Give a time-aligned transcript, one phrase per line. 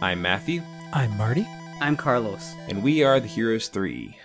[0.00, 1.46] I'm Matthew, I'm Marty.
[1.80, 2.54] I'm Carlos.
[2.68, 4.16] and we are the Heroes 3.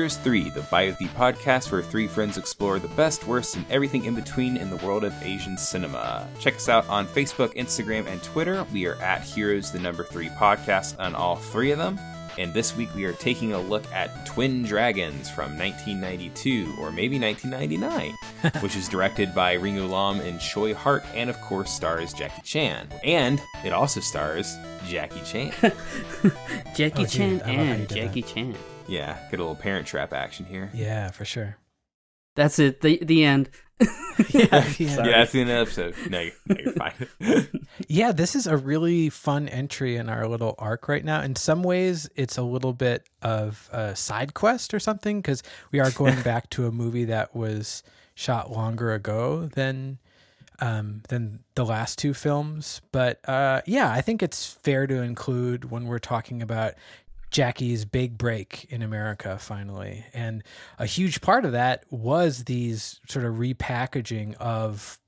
[0.00, 4.14] Heroes 3, the Biothy podcast where three friends explore the best, worst, and everything in
[4.14, 6.26] between in the world of Asian cinema.
[6.38, 8.64] Check us out on Facebook, Instagram, and Twitter.
[8.72, 12.00] We are at Heroes, the number three podcast on all three of them.
[12.38, 17.20] And this week we are taking a look at Twin Dragons from 1992, or maybe
[17.20, 18.14] 1999,
[18.62, 22.88] which is directed by Ringo Lam and Choi Hark, and of course stars Jackie Chan.
[23.04, 25.52] And it also stars Jackie Chan.
[26.74, 28.56] Jackie Oh, Chan I love how you and did Jackie Chan.
[28.90, 30.70] Yeah, get a little parent trap action here.
[30.74, 31.56] Yeah, for sure.
[32.36, 32.80] That's it.
[32.80, 33.50] The the end.
[34.28, 34.76] Yeah, Sorry.
[34.78, 35.94] Yeah, that's the end of the episode.
[36.10, 37.48] No, you- no you're fine.
[37.88, 41.22] Yeah, this is a really fun entry in our little arc right now.
[41.22, 45.80] In some ways, it's a little bit of a side quest or something because we
[45.80, 47.82] are going back to a movie that was
[48.14, 49.96] shot longer ago than
[50.60, 52.82] um, than the last two films.
[52.92, 56.74] But uh, yeah, I think it's fair to include when we're talking about
[57.30, 60.04] Jackie's big break in America finally.
[60.12, 60.42] And
[60.78, 64.98] a huge part of that was these sort of repackaging of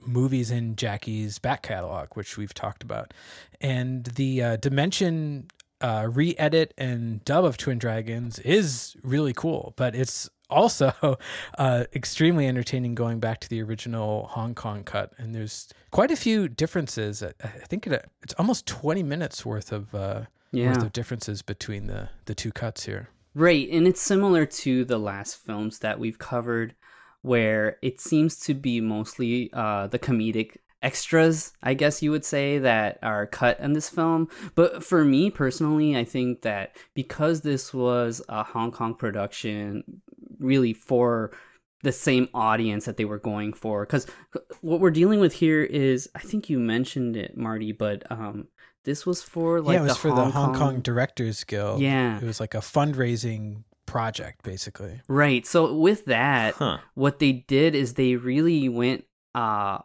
[0.00, 3.12] movies in Jackie's back catalog, which we've talked about.
[3.60, 5.48] And the uh, Dimension
[5.80, 10.92] uh, re edit and dub of Twin Dragons is really cool, but it's also
[11.58, 15.12] uh, extremely entertaining going back to the original Hong Kong cut.
[15.18, 17.22] And there's quite a few differences.
[17.22, 19.94] I think it, it's almost 20 minutes worth of.
[19.94, 20.22] Uh,
[20.56, 20.68] Yeah.
[20.68, 23.10] worth of differences between the the two cuts here.
[23.34, 26.74] Right, and it's similar to the last films that we've covered,
[27.20, 32.58] where it seems to be mostly uh, the comedic extras, I guess you would say,
[32.58, 34.28] that are cut in this film.
[34.54, 39.84] But for me personally, I think that because this was a Hong Kong production,
[40.38, 41.32] really for
[41.82, 44.06] the same audience that they were going for, because
[44.62, 48.48] what we're dealing with here is, I think you mentioned it, Marty, but um,
[48.86, 51.44] this was for like yeah, it was the for Hong the Hong Kong, Kong Directors
[51.44, 51.80] Guild.
[51.82, 52.16] Yeah.
[52.16, 55.00] it was like a fundraising project, basically.
[55.08, 55.46] Right.
[55.46, 56.78] So with that, Huh.
[56.94, 59.04] what they did is they really went
[59.34, 59.78] uh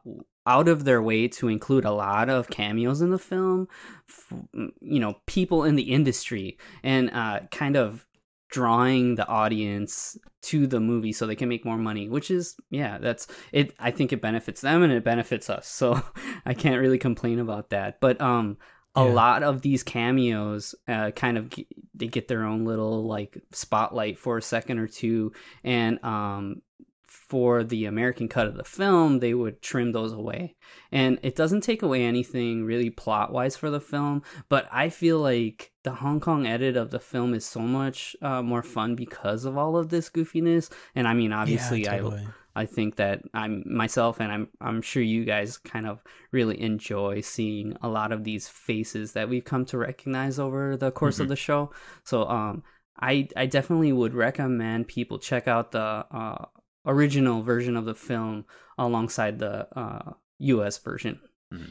[0.48, 3.68] out of their way to include a lot of cameos in the film,
[4.10, 4.34] f-
[4.82, 8.08] you know, people in the industry and uh kind of
[8.50, 12.98] drawing the audience to the movie so they can make more money, which is yeah,
[12.98, 15.68] that's it I think it benefits them and it benefits us.
[15.68, 16.02] So
[16.46, 18.00] I can't really complain about that.
[18.02, 18.58] But um
[18.96, 19.14] a Yeah.
[19.14, 24.18] lot of these cameos uh, kind of g- they get their own little like spotlight
[24.20, 25.32] for a second or two
[25.64, 26.62] and um
[27.08, 30.56] for the american cut of the film they would trim those away
[30.92, 35.20] and it doesn't take away anything really plot wise for the film but i feel
[35.20, 39.46] like the hong kong edit of the film is so much uh, more fun because
[39.46, 42.22] of all of this goofiness and i mean obviously yeah, totally.
[42.22, 46.62] i I think that I'm myself and I'm I'm sure you guys kind of really
[46.62, 51.20] enjoy seeing a lot of these faces that we've come to recognize over the course
[51.20, 51.72] of the show.
[52.04, 52.64] So um
[53.00, 56.46] I I definitely would recommend people check out the uh
[56.86, 58.46] original version of the film
[58.78, 61.20] alongside the uh US version.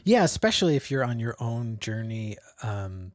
[0.03, 3.13] Yeah, especially if you're on your own journey, um,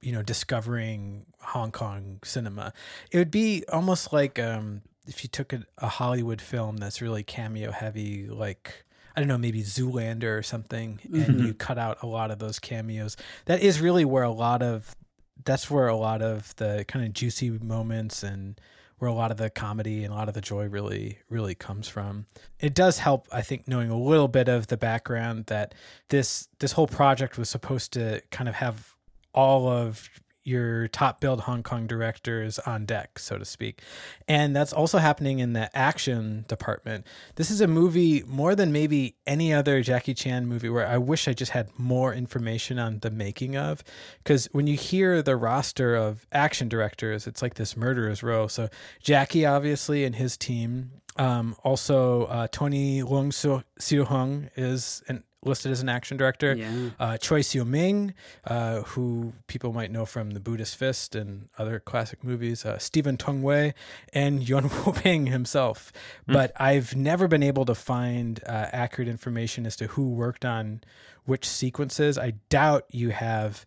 [0.00, 2.72] you know, discovering Hong Kong cinema.
[3.10, 7.22] It would be almost like um, if you took a, a Hollywood film that's really
[7.22, 8.84] cameo heavy, like
[9.16, 11.46] I don't know, maybe Zoolander or something, and Mhm.
[11.46, 13.16] you cut out a lot of those cameos.
[13.46, 14.94] That is really where a lot of
[15.44, 18.60] that's where a lot of the kind of juicy moments and
[18.98, 21.86] where a lot of the comedy and a lot of the joy really really comes
[21.86, 22.26] from
[22.58, 25.72] it does help i think knowing a little bit of the background that
[26.08, 28.94] this this whole project was supposed to kind of have
[29.32, 30.10] all of
[30.44, 33.82] your top billed Hong Kong directors on deck, so to speak.
[34.26, 37.06] And that's also happening in the action department.
[37.36, 41.28] This is a movie more than maybe any other Jackie Chan movie where I wish
[41.28, 43.84] I just had more information on the making of.
[44.18, 48.46] Because when you hear the roster of action directors, it's like this murderer's row.
[48.46, 48.68] So
[49.02, 50.92] Jackie, obviously, and his team.
[51.16, 56.54] Um, also, uh, Tony Leung Siu Hung is an listed as an action director.
[56.54, 56.90] Yeah.
[56.98, 58.14] Uh, Choi Seo Ming,
[58.44, 63.16] uh, who people might know from The Buddhist Fist and other classic movies, uh, Stephen
[63.16, 63.74] Tung Wei,
[64.12, 65.92] and Yuen Woo Ping himself.
[66.26, 70.82] But I've never been able to find uh, accurate information as to who worked on
[71.24, 72.18] which sequences.
[72.18, 73.64] I doubt you have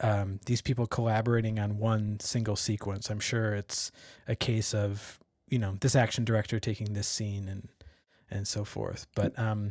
[0.00, 3.10] um, these people collaborating on one single sequence.
[3.10, 3.90] I'm sure it's
[4.28, 5.18] a case of
[5.48, 7.68] you know this action director taking this scene and
[8.30, 9.06] and so forth.
[9.14, 9.70] But um,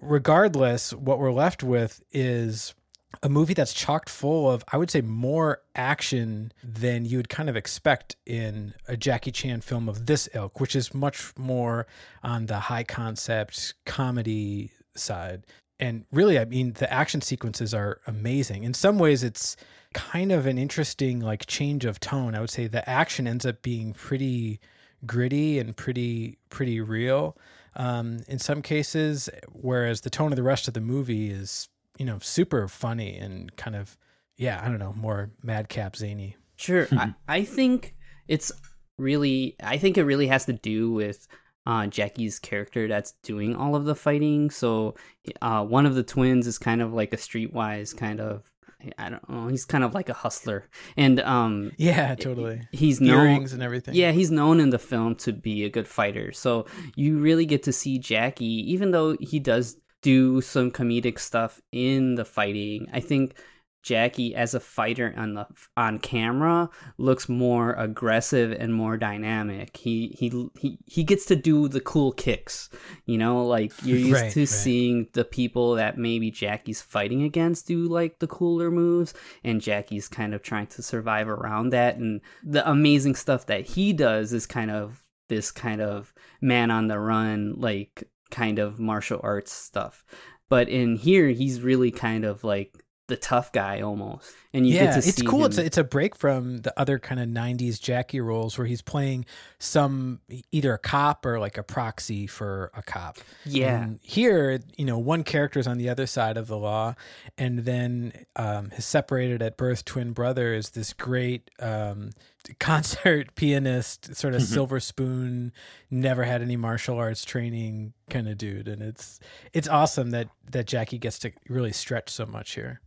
[0.00, 2.74] regardless, what we're left with is
[3.22, 7.48] a movie that's chocked full of, I would say, more action than you would kind
[7.48, 11.86] of expect in a Jackie Chan film of this ilk, which is much more
[12.22, 15.44] on the high concept comedy side.
[15.78, 18.64] And really, I mean, the action sequences are amazing.
[18.64, 19.56] In some ways, it's
[19.92, 22.34] kind of an interesting like change of tone.
[22.34, 24.60] I would say the action ends up being pretty
[25.06, 27.36] gritty and pretty pretty real
[27.76, 31.68] um, in some cases, whereas the tone of the rest of the movie is
[31.98, 33.96] you know super funny and kind of
[34.36, 36.36] yeah I don't know more madcap zany.
[36.56, 36.88] Sure.
[36.92, 37.94] I, I think
[38.28, 38.52] it's
[38.98, 41.26] really I think it really has to do with
[41.66, 44.50] uh, Jackie's character that's doing all of the fighting.
[44.50, 44.94] So
[45.42, 48.49] uh, one of the twins is kind of like a streetwise kind of
[48.98, 49.48] I don't know.
[49.48, 52.62] He's kind of like a hustler, and um, Yeah, totally.
[52.72, 53.94] he's known Earrings and everything.
[53.94, 56.32] yeah, he's known in the film to be a good fighter.
[56.32, 56.66] So
[56.96, 62.14] you really get to see Jackie, even though he does do some comedic stuff in
[62.14, 62.88] the fighting.
[62.92, 63.34] I think
[63.82, 65.46] Jackie as a fighter on the
[65.76, 66.68] on camera
[66.98, 69.76] looks more aggressive and more dynamic.
[69.76, 72.68] He he he he gets to do the cool kicks.
[73.06, 74.48] You know, like you're used Right, to right.
[74.48, 80.08] seeing the people that maybe Jackie's fighting against do like the cooler moves and Jackie's
[80.08, 84.46] kind of trying to survive around that and the amazing stuff that he does is
[84.46, 90.04] kind of this kind of man on the run like kind of martial arts stuff.
[90.48, 92.74] But in here he's really kind of like
[93.10, 94.32] the tough guy almost.
[94.52, 95.40] And you yeah, get to it's see cool.
[95.44, 98.66] him- It's a, it's a break from the other kind of '90s Jackie roles where
[98.66, 99.26] he's playing
[99.60, 100.20] some
[100.50, 103.18] either a cop or like a proxy for a cop.
[103.44, 103.82] Yeah.
[103.82, 106.94] And here, you know, one character is on the other side of the law,
[107.38, 112.10] and then um, his separated at birth twin brother is this great um,
[112.58, 115.52] concert pianist, sort of silver spoon,
[115.92, 119.20] never had any martial arts training kind of dude, and it's
[119.52, 122.80] it's awesome that that Jackie gets to really stretch so much here.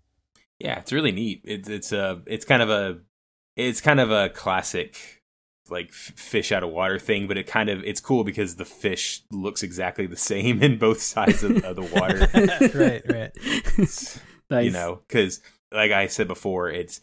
[0.63, 1.41] Yeah, it's really neat.
[1.43, 2.99] It's it's a it's kind of a
[3.57, 5.21] it's kind of a classic
[5.69, 9.23] like fish out of water thing, but it kind of it's cool because the fish
[9.29, 12.29] looks exactly the same in both sides of, of the water.
[12.79, 14.17] right, right.
[14.49, 14.65] Nice.
[14.65, 15.41] You know, because
[15.73, 17.01] like I said before, it's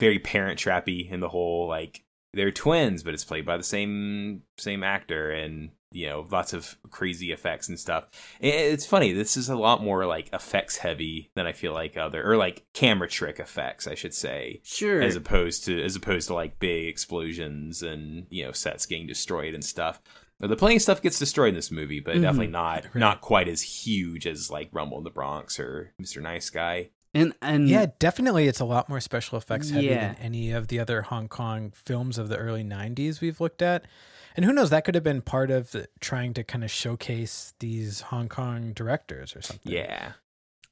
[0.00, 4.42] very parent trappy in the whole like they're twins, but it's played by the same
[4.58, 8.08] same actor, and you know lots of crazy effects and stuff.
[8.40, 9.12] It's funny.
[9.12, 12.64] This is a lot more like effects heavy than I feel like other or like
[12.74, 15.00] camera trick effects, I should say, Sure.
[15.00, 19.54] as opposed to as opposed to like big explosions and you know sets getting destroyed
[19.54, 20.02] and stuff.
[20.40, 22.22] The playing stuff gets destroyed in this movie, but mm-hmm.
[22.22, 26.20] definitely not not quite as huge as like Rumble in the Bronx or Mr.
[26.20, 26.90] Nice Guy.
[27.14, 28.48] and and Yeah, definitely.
[28.48, 30.08] It's a lot more special effects heavy Yeah.
[30.14, 33.84] than any of the other Hong Kong films of the early 90s we've looked at.
[34.34, 37.54] And who knows, that could have been part of the, trying to kind of showcase
[37.60, 39.70] these Hong Kong directors or something.
[39.72, 40.12] Yeah.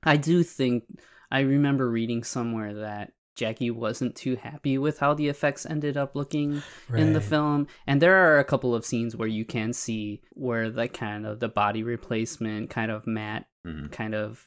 [0.03, 0.85] I do think
[1.31, 6.15] I remember reading somewhere that Jackie wasn't too happy with how the effects ended up
[6.17, 6.63] looking
[6.95, 7.67] in the film.
[7.87, 11.41] And there are a couple of scenes where you can see where the kind of
[11.41, 13.93] the body replacement kind of matte Mhm.
[13.93, 14.45] kind of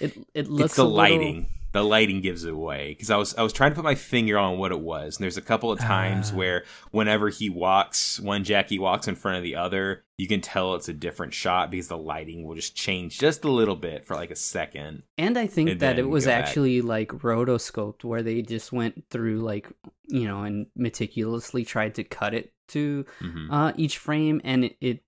[0.00, 1.48] it it looks it's the a little- lighting.
[1.74, 4.38] The lighting gives it away because I was I was trying to put my finger
[4.38, 6.36] on what it was, and there's a couple of times Ah.
[6.36, 10.74] where whenever he walks, when Jackie walks in front of the other, you can tell
[10.76, 14.14] it's a different shot because the lighting will just change just a little bit for
[14.14, 15.02] like a second.
[15.18, 16.44] And I think and that it was go back.
[16.46, 19.68] actually like rotoscoped where they just went through like
[20.06, 23.48] you know and meticulously tried to cut it to Mhm.
[23.50, 25.00] uh each frame and it, it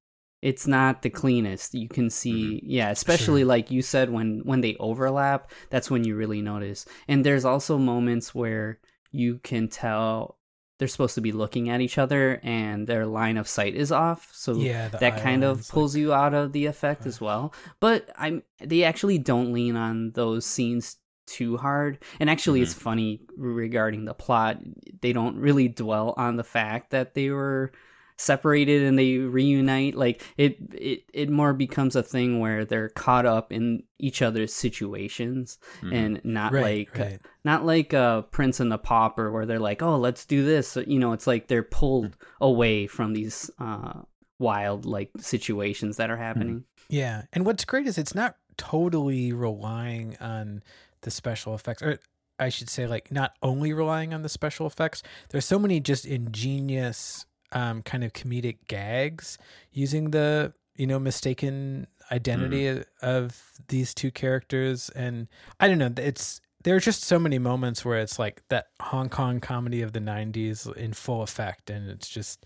[0.51, 1.75] it's not the cleanest.
[1.75, 2.71] You can see Mm-hmm.
[2.79, 3.53] yeah especially Sure.
[3.55, 5.41] like you said when when they overlap
[5.73, 6.81] that's when you really notice.
[7.09, 8.79] And there's also moments where
[9.23, 10.39] you can tell
[10.79, 14.29] they're supposed to be looking at each other and their line of sight is off.
[14.33, 17.53] So Yeah, that kind of pulls like- you out of the effect as well.
[17.81, 21.99] But i'm they actually don't lean on those scenes too hard.
[22.21, 24.59] And actually it's funny regarding the plot.
[25.01, 27.73] They don't really dwell on the fact that they were
[28.19, 33.27] separated and they reunite like it it, it more becomes a thing where they're caught
[33.27, 35.95] up in each other's situations Mhm.
[35.95, 37.21] and not Right, like right.
[37.45, 40.99] not like uh prince and the pauper where they're like oh let's do this you
[40.99, 44.01] know it's like they're pulled away from these uh
[44.39, 47.23] wild like situations that are happening Yeah.
[47.33, 50.63] And what's great is it's not totally relying on
[51.03, 51.99] the special effects, or
[52.39, 55.03] I should say, like not only relying on the special effects.
[55.31, 59.39] There's so many just ingenious um, kind of comedic gags
[59.73, 65.29] using the you know mistaken identity of, of these two characters, and
[65.61, 65.91] I don't know.
[65.97, 69.93] It's there are just so many moments where it's like that Hong Kong comedy of
[69.93, 72.45] the '90s in full effect, and it's just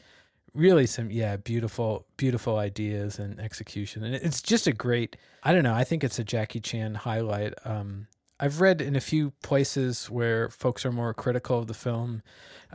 [0.53, 4.05] really some yeah beautiful beautiful ideas and execution.
[4.05, 7.55] And it's just a great i don't know i think it's a jackie chan highlight
[7.65, 8.07] um
[8.41, 12.23] i've read in a few places where folks are more critical of the film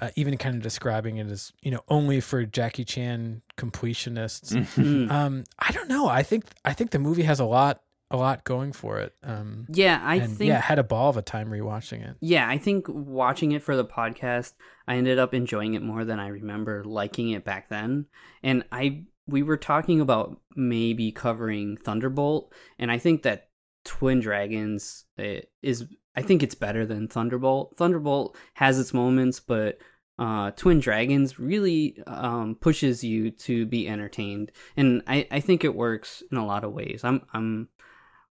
[0.02, 5.10] uh, even kind of describing it as you know only for jackie chan completionists Mm.
[5.12, 7.82] um i don't know i think i think the movie has a lot
[8.12, 11.18] a lot going for it um yeah, I and think yeah had a ball of
[11.18, 14.54] a time rewatching it Yeah, I think watching it for the podcast,
[14.88, 18.06] I ended up enjoying it more than I remember liking it back then.
[18.44, 23.50] And I we were talking about maybe covering Thunderbolt, and I think that
[23.86, 27.78] Twin Dragons is I think it's better than Thunderbolt.
[27.78, 29.78] Thunderbolt has its moments, but
[30.18, 35.76] uh, Twin Dragons really um, pushes you to be entertained, and I, I think it
[35.76, 37.02] works in a lot of ways.
[37.04, 37.70] I'm I'm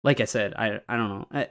[0.04, 1.28] like I said, I I don't know.
[1.32, 1.48] I,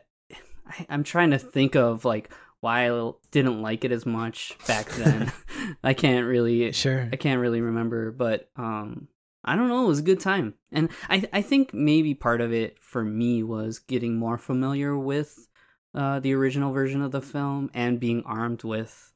[0.67, 4.89] I I'm trying to think of like why I didn't like it as much back
[4.91, 5.33] then.
[5.85, 9.09] I can't really sure I can't really remember, but um
[9.45, 10.55] I don't know, it was a good time.
[10.73, 15.49] And I I think maybe part of it for me was getting more familiar with
[15.95, 19.13] uh the original version of the film and being armed with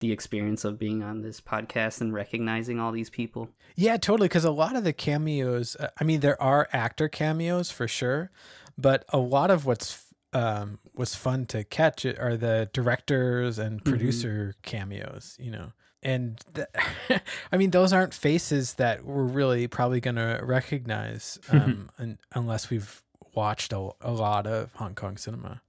[0.00, 3.50] the experience of being on this podcast and recognizing all these people.
[3.74, 4.28] Yeah, totally.
[4.28, 8.30] Because a lot of the cameos, uh, I mean, there are actor cameos for sure,
[8.76, 14.54] but a lot of what's um, was fun to catch are the directors and producer
[14.62, 15.36] cameos.
[15.38, 16.68] You know, and th-
[17.52, 22.70] I mean, those aren't faces that we're really probably going to recognize um, un- unless
[22.70, 23.02] we've
[23.34, 25.62] watched a, a lot of Hong Kong cinema.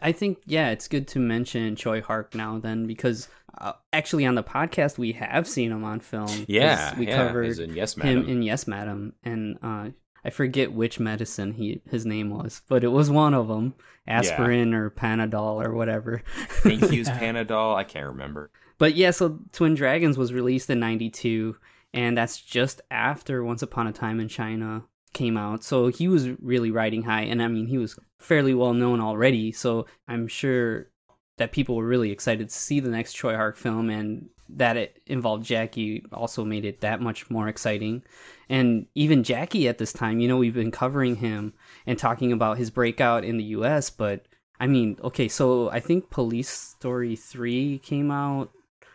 [0.00, 4.34] I think yeah, it's good to mention Choi Hark now then because uh, actually on
[4.34, 6.44] the podcast we have seen him on film.
[6.48, 9.88] Yeah, we yeah, covered in Yes, him in Yes Madam, and uh,
[10.24, 13.74] I forget which medicine he his name was, but it was one of them,
[14.06, 16.22] aspirin or Panadol or whatever.
[16.38, 17.74] I think he was Panadol.
[17.74, 18.50] I can't remember.
[18.82, 21.54] But yeah, so Twin Dragons was released in 92
[21.94, 25.62] and that's just after Once Upon a Time in China came out.
[25.62, 29.52] So he was really riding high and I mean he was fairly well known already,
[29.52, 30.90] so I'm sure
[31.38, 35.00] that people were really excited to see the next Choi Hark film and that it
[35.06, 38.02] involved Jackie also made it that much more exciting.
[38.48, 41.52] And even Jackie at this time, you know, we've been covering him
[41.86, 44.26] and talking about his breakout in the US, but
[44.58, 48.50] I mean, okay, so I think Police Story 3 came out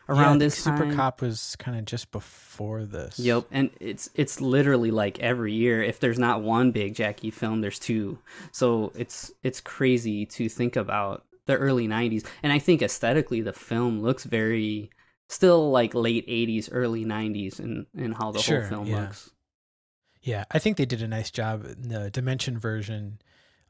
[0.10, 0.96] around think this Super time.
[0.96, 3.20] Cop was kind of just before this.
[3.20, 5.84] Yep, and it's it's literally like every year.
[5.84, 8.20] If there's not one big Jackie film, there's two.
[8.52, 13.54] So it's it's crazy to think about the early '90s, and I think aesthetically the
[13.54, 14.90] film looks very
[15.30, 19.02] still like late '80s, early '90s, and and how the Sure, whole film yeah.
[19.02, 19.32] looks.
[20.22, 23.20] Yeah, I think they did a nice job in the Dimension version,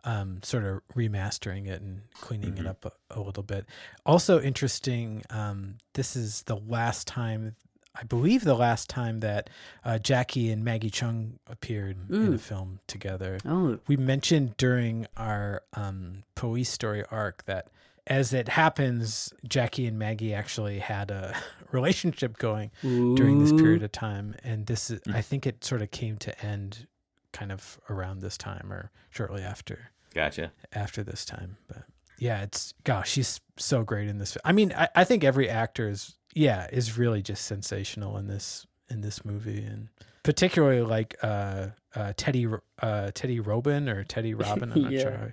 [0.08, 2.60] um, sort of remastering it and cleaning Mhm.
[2.62, 3.66] it up a, a little bit.
[4.06, 5.24] Also interesting.
[5.30, 7.56] Um, this is the last time,
[7.94, 9.50] I believe, the last time that
[9.84, 12.40] uh, Jackie and Maggie Cheung appeared in a Mm.
[12.40, 13.38] film together.
[13.44, 17.68] Oh, We mentioned during our um, police story arc that.
[18.10, 21.36] As it happens, Jackie and Maggie actually had a
[21.74, 25.16] relationship going during this period of time and this is Mm.
[25.16, 26.88] i think it sort of came to end
[27.34, 30.52] kind of around this time or shortly after Gotcha.
[30.74, 31.84] after this time but
[32.20, 35.88] yeah it's gosh she's so great in this i mean i, I think every actor
[35.88, 39.90] is yeah is really just sensational in this in this movie and
[40.24, 42.48] particularly like uh uh teddy
[42.82, 45.02] uh teddy robin or teddy robin i'm not Yeah.
[45.02, 45.28] sure how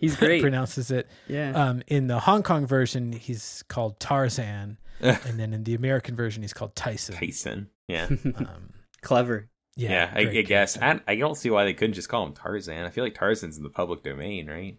[0.00, 0.40] he's he great.
[0.42, 1.50] pronounces it yeah.
[1.52, 6.42] um in the hong kong version he's called tarzan and then in the american version
[6.42, 7.68] he's called tyson Tyson.
[7.88, 8.06] Yeah.
[8.36, 9.48] um, Clever.
[9.76, 10.76] Yeah, Yeah, I, I guess.
[10.76, 11.04] character.
[11.08, 12.84] I, I don't see why they couldn't just call him Tarzan.
[12.84, 14.78] I feel like Tarzan's in the public domain, right?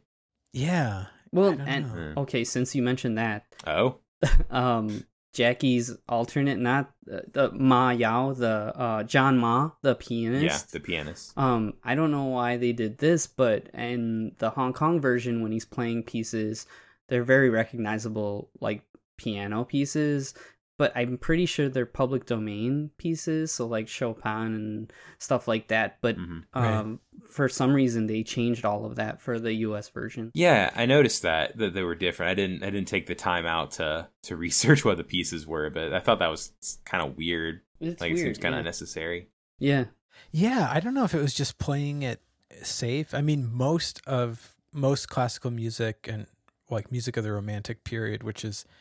[0.51, 1.05] yeah.
[1.33, 2.21] Well, and know.
[2.23, 3.99] okay, since you mentioned that, Oh,
[4.49, 10.43] um Jackie's alternate, not uh, the Ma Yao, the uh John Ma, the pianist.
[10.43, 11.31] yeah, the pianist.
[11.37, 15.53] Um, I don't know why they did this, but in the Hong Kong version, when
[15.53, 16.65] he's playing pieces,
[17.07, 18.83] they're very recognizable, like
[19.17, 20.33] piano pieces.
[20.81, 25.99] But I'm pretty sure they're public domain pieces, so like Chopin and stuff like that.
[26.01, 26.43] But Mhm.
[26.55, 26.73] Right.
[26.73, 29.89] um, for some reason, they changed all of that for the U.S.
[29.89, 30.31] version.
[30.33, 32.31] Yeah, I noticed that that they were different.
[32.31, 35.69] I didn't I didn't take the time out to to research what the pieces were,
[35.69, 36.51] but I thought that was
[36.83, 37.61] kind of weird.
[37.79, 38.61] It's like it seems kind of yeah.
[38.61, 39.29] unnecessary.
[39.59, 39.85] Yeah,
[40.31, 42.21] Yeah, I don't know if it was just playing it
[42.63, 43.13] safe.
[43.13, 46.25] I mean, most of most classical music and
[46.71, 48.71] like music of the Romantic period, which is what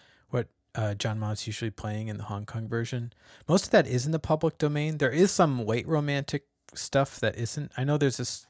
[0.75, 3.13] uh, John Ma's usually playing in the Hong Kong version.
[3.49, 4.99] Most of that is in the public domain.
[4.99, 7.73] There is some late Romantic stuff that isn't.
[7.77, 8.47] I know there's this.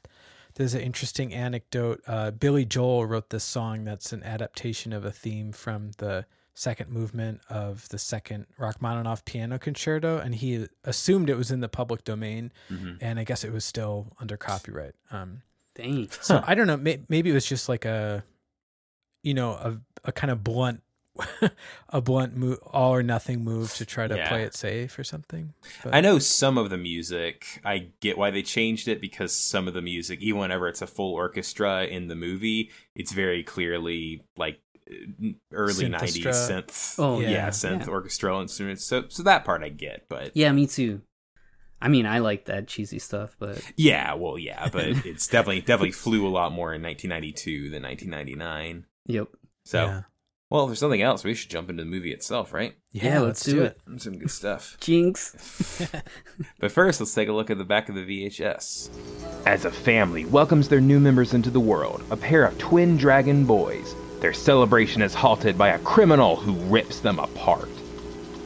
[0.55, 2.01] There's an interesting anecdote.
[2.05, 6.89] Uh, Billy Joel wrote this song that's an adaptation of a theme from the second
[6.91, 12.03] movement of the second Rachmaninoff piano concerto, and he assumed it was in the public
[12.03, 12.95] domain, Mm-hmm.
[12.99, 14.93] and I guess it was still under copyright.
[15.09, 15.41] Um,
[15.73, 16.09] Dang.
[16.19, 16.75] so I don't know.
[16.75, 18.23] May, maybe it was just like a,
[19.23, 20.81] you know, a a kind of blunt,
[21.89, 24.27] a blunt move, all or nothing move to try to Yeah.
[24.29, 25.53] play it safe or something.
[25.83, 27.59] But, I know some of the music.
[27.65, 30.87] I get why they changed it because some of the music, even whenever it's a
[30.87, 36.95] full orchestra in the movie, it's very clearly like uh, early '90s synth.
[36.97, 37.49] Oh, yeah, yeah.
[37.49, 37.93] synth Yeah.
[37.93, 38.85] orchestral instruments.
[38.85, 41.01] So, so that part I get, but Yeah, me too.
[41.83, 45.91] I mean, I like that cheesy stuff, but yeah, well, yeah, but it's definitely definitely
[45.91, 48.85] flew a lot more in 1992 than 1999.
[49.07, 49.27] yep.
[49.65, 50.01] So, yeah,
[50.51, 52.75] well, if there's nothing else, we should jump into the movie itself, right?
[52.91, 53.79] Yeah, let's do it.
[53.95, 54.75] Some good stuff.
[54.81, 55.81] Jinx.
[56.59, 58.89] But first, let's take a look at the back of the VHS.
[59.45, 63.45] As a family welcomes their new members into the world, a pair of twin dragon
[63.45, 67.69] boys, their celebration is halted by a criminal who rips them apart.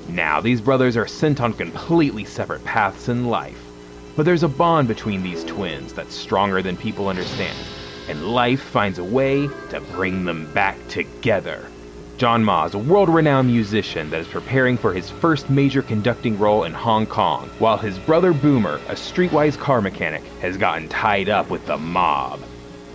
[0.09, 3.61] Now, these brothers are sent on completely separate paths in life,
[4.15, 7.57] but there's a bond between these twins that's stronger than people understand,
[8.07, 11.65] and life finds a way to bring them back together.
[12.17, 16.39] John Ma is a world renowned musician that is preparing for his first major conducting
[16.39, 21.27] role in Hong Kong, while his brother Boomer, a streetwise car mechanic, has gotten tied
[21.27, 22.39] up with the mob.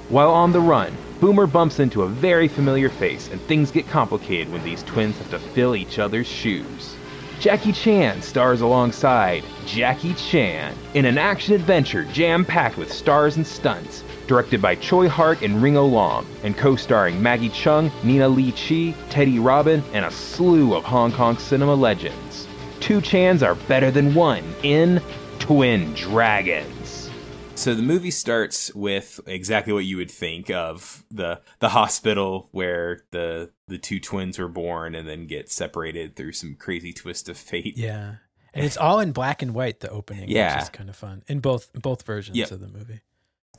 [0.09, 4.51] While on the run, Boomer bumps into a very familiar face, and things get complicated
[4.51, 6.97] when these twins have to fill each other's shoes.
[7.41, 13.47] Jackie Chan stars alongside Jackie Chan in an action adventure jam packed with stars and
[13.47, 18.53] stunts, directed by Choi Hark and Ringo Lam, and co starring Maggie Cheung, Nina Li
[18.53, 22.47] Chi, Teddy Robin, and a slew of Hong Kong cinema legends.
[22.79, 25.03] Two Chans are better than one in
[25.41, 27.11] Twin Dragons.
[27.57, 33.03] So the movie starts with exactly what you would think of the the hospital where
[33.11, 37.37] the the two twins were born and then get separated through some crazy twist of
[37.37, 37.77] fate.
[37.77, 38.15] yeah,
[38.55, 39.81] and it's all in black and white.
[39.81, 40.55] The opening, Yeah.
[40.55, 42.53] which is kind of fun in both both versions Yep.
[42.53, 43.01] of the movie.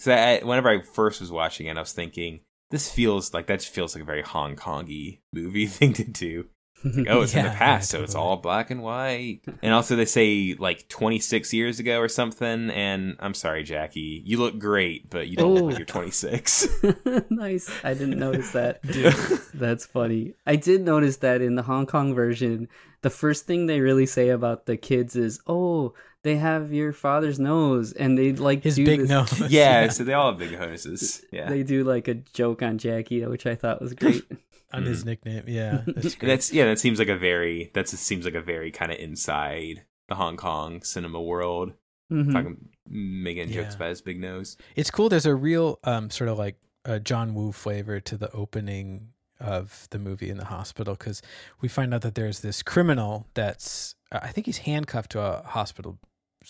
[0.02, 2.40] So I, whenever I first was watching it, I was thinking
[2.72, 6.46] this feels like that just feels like a very Hong Kongy movie thing to do.
[6.84, 9.42] Like, oh, it's in the past, yeah, so it's all black and white.
[9.62, 12.72] And also, they say like 26 years ago or something.
[12.72, 15.68] And I'm sorry, Jackie, you look great, but you don't look Oh.
[15.68, 16.68] like you're 26.
[17.30, 17.70] nice.
[17.84, 18.82] I didn't notice that.
[18.82, 19.14] Dude,
[19.54, 20.34] That's funny.
[20.48, 22.68] I did notice that in the Hong Kong version,
[23.04, 27.40] the first thing they really say about the kids is, "Oh, they have your father's
[27.40, 29.40] nose," and they like His do big this- nose.
[29.52, 31.24] yeah, so they all have big noses.
[31.32, 31.50] Yeah.
[31.50, 34.24] They do like a joke on Jackie, which I thought was great.
[34.74, 35.44] on his nickname.
[35.48, 36.28] Yeah, that's great.
[36.30, 36.66] That's yeah.
[36.66, 40.16] That seems like a very that's it seems like a very kind of inside the
[40.16, 41.74] Hong Kong cinema world.
[42.12, 42.32] Mhm.
[42.34, 44.58] Talking making jokes about his big nose.
[44.76, 45.08] it's cool.
[45.10, 49.88] There's a real um, sort of like a John Woo flavor to the opening of
[49.92, 51.22] the movie in the hospital because
[51.62, 55.42] we find out that there's this criminal that's uh, I think he's handcuffed to a
[55.44, 56.00] hospital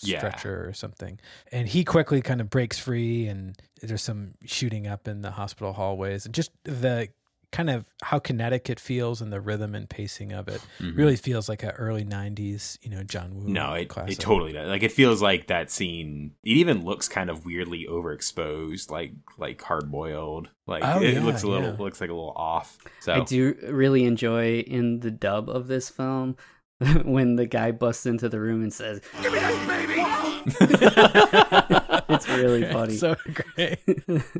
[0.02, 0.18] Yeah.
[0.18, 1.18] stretcher or something,
[1.50, 5.72] and he quickly kind of breaks free, and there's some shooting up in the hospital
[5.72, 7.08] hallways, and just the
[7.50, 10.96] kind of how kinetic it feels and the rhythm and pacing of it Mhm.
[10.96, 14.12] really feels like an early 90s you know john woo No, it, classic.
[14.14, 14.66] it totally does.
[14.68, 16.30] Like it feels like that scene.
[16.42, 20.48] It even looks kind of weirdly overexposed, like like hard boiled.
[20.66, 21.76] Like Oh, it yeah, looks a little yeah.
[21.78, 22.78] looks like a little off.
[23.00, 26.36] So I do really enjoy in the dub of this film
[27.04, 30.02] when the guy busts into the room and says, "Give me that baby."
[32.14, 32.92] it's really funny.
[32.92, 33.78] It's so great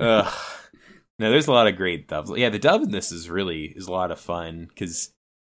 [0.00, 0.34] Ugh.
[1.18, 2.32] No, there's a lot of great dubs.
[2.36, 5.12] Yeah, the dub in this is really is a lot of fun because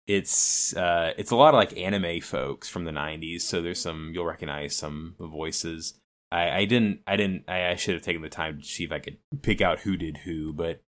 [0.07, 3.41] it's uh it's a lot of like anime folks from the 90s.
[3.41, 5.93] So there's some you'll recognize some voices.
[6.31, 8.91] I, I didn't I didn't I, I should have taken the time to see if
[8.91, 10.81] I could pick out who did who, but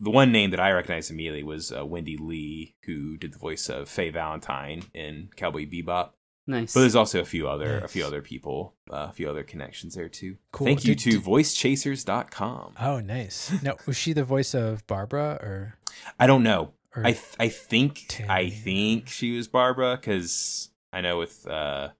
[0.00, 3.68] the one name that I recognized immediately was uh, Wendee Lee, who did the voice
[3.68, 6.10] of Faye Valentine in Cowboy Bebop.
[6.46, 6.72] nice.
[6.74, 9.94] But there's also a few other a few other people, uh, a few other connections
[9.94, 10.36] there too.
[10.52, 10.66] Cool.
[10.66, 12.74] Thank you Did- to did- voicechasers.com.
[12.80, 13.62] Oh, nice.
[13.62, 15.74] No, was she the voice of Barbara or?
[16.18, 16.72] I don't know.
[16.96, 21.90] or I th- I think I think she was Barbara because I know with uh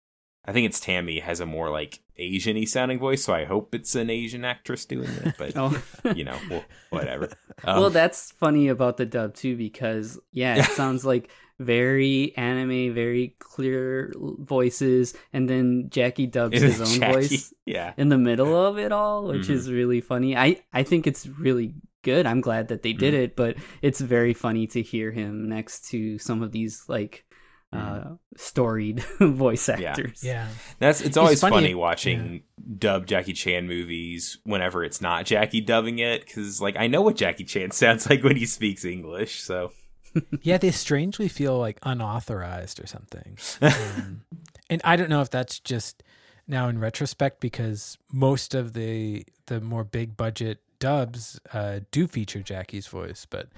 [0.44, 3.94] I think it's Tammy has a more like Asian-y sounding voice, so I hope it's
[3.94, 5.34] an Asian actress doing it.
[5.38, 5.80] But oh.
[6.14, 7.28] you know, well, whatever.
[7.64, 12.94] Um, well, that's funny about the dub too, because yeah, it sounds like very anime,
[12.94, 17.92] very clear voices, and then Jackie dubs his own Jackie, voice Yeah.
[17.98, 19.50] in the middle of it all, which Mhm.
[19.50, 20.36] is really funny.
[20.36, 22.24] I I think it's really good.
[22.24, 23.24] I'm glad that they did Mhm.
[23.24, 27.29] it, but it's very funny to hear him next to some of these like Mm-hmm.
[27.72, 30.24] Uh storied voice actors.
[30.24, 30.48] Yeah.
[30.78, 32.42] That's it's always funny- funny, watching
[32.78, 37.16] dub Jackie Chan movies whenever it's not Jackie dubbing it because like I know what
[37.16, 39.40] Jackie Chan sounds like when he speaks English.
[39.40, 39.72] So
[40.42, 43.38] Yeah, they strangely feel like unauthorized or something.
[43.62, 44.22] Um,
[44.68, 46.02] and I don't know if that's just
[46.48, 52.42] now in retrospect because most of the the more big budget dubs uh, do feature
[52.42, 53.48] Jackie's voice, but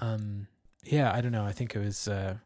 [0.00, 0.48] um,
[0.82, 1.44] yeah, I don't know.
[1.44, 2.08] I think it was.
[2.08, 2.38] Uh,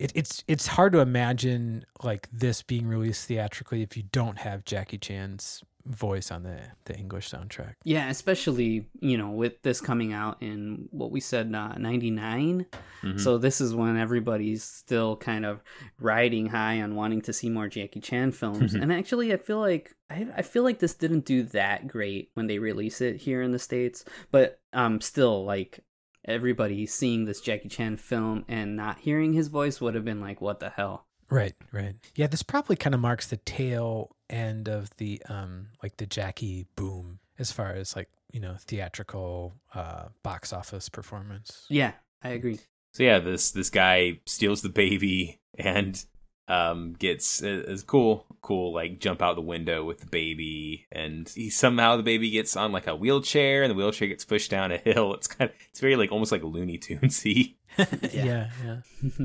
[0.00, 4.64] it, it's it's hard to imagine like this being released theatrically if you don't have
[4.64, 7.74] Jackie Chan's voice on the the English soundtrack.
[7.84, 12.66] Yeah, especially, you know, with this coming out in what we said uh, 99.
[13.02, 13.20] Mhm.
[13.20, 15.62] So this is when everybody's still kind of
[15.98, 18.74] riding high on wanting to see more Jackie Chan films.
[18.80, 22.46] and actually, I feel like I, I feel like this didn't do that great when
[22.46, 25.80] they release it here in the states, but um still like
[26.24, 30.40] everybody seeing this Jackie Chan film and not hearing his voice would have been like
[30.40, 31.06] what the hell.
[31.30, 31.94] Right, right.
[32.16, 36.66] Yeah, this probably kind of marks the tail end of the um like the Jackie
[36.76, 41.66] boom as far as like, you know, theatrical uh box office performance.
[41.68, 42.58] Yeah, I agree.
[42.92, 46.04] so yeah, this this guy steals the baby and
[46.50, 51.28] um gets a, a cool cool like jump out the window with the baby and
[51.34, 54.72] he somehow the baby gets on like a wheelchair and the wheelchair gets pushed down
[54.72, 55.14] a hill.
[55.14, 57.54] It's kind of it's very like almost like Looney Tunesy.
[58.12, 58.80] yeah, yeah.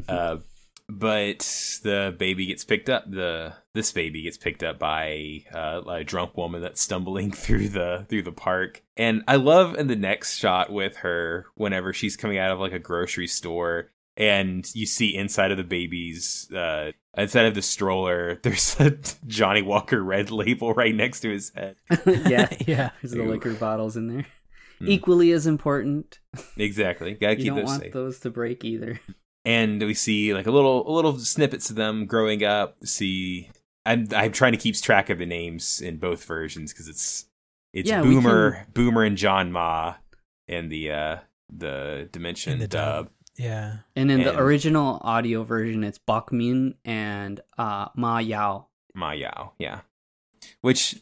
[0.08, 0.38] uh,
[0.88, 1.40] but
[1.84, 3.10] the baby gets picked up.
[3.10, 8.06] The this baby gets picked up by uh, a drunk woman that's stumbling through the
[8.08, 8.84] through the park.
[8.96, 12.74] And I love in the next shot with her whenever she's coming out of like
[12.74, 13.90] a grocery store.
[14.18, 18.98] And you see inside of the baby's, uh, inside of the stroller, there's a
[19.28, 21.76] Johnnie Walker red label right next to his head.
[22.06, 22.48] yeah.
[22.66, 22.90] yeah.
[23.02, 24.26] There's the liquor bottles in there.
[24.80, 24.88] Hmm.
[24.90, 26.20] Equally as important.
[26.58, 27.14] Exactly.
[27.14, 27.94] Gotta You keep don't those want safe.
[27.94, 29.00] those to break either.
[29.46, 32.78] and we see like a little a little snippets of them growing up.
[32.86, 33.50] See,
[33.86, 37.26] I'm I'm trying to keep track of the names in both versions because it's
[37.74, 39.96] it's Yeah, we Boomer Boomer and John Ma
[40.48, 41.18] and the uh
[41.50, 43.06] the Dimension In the dub.
[43.06, 43.12] dub.
[43.38, 43.78] Yeah.
[43.96, 48.68] And in the original audio version, it's Bok Min and uh, Ma Yao.
[48.94, 49.82] Ma Yao, yeah.
[50.62, 50.96] Which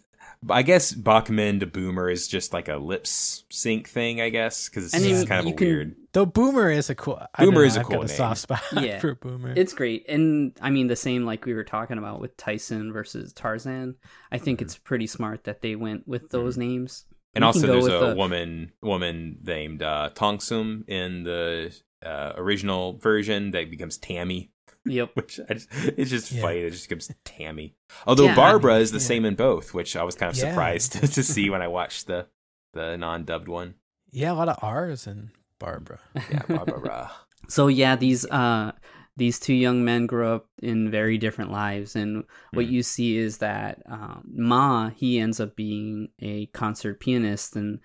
[0.50, 4.86] I guess Bachman to Boomer is just like a lip sync thing, I guess, because
[4.86, 5.96] it's I just mean, kind of you a can- weird.
[6.14, 8.08] Though Boomer is a cool I don't Boomer know, is a I've cool got a
[8.08, 8.18] name.
[8.18, 9.00] soft spot Yeah.
[9.00, 9.54] for Boomer.
[9.56, 10.06] It's great.
[10.08, 13.96] And I mean, the same like we were talking about with Tyson versus Tarzan.
[14.32, 14.66] I think Mm-hmm.
[14.66, 17.06] it's pretty smart that they went with those names.
[17.36, 21.76] And We also, there's with a the- woman woman named uh, Tong Sum in the
[22.06, 24.52] uh, original version that becomes Tammy,
[24.86, 25.12] Yep.
[25.16, 26.42] which I just, it's just Yeah.
[26.42, 26.60] funny.
[26.60, 27.76] It just becomes Tammy.
[28.06, 29.04] Although Yeah, I Barbara is the yeah.
[29.06, 30.50] same in both, which I was kind of Yeah.
[30.50, 32.28] surprised to see when I watched the
[32.74, 33.76] the non dubbed one.
[34.12, 36.00] yeah, a lot of R's in Barbara.
[36.30, 37.12] Yeah, Barbara.
[37.50, 38.72] So yeah, these uh
[39.18, 42.72] these two young men grow up in very different lives, and what Mhm.
[42.72, 47.80] you see is that um, Ma he ends up being a concert pianist and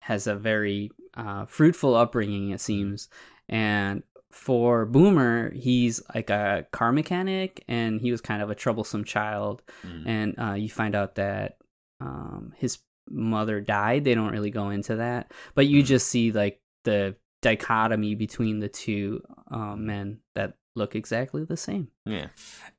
[0.00, 3.08] has a very uh, fruitful upbringing, it seems.
[3.48, 9.04] And for Boomer, he's like a car mechanic, and he was kind of a troublesome
[9.04, 9.62] child.
[9.86, 10.06] Mm.
[10.06, 11.58] And uh, you find out that
[12.00, 12.78] um, his
[13.08, 14.04] mother died.
[14.04, 15.86] They don't really go into that, but you Mhm.
[15.86, 21.88] just see like the dichotomy between the two uh, men that look exactly the same.
[22.06, 22.28] Yeah,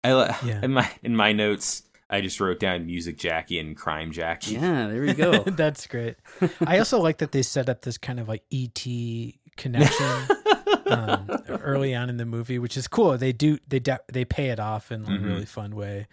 [0.03, 0.59] I li- Yeah.
[0.63, 1.83] in my in my notes.
[2.07, 4.53] I just wrote down music Jackie and crime Jackie.
[4.55, 5.39] Yeah, there we go.
[5.45, 6.17] That's great.
[6.65, 8.85] I also like that they set up this kind of like ET
[9.57, 10.05] connection
[10.87, 13.17] um, early on in the movie, which is cool.
[13.17, 15.25] They do they de- they pay it off in a Mhm.
[15.25, 16.07] really fun way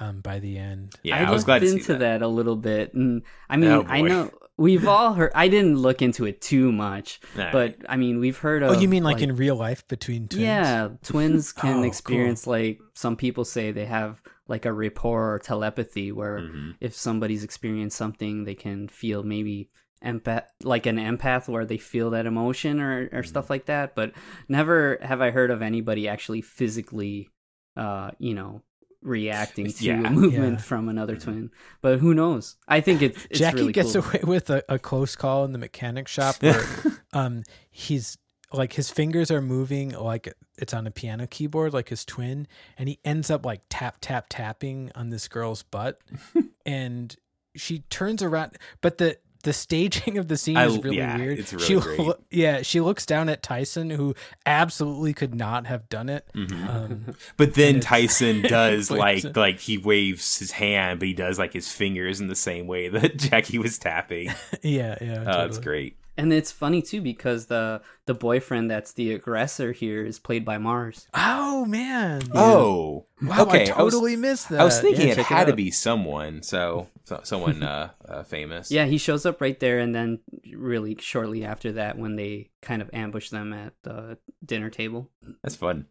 [0.00, 0.94] um, by the end.
[1.02, 2.22] yeah, I, I, was looked glad to see into that.
[2.22, 5.32] a little bit, and I mean, Oh, I know we've all heard.
[5.34, 7.76] I didn't look into it too much, All but.
[7.88, 8.70] I mean, we've heard of.
[8.70, 10.42] Oh, you mean like, in real life between twins?
[10.42, 11.84] Yeah, twins Oh, can cool.
[11.84, 16.74] experience like some people say they have like a rapport or telepathy where Mhm.
[16.80, 19.68] if somebody's experienced something, they can feel maybe
[20.04, 23.52] empath like an empath where they feel that emotion or, or stuff Mm-hmm.
[23.52, 23.94] like that.
[23.94, 24.12] But
[24.48, 27.28] never have I heard of anybody actually physically,
[27.76, 28.62] uh, you know,
[29.02, 30.06] reacting to Yeah.
[30.06, 30.62] a movement Yeah.
[30.64, 31.22] from another Mhm.
[31.22, 31.50] twin.
[31.80, 32.56] But who knows?
[32.68, 34.02] I think it's, it's Jackie really gets cool.
[34.04, 36.64] away with a, a close call in the mechanic shop where
[37.12, 38.16] um he's
[38.52, 42.46] like his fingers are moving like it's on a piano keyboard like his twin
[42.78, 45.98] and he ends up like tap tap tapping on this girl's butt
[46.66, 47.16] and
[47.56, 51.38] she turns around but the the staging of the scene I- is really yeah, weird.
[51.38, 52.14] it's really she, great.
[52.30, 54.14] yeah, she looks down at Tyson, who
[54.46, 56.26] absolutely could not have done it.
[56.34, 56.68] Mhm.
[56.68, 59.36] Um, But then Tyson does like it.
[59.36, 62.88] like he waves his hand, but he does like his fingers in the same way
[62.88, 64.28] that Jackie was tapping.
[64.62, 65.46] yeah, yeah, Oh, totally.
[65.46, 65.96] it's great.
[66.22, 70.56] And it's funny too because the the boyfriend that's the aggressor here is played by
[70.56, 71.08] Mars.
[71.14, 72.22] Oh man!
[72.32, 73.62] Oh, wow, okay.
[73.62, 74.60] I totally missed that.
[74.60, 77.90] I was thinking Yeah, it check it had to be someone, so, so someone uh,
[78.08, 78.70] uh, famous.
[78.70, 80.20] Yeah, he shows up right there, and then
[80.52, 85.10] really shortly after that, when they kind of ambush them at the dinner table.
[85.42, 85.86] that's fun.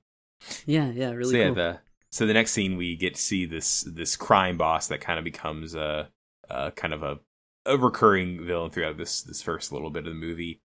[0.65, 1.55] Yeah, yeah, really so yeah, cool.
[1.55, 5.19] the so the next scene we get to see this this crime boss that kind
[5.19, 6.09] of becomes a,
[6.49, 7.19] a kind of a
[7.65, 10.61] a recurring villain throughout this this first little bit of the movie.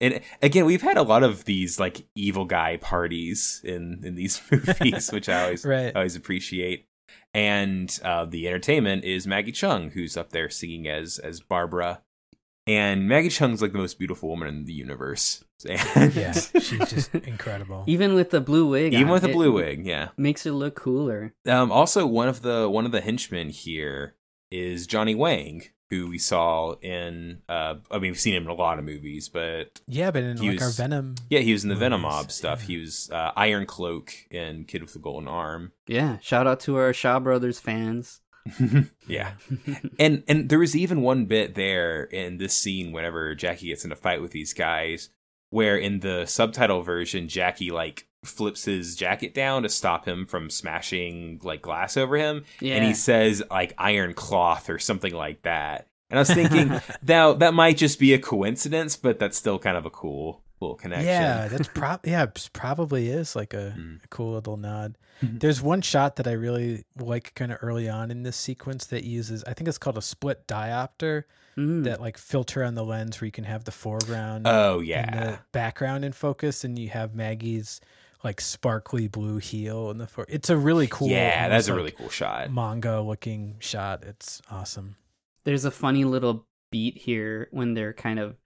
[0.00, 4.40] And again, we've had a lot of these like evil guy parties in in these
[4.50, 5.94] movies, which I always Right.
[5.94, 6.86] always appreciate.
[7.34, 12.02] And uh, the entertainment is Maggie Cheung, who's up there singing as as Barbara.
[12.66, 15.44] And Maggie Cheung's like the most beautiful woman in the universe.
[15.68, 17.82] And Yeah, she's just incredible.
[17.88, 20.10] Even with the blue wig, even on, with the blue wig, yeah.
[20.16, 21.34] makes her look cooler.
[21.48, 24.14] Um, also, one of the one of the henchmen here
[24.52, 27.40] is Johnny Wang, who we saw in.
[27.48, 30.36] Uh, I mean, we've seen him in a lot of movies, but Yeah, but in
[30.36, 31.14] He like our Venom.
[31.30, 32.60] yeah, he was in the Venom Mob stuff.
[32.62, 32.66] yeah.
[32.66, 35.72] He was uh, Iron Cloak in Kid with the Golden Arm.
[35.86, 38.20] Yeah, shout out to our Shaw Brothers fans.
[39.06, 39.32] yeah,
[39.98, 43.92] and and there was even one bit there in this scene whenever Jackie gets in
[43.92, 45.10] a fight with these guys,
[45.50, 50.50] where in the subtitle version Jackie like flips his jacket down to stop him from
[50.50, 55.42] smashing like glass over him, Yeah, and he says like iron cloth or something like
[55.42, 55.86] that.
[56.10, 59.76] And I was thinking now that might just be a coincidence, but that's still kind
[59.76, 61.06] of a cool cool connection.
[61.06, 64.04] Yeah, that's prob yeah, probably is like a, Mm.
[64.04, 64.96] a cool little nod.
[65.22, 65.40] Mhm.
[65.40, 69.04] There's one shot that I really like kind of early on in this sequence that
[69.04, 71.24] uses I think it's called a split diopter
[71.56, 71.82] Mm.
[71.84, 75.24] that like filter on the lens where you can have the foreground Oh and yeah.
[75.32, 77.80] the background in focus and you have Maggie's
[78.24, 81.76] like sparkly blue heel in the for it's a really cool yeah, that's a like,
[81.76, 82.50] really cool shot.
[82.52, 84.02] manga looking shot.
[84.04, 84.96] It's awesome.
[85.44, 88.36] There's a funny little beat here when they're kind of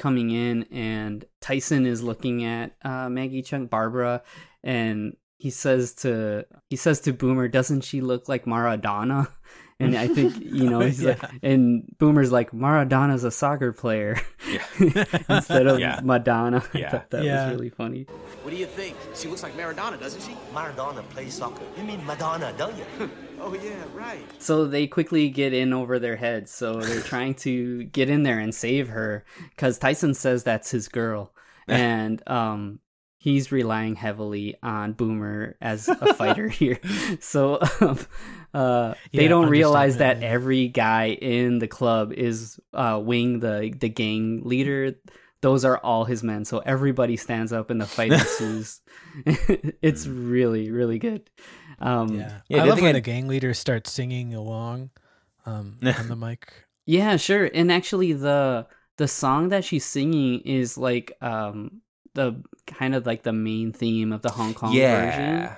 [0.00, 4.22] coming in, and Tyson is looking at uh, Maggie Cheung, Barbara,
[4.64, 9.28] and he says to he says to Boomer, "Doesn't she look like Maradona?"
[9.80, 14.62] And I think you know, he's like, and Boomer's like, "Maradona's a soccer player Yeah.
[15.28, 16.00] instead of Yeah.
[16.04, 16.90] Madonna." I Yeah.
[16.90, 17.46] thought that Yeah.
[17.46, 18.04] was really funny.
[18.42, 18.96] What do you think?
[19.14, 20.36] She looks like Maradona, doesn't she?
[20.54, 21.62] Maradona plays soccer.
[21.76, 22.84] You mean Madonna, don't you?
[23.42, 24.20] Oh yeah, right.
[24.38, 26.50] So they quickly get in over their heads.
[26.50, 29.24] So they're trying to get in there and save her
[29.56, 31.32] because Tyson says that's his girl,
[31.66, 32.80] and um,
[33.16, 36.78] he's relying heavily on Boomer as a fighter here.
[37.20, 37.98] So um,
[38.54, 40.34] uh, they Yeah, don't realize that understandably.
[40.34, 44.94] every guy in the club is uh, Wing, the the gang leader.
[45.42, 46.44] Those are all his men.
[46.44, 48.80] So everybody stands up and the fight ensues.
[49.26, 51.30] it's really really good.
[51.78, 52.40] Um, Yeah.
[52.48, 54.90] Yeah, I love thing when I- the gang leader starts singing along
[55.46, 56.52] um, on the mic.
[56.86, 57.48] Yeah, sure.
[57.54, 58.66] And actually the
[58.98, 61.80] the song that she's singing is like um
[62.14, 65.48] the kind of like the main theme of the Hong Kong version.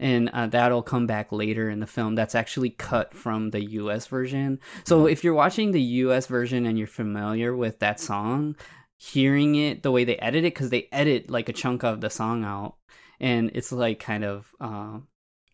[0.00, 0.06] Yeah.
[0.06, 2.14] And uh, that'll come back later in the film.
[2.14, 4.60] That's actually cut from the US version.
[4.84, 8.56] So if you're watching the US version and you're familiar with that song,
[8.96, 12.10] hearing it the way they edit it, because they edit like a chunk of the
[12.10, 12.76] song out,
[13.20, 14.98] and it's like kind of uh,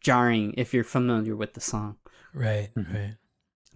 [0.03, 1.97] jarring if you're familiar with the song
[2.35, 2.95] Right, Mhm.
[2.95, 3.15] right.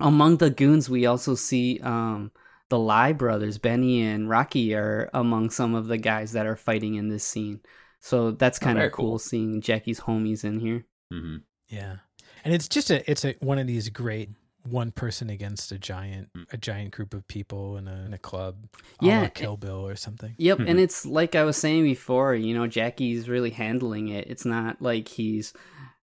[0.01, 2.31] among the goons we also see um
[2.69, 6.97] the Lai brothers benny and rocky are among some of the guys that are fighting
[6.97, 7.61] in this scene
[8.01, 9.19] so that's Oh, kind very of cool, cool.
[9.19, 11.37] seeing jackie's homies in here hmm
[11.69, 11.97] Yeah,
[12.45, 14.31] and it's just a it's a one of these great
[14.69, 16.47] one person against a giant Mm.
[16.53, 18.57] a giant group of people in a in a club.
[19.01, 20.35] Yeah, Yeah, Kill Bill or something.
[20.37, 20.69] yep Mhm.
[20.69, 24.83] and it's like i was saying before you know jackie's really handling it it's not
[24.83, 25.53] like he's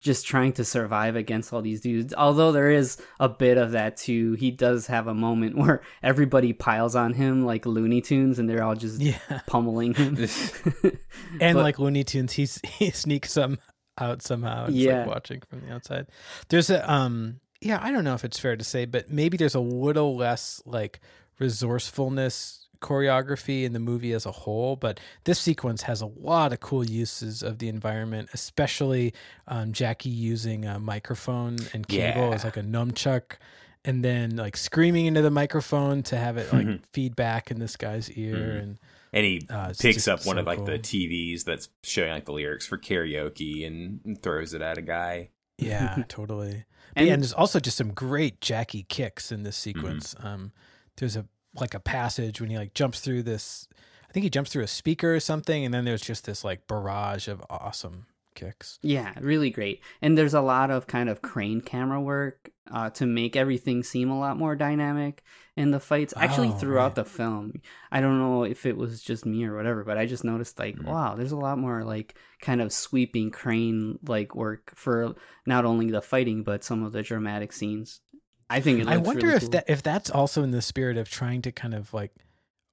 [0.00, 3.96] just trying to survive against all these dudes although there is a bit of that
[3.96, 8.48] too he does have a moment where everybody piles on him like looney tunes and
[8.48, 10.16] they're all just Yeah, pummeling him
[11.40, 13.58] and But- like Looney Tunes, he's he sneaks some
[14.00, 14.66] out somehow.
[14.66, 14.98] It's Yeah.
[15.00, 16.06] like watching from the outside.
[16.48, 19.56] There's a um yeah, I don't know if it's fair to say, but maybe there's
[19.56, 21.00] a little less like
[21.40, 26.60] resourcefulness choreography in the movie as a whole, but this sequence has a lot of
[26.60, 29.12] cool uses of the environment, especially
[29.46, 32.34] um, Jackie using a microphone and cable Yeah.
[32.34, 33.36] as like a nunchuck,
[33.84, 37.76] and then like screaming into the microphone to have it like feed back in this
[37.76, 38.62] guy's ear, Mhm.
[38.62, 38.78] and
[39.10, 40.78] And he Uh, picks up one so of like the.
[40.78, 45.30] TVs that's showing like the lyrics for karaoke and, throws it at a guy.
[45.56, 46.66] Yeah, totally.
[46.94, 50.14] And- And, and there's also just some great Jackie kicks in this sequence.
[50.18, 50.52] Um,
[50.98, 53.68] there's a like a passage when he like jumps through this.
[54.08, 56.66] I think he jumps through a speaker or something, and then there's just this like
[56.66, 58.78] barrage of awesome kicks.
[58.82, 59.82] Yeah, really great.
[60.00, 64.10] And there's a lot of kind of crane camera work uh, to make everything seem
[64.10, 65.22] a lot more dynamic
[65.56, 66.14] in the fights.
[66.16, 66.94] Actually, Oh, throughout right.
[66.94, 70.22] the film, I don't know if it was just me or whatever, but I just
[70.24, 70.84] noticed like, Mhm.
[70.84, 75.90] wow, there's a lot more like kind of sweeping crane like work for not only
[75.90, 78.00] the fighting but some of the dramatic scenes.
[78.50, 79.50] I think it looks I wonder really if cool.
[79.50, 82.12] that if that's also in the spirit of trying to kind of like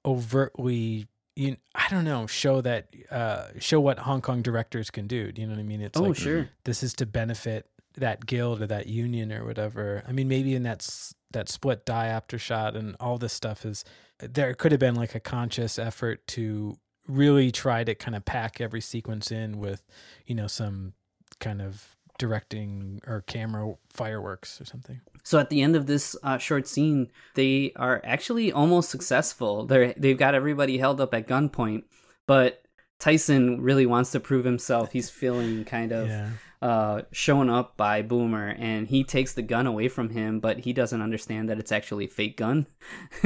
[0.06, 5.32] overtly you I don't know show that uh show what Hong Kong directors can do.
[5.32, 5.82] Do you know what I mean?
[5.82, 6.50] It's Oh, like sure.
[6.64, 10.04] this is to benefit that guild or that union or whatever.
[10.08, 10.88] I mean, maybe in that
[11.32, 13.84] that split diopter shot and all this stuff is
[14.20, 18.60] there could have been like a conscious effort to really try to kind of pack
[18.62, 19.84] every sequence in with
[20.26, 20.94] you know some
[21.42, 25.02] kind of directing or camera fireworks or something.
[25.26, 29.66] So at the end of this uh, short scene, they are actually almost successful.
[29.66, 31.84] They're they've got everybody held up at gunpoint,
[32.28, 32.62] but
[33.00, 34.92] Tyson really wants to prove himself.
[34.92, 36.30] He's feeling kind of Yeah.
[36.62, 40.74] Uh, shown up by Boomer, and he takes the gun away from him, but he
[40.74, 42.66] doesn't understand that it's actually a fake gun.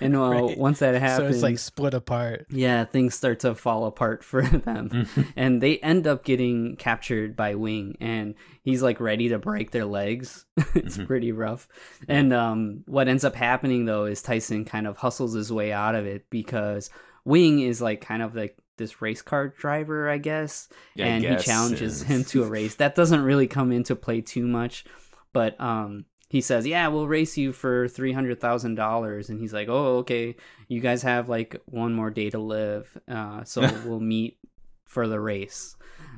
[0.00, 0.58] and uh, Right.
[0.58, 2.46] once that happens, So it's like split apart.
[2.50, 4.90] yeah, things start to fall apart for them.
[4.90, 5.22] Mm-hmm.
[5.36, 9.84] and they end up getting captured by Wing and he's like ready to break their
[9.84, 10.44] legs.
[10.74, 11.06] it's Mm-hmm.
[11.06, 11.68] pretty rough.
[12.08, 15.94] And um what ends up happening though is Tyson kind of hustles his way out
[15.94, 16.90] of it because
[17.24, 20.68] Wing is like kind of like this race car driver, I guess.
[20.94, 22.76] Yeah, I and guess, he challenges him to a race.
[22.76, 24.84] That doesn't really come into play too much,
[25.32, 29.52] but um he says, "Yeah, we'll race you for three hundred thousand dollars," and he's
[29.54, 30.36] like, "Oh, okay.
[30.68, 34.38] You guys have like one more day to live, uh, so we'll meet
[34.84, 35.74] for the race."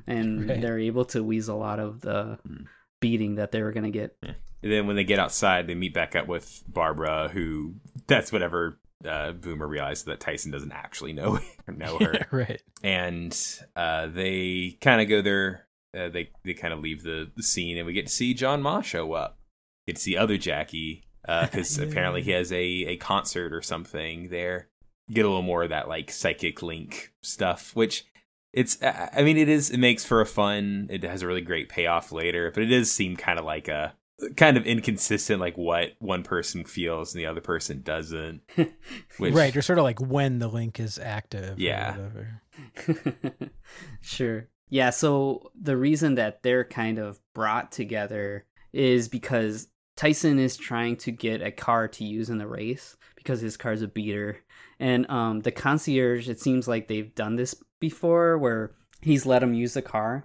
[0.07, 0.61] And Right.
[0.61, 2.65] they're able to weasel out of the Hmm.
[3.01, 4.17] beating that they were gonna get.
[4.23, 7.77] And then when they get outside, they meet back up with Barbara, who
[8.09, 12.63] that's whatever uh, Boomer realizes that Tyson doesn't actually know know her, right.
[12.83, 13.37] and
[13.77, 15.67] uh, they kind of go there.
[15.97, 18.63] Uh, they they kind of leave the, the scene, and we get to see John
[18.63, 19.39] Ma show up.
[19.87, 21.85] Get to see other Jackie because Yeah.
[21.87, 24.69] apparently he has a a concert or something there.
[25.11, 28.05] Get a little more of that like psychic link stuff, which
[28.53, 30.89] it's I mean it is it makes for a fun.
[30.91, 33.95] It has a really great payoff later, but it does seem kind of like a
[34.37, 38.43] kind of inconsistent, like what one person feels and the other person doesn't.
[39.19, 39.55] Which, right.
[39.57, 41.59] Or sort of like when the link is active.
[41.59, 41.97] or Yeah.
[41.97, 42.43] whatever.
[44.01, 44.49] sure.
[44.69, 50.97] Yeah, so the reason that they're kind of brought together is because Tyson is trying
[50.99, 54.39] to get a car to use in the race because his car's a beater.
[54.79, 59.55] And um, the concierge, it seems like they've done this before where he's let him
[59.55, 60.25] use the car.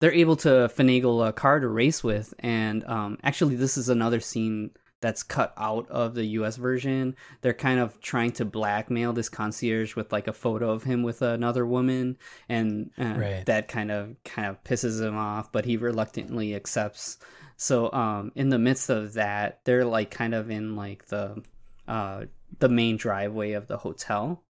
[0.00, 2.34] They're able to finagle a car to race with.
[2.40, 7.14] And um, actually, this is another scene that's cut out of the US version.
[7.42, 11.20] They're kind of trying to blackmail this concierge with like a photo of him with
[11.20, 12.16] another woman
[12.48, 13.44] and uh, Right.
[13.46, 17.18] that kind of kind of pisses him off, but he reluctantly accepts.
[17.58, 21.42] So um in the midst of that, they're like kind of in like the
[21.86, 22.24] uh
[22.58, 24.42] the main driveway of the hotel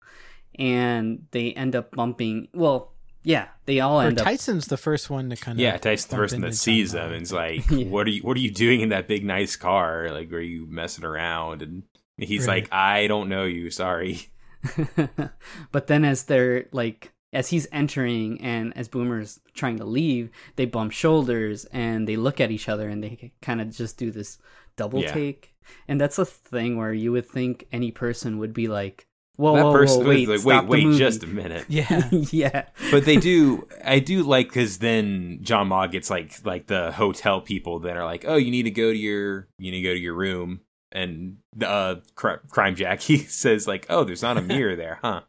[0.56, 2.92] and they end up bumping well
[3.24, 6.06] yeah they all Or end up Tyson's the first one to kind of Yeah, Tyson's
[6.06, 7.86] the bump person that sees them and is like, Yeah.
[7.88, 8.22] "What are you?
[8.22, 10.10] What are you doing in that big nice car?
[10.12, 11.82] Like, are you messing around?" And
[12.16, 12.62] he's Right.
[12.64, 13.70] like, "I don't know you.
[13.70, 14.28] Sorry."
[15.72, 20.64] but then as they're like as he's entering and as boomer's trying to leave they
[20.64, 24.38] bump shoulders and they look at each other and they kind of just do this
[24.76, 25.12] double Yeah.
[25.12, 25.54] take
[25.88, 29.06] and that's a thing where you would think any person would be like
[29.36, 31.64] whoa that whoa, person whoa was wait like, stop "Wait, wait, movie." just a minute."
[31.68, 32.08] Yeah.
[32.12, 36.92] yeah but they do i do like because then john ma gets like like the
[36.92, 39.88] hotel people that are like oh you need to go to your you need to
[39.88, 40.60] go to your room
[40.92, 45.22] and the uh, cr- crime jackie says like oh there's not a mirror there huh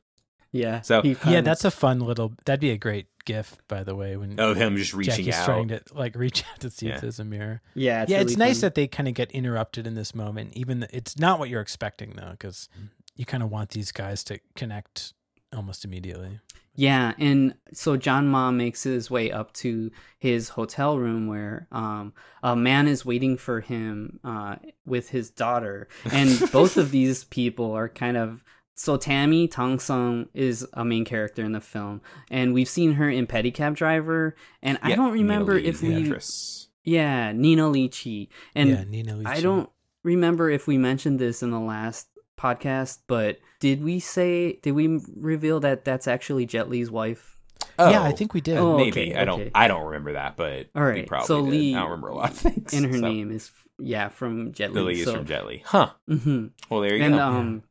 [0.52, 2.34] yeah So- he Yeah, finds- that's a fun little.
[2.46, 4.16] That'd be a great gif, by the way.
[4.16, 6.96] When oh him just reaching Jackie's out trying to like reach out to see Yeah.
[6.96, 7.62] if there's a mirror.
[7.74, 8.62] yeah it's yeah, really it's nice fun.
[8.68, 10.54] that they kind of get interrupted in this moment.
[10.54, 12.70] Even th- it's not what you're expecting though, because
[13.16, 15.14] you kind of want these guys to connect
[15.56, 16.40] almost immediately.
[16.78, 22.14] Yeah, and so John Ma makes his way up to his hotel room where um,
[22.44, 27.72] a man is waiting for him uh, with his daughter, and both of these people
[27.72, 28.44] are kind of.
[28.78, 33.10] So Tammy Tong Sung is a main character in the film, and we've seen her
[33.10, 36.68] in Pedicab Driver, and I don't remember if we, actress.
[36.84, 39.70] yeah, Nina Li Chi, and yeah, Nina I don't
[40.04, 45.00] remember if we mentioned this in the last podcast, but did we say did we
[45.16, 47.38] reveal that that's actually Jet Li's wife?
[47.80, 48.58] oh Yeah, I think we did.
[48.58, 49.52] Oh, maybe okay, i don't okay.
[49.56, 51.50] i don't remember that but All we right, probably so did.
[51.52, 53.00] Lee- i don't remember a lot of things And her so.
[53.02, 54.96] name is yeah from Jet the Li.
[54.96, 55.62] Lee is from jet Li.
[55.66, 56.52] huh mhm.
[56.70, 57.64] well there you And go um,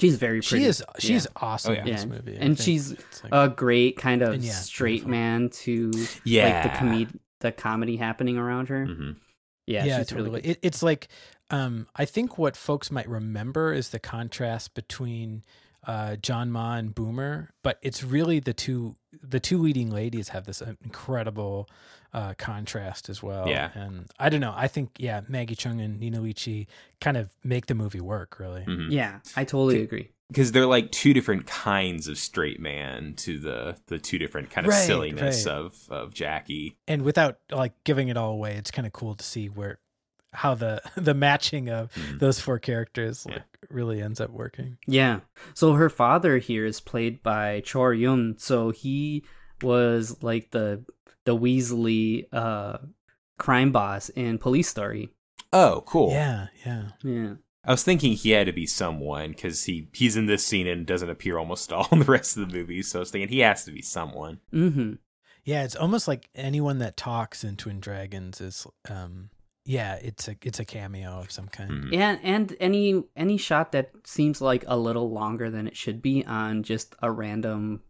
[0.00, 0.62] She's very pretty.
[0.62, 1.30] She is she's yeah.
[1.42, 1.80] awesome Oh, yeah.
[1.80, 2.32] in this movie.
[2.36, 2.90] I and think she's
[3.24, 5.10] like- a great kind of yeah, straight beautiful.
[5.10, 5.90] man to
[6.24, 6.44] yeah.
[6.44, 6.62] like Yeah.
[6.62, 8.86] the comed the comedy happening around her.
[8.86, 9.16] Mhm.
[9.66, 10.28] Yeah, yeah, she's totally.
[10.30, 10.50] really good.
[10.52, 11.08] It, it's like
[11.50, 15.42] um, I think what folks might remember is the contrast between
[15.86, 20.44] uh, John Ma and Boomer, but it's really the two the two leading ladies have
[20.44, 21.68] this incredible
[22.12, 23.48] uh, contrast as well.
[23.48, 23.70] Yeah.
[23.74, 24.52] and I don't know.
[24.56, 26.66] I think yeah, Maggie Cheung and Nina Li Chi
[27.00, 28.38] kind of make the movie work.
[28.38, 28.64] Really.
[28.64, 28.90] Mhm.
[28.90, 30.10] Yeah, I totally agree.
[30.28, 34.66] because they're like two different kinds of straight man to the the two different kind
[34.66, 35.54] of Right, silliness right.
[35.54, 36.76] of of Jackie.
[36.86, 39.78] and without like giving it all away, it's kind of cool to see where
[40.32, 42.18] how the the matching of Mhm.
[42.20, 43.36] those four characters Yeah.
[43.36, 44.78] like really ends up working.
[44.86, 45.20] Yeah.
[45.54, 48.36] So her father here is played by Chor Yuen.
[48.38, 49.24] So he
[49.62, 50.84] was like the
[51.24, 52.78] the Weasley uh
[53.38, 55.10] crime boss in Police Story.
[55.52, 56.10] Oh, cool.
[56.10, 56.88] Yeah, yeah.
[57.02, 57.34] Yeah.
[57.64, 60.86] I was thinking he had to be someone because he he's in this scene and
[60.86, 62.82] doesn't appear almost all in the rest of the movie.
[62.82, 64.40] So I was thinking he has to be someone.
[64.52, 64.94] Mm-hmm.
[65.44, 69.30] Yeah, it's almost like anyone that talks in Twin Dragons is um
[69.70, 71.70] yeah, it's a it's a cameo of some kind.
[71.70, 71.94] Mhm.
[71.94, 76.24] And and any any shot that seems like a little longer than it should be
[76.24, 77.82] on just a random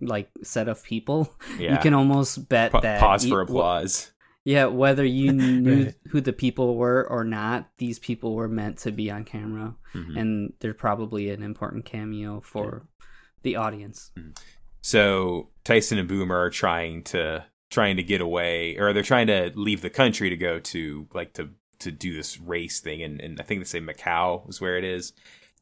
[0.00, 1.72] like set of people, Yeah.
[1.74, 4.10] you can almost bet Pa- that pause e- for wh- applause.
[4.44, 5.94] Yeah, whether you knew Right.
[6.08, 10.18] who the people were or not, these people were meant to be on camera, Mhm.
[10.18, 12.88] and they're probably an important cameo for
[13.42, 14.10] the audience.
[14.82, 19.52] So Tyson and Boomer are trying to trying to get away, or they're trying to
[19.54, 21.50] leave the country to go to like to
[21.80, 24.84] to do this race thing, and, and I think they say Macau is where it
[24.84, 25.12] is.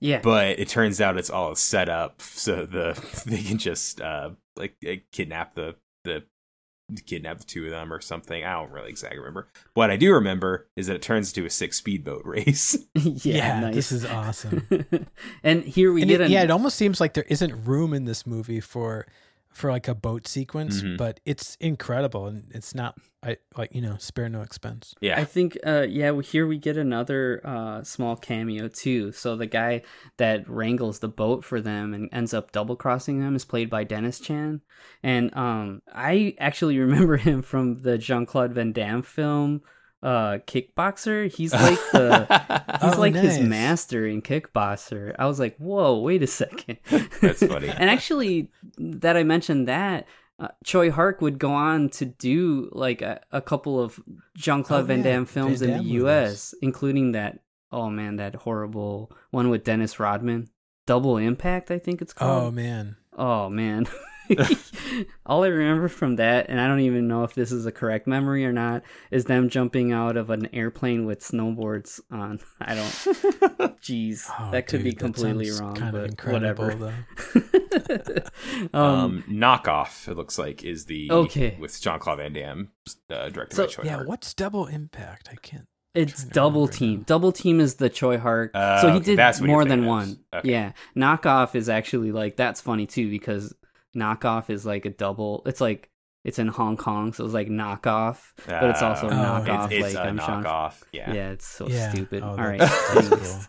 [0.00, 4.30] Yeah, But it turns out it's all set up so the they can just uh
[4.56, 6.24] like uh, kidnap the the
[7.04, 8.44] kidnap the two of them or something.
[8.44, 9.48] I don't really exactly remember.
[9.74, 12.78] What I do remember is that it turns into a six speedboat race.
[12.94, 13.74] yeah, Yeah, nice.
[13.74, 14.66] this is awesome.
[15.42, 17.92] and here we And get it, an, yeah, it almost seems like there isn't room
[17.92, 19.06] in this movie for
[19.59, 20.96] for like a boat sequence, Mhm.
[20.96, 24.94] but it's incredible and it's not I like you know spare no expense.
[25.00, 25.18] Yeah.
[25.20, 29.11] I think, uh, yeah, we- here we get another uh, small cameo too.
[29.11, 29.82] So the guy
[30.18, 33.82] that wrangles the boat for them and ends up double crossing them is played by
[33.82, 34.61] Dennis Chan,
[35.02, 39.62] and um, I actually remember him from the Jean Claude Van Damme film,
[40.03, 41.32] uh, Kickboxer.
[41.32, 42.26] He's like the
[42.82, 45.14] he's Oh, like his master in Kickboxer.
[45.18, 46.78] I was like, whoa, wait a second.
[47.20, 47.68] That's funny.
[47.76, 50.07] and actually, that I mentioned that.
[50.40, 53.99] Uh, Choi Hark would go on to do like a, a couple of
[54.36, 57.40] Jean Claude Oh, Van yeah, Damme films Van in the U.S., including that.
[57.72, 60.49] Oh man, that horrible one with Dennis Rodman,
[60.86, 62.44] Double Impact, I think it's called.
[62.44, 62.96] Oh man.
[63.14, 63.88] Oh man.
[65.26, 68.07] All I remember from that, and I don't even know if this is a correct
[68.07, 72.41] memory or not, is them jumping out of an airplane with snowboards on.
[72.61, 72.89] I don't.
[73.83, 76.93] Jeez, Oh, that could be dude, that completely wrong, Kind but of incredible whatever.
[77.35, 78.22] though.
[78.79, 80.09] um, um, knockoff.
[80.09, 81.57] It looks like is the Okay.
[81.61, 82.70] with Jean Claude Van Damme,
[83.11, 84.09] uh, directed So- by Choi Yeah, Hark.
[84.09, 85.29] what's double impact?
[85.31, 85.66] I can't.
[85.95, 86.99] It's double team.
[86.99, 87.05] now.
[87.07, 88.53] Double team is the Choi Hark.
[88.55, 90.20] Oh, so he okay, did that's more than one.
[90.33, 90.51] Okay.
[90.51, 90.72] Yeah.
[90.97, 93.53] Knockoff is actually like that's funny too because
[93.99, 95.42] knockoff is like a double.
[95.46, 95.90] It's like
[96.24, 99.64] it's in Hong Kong, so it's like knockoff, but it's also Uh, knockoff.
[99.72, 100.44] It's, it's like a I'm Sean.
[100.44, 100.82] knockoff.
[100.92, 101.12] Yeah.
[101.12, 101.90] Yeah, it's so Yeah.
[101.90, 102.22] stupid.
[102.22, 102.59] Oh, All right.
[102.59, 103.49] that's- that's.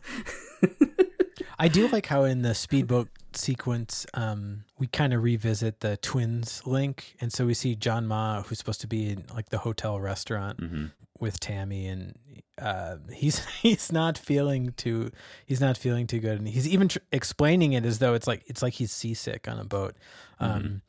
[1.58, 6.62] I do like how in the speedboat sequence, um, we kind of revisit the twins
[6.66, 10.00] link, and so we see John Ma, who's supposed to be in like the hotel
[10.00, 10.86] restaurant hmm
[11.20, 12.16] with Tammy, and
[12.62, 15.12] uh, he's he's not feeling too
[15.46, 18.44] he's not feeling too good, and he's even tr- explaining it as though it's like
[18.48, 19.96] it's like he's seasick on a boat.
[20.40, 20.82] Um, Mhm.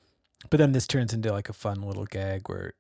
[0.49, 2.75] But then this turns into like a fun little gag where.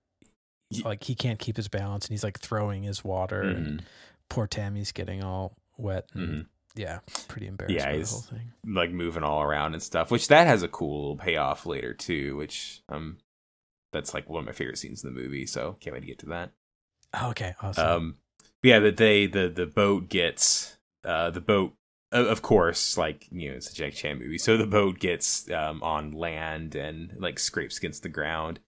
[0.85, 3.57] Like he can't keep his balance, and he's like throwing his water, Mhm.
[3.57, 3.83] and
[4.29, 6.09] poor Tammy's getting all wet.
[6.15, 6.47] And, Mhm.
[6.77, 8.53] Yeah, pretty embarrassed Yeah, by the he's- whole thing.
[8.65, 12.37] Like moving all around and stuff, which that has a cool payoff later too.
[12.37, 13.19] Which um,
[13.93, 15.45] that's like one of my favorite scenes in the movie.
[15.45, 16.53] So can't wait to get to that.
[17.15, 17.87] Oh, okay, awesome.
[17.87, 18.17] Um,
[18.63, 21.75] yeah, that they the the boat gets uh the boat.
[22.13, 25.81] Of course, like you know, it's a Jack Chan movie, so the boat gets um,
[25.81, 28.59] on land and like scrapes against the ground,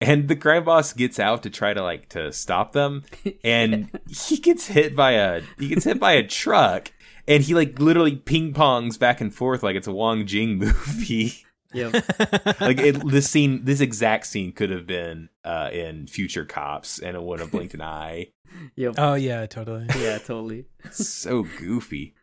[0.00, 3.04] and the crime boss gets out to try to like to stop them,
[3.44, 6.90] and he gets hit by a he gets hit by a truck,
[7.28, 11.44] and he like literally ping pongs back and forth like it's a Wong Jing movie.
[11.72, 11.92] Yep.
[12.60, 17.16] like it, this scene, this exact scene could have been uh, in Future Cops, and
[17.16, 18.28] it wouldn't have blinked an eye.
[18.76, 18.94] Yep.
[18.98, 19.86] oh yeah, totally.
[19.98, 20.66] yeah, totally.
[20.90, 22.14] So goofy.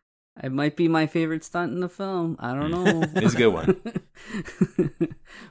[0.41, 2.37] It might be my favorite stunt in the film.
[2.39, 3.03] I don't know.
[3.21, 3.81] It's a good one.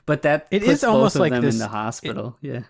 [0.05, 2.37] but that It puts is almost of like them this- in the hospital.
[2.41, 2.61] yeah.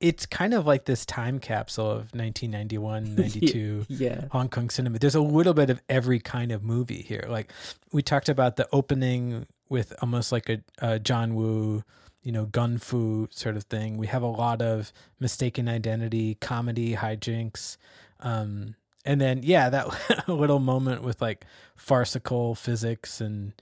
[0.00, 4.24] it's kind of like this time capsule of 1991, 92 yeah.
[4.32, 4.98] Hong Kong cinema.
[4.98, 7.24] There's a little bit of every kind of movie here.
[7.28, 7.52] Like
[7.92, 11.84] we talked about the opening with almost like a, a John Woo,
[12.22, 13.96] you know, gun fu sort of thing.
[13.96, 17.76] We have a lot of mistaken identity, comedy, hijinks.
[18.20, 21.44] Um, and then, yeah, that little moment with like
[21.76, 23.52] farcical physics and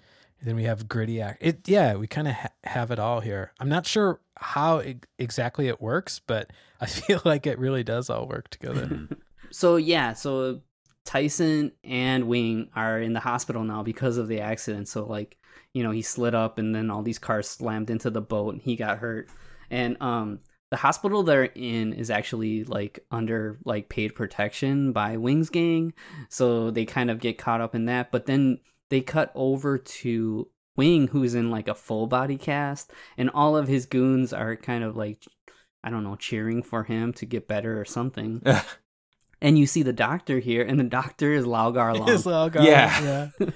[0.42, 1.38] then we have gritty act.
[1.42, 3.52] It, yeah, we kind of ha- have it all here.
[3.58, 6.50] I'm not sure how e- exactly it works, but
[6.80, 9.08] I feel like it really does all work together.
[9.52, 10.60] So yeah, so
[11.04, 14.88] Tyson and Wing are in the hospital now because of the accident.
[14.88, 15.38] So like,
[15.76, 18.62] you know, he slid up and then all these cars slammed into the boat and
[18.62, 19.28] he got hurt.
[19.70, 25.50] And um the hospital they're in is actually like under like paid protection by Wing's
[25.50, 25.92] gang.
[26.30, 30.48] So they kind of get caught up in that, but then they cut over to
[30.78, 34.82] Wing who's in like a full body cast and all of his goons are kind
[34.82, 35.24] of like
[35.84, 38.42] I don't know, cheering for him to get better or something.
[39.42, 42.08] and you see the doctor here, and the doctor is Lau Kar-leung.
[42.08, 43.30] It's Lau Gar, Yeah.
[43.38, 43.50] yeah.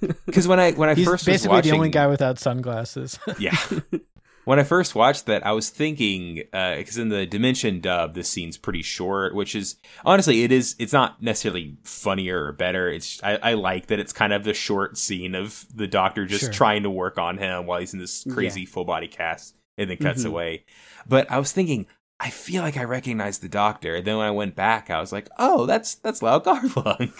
[0.26, 3.18] Because when I when I He's first was basically watching, the only guy without sunglasses.
[3.38, 3.56] yeah.
[4.44, 8.56] When I first watched that, I was thinking because in the Dimension dub, this scene's
[8.56, 9.74] pretty short, which is
[10.04, 10.76] honestly it is.
[10.78, 12.88] It's not necessarily funnier or better.
[12.88, 16.44] It's I, I like that it's kind of the short scene of the Doctor just
[16.44, 16.52] Sure.
[16.52, 19.96] trying to work on him while he's in this crazy full body cast, and then
[19.96, 20.26] cuts Mhm.
[20.28, 20.64] away.
[21.08, 21.86] But I was thinking.
[22.18, 23.96] I feel like I recognize the doctor.
[23.96, 27.12] And then when I went back, I was like, "Oh, that's that's Lau Kar-leung."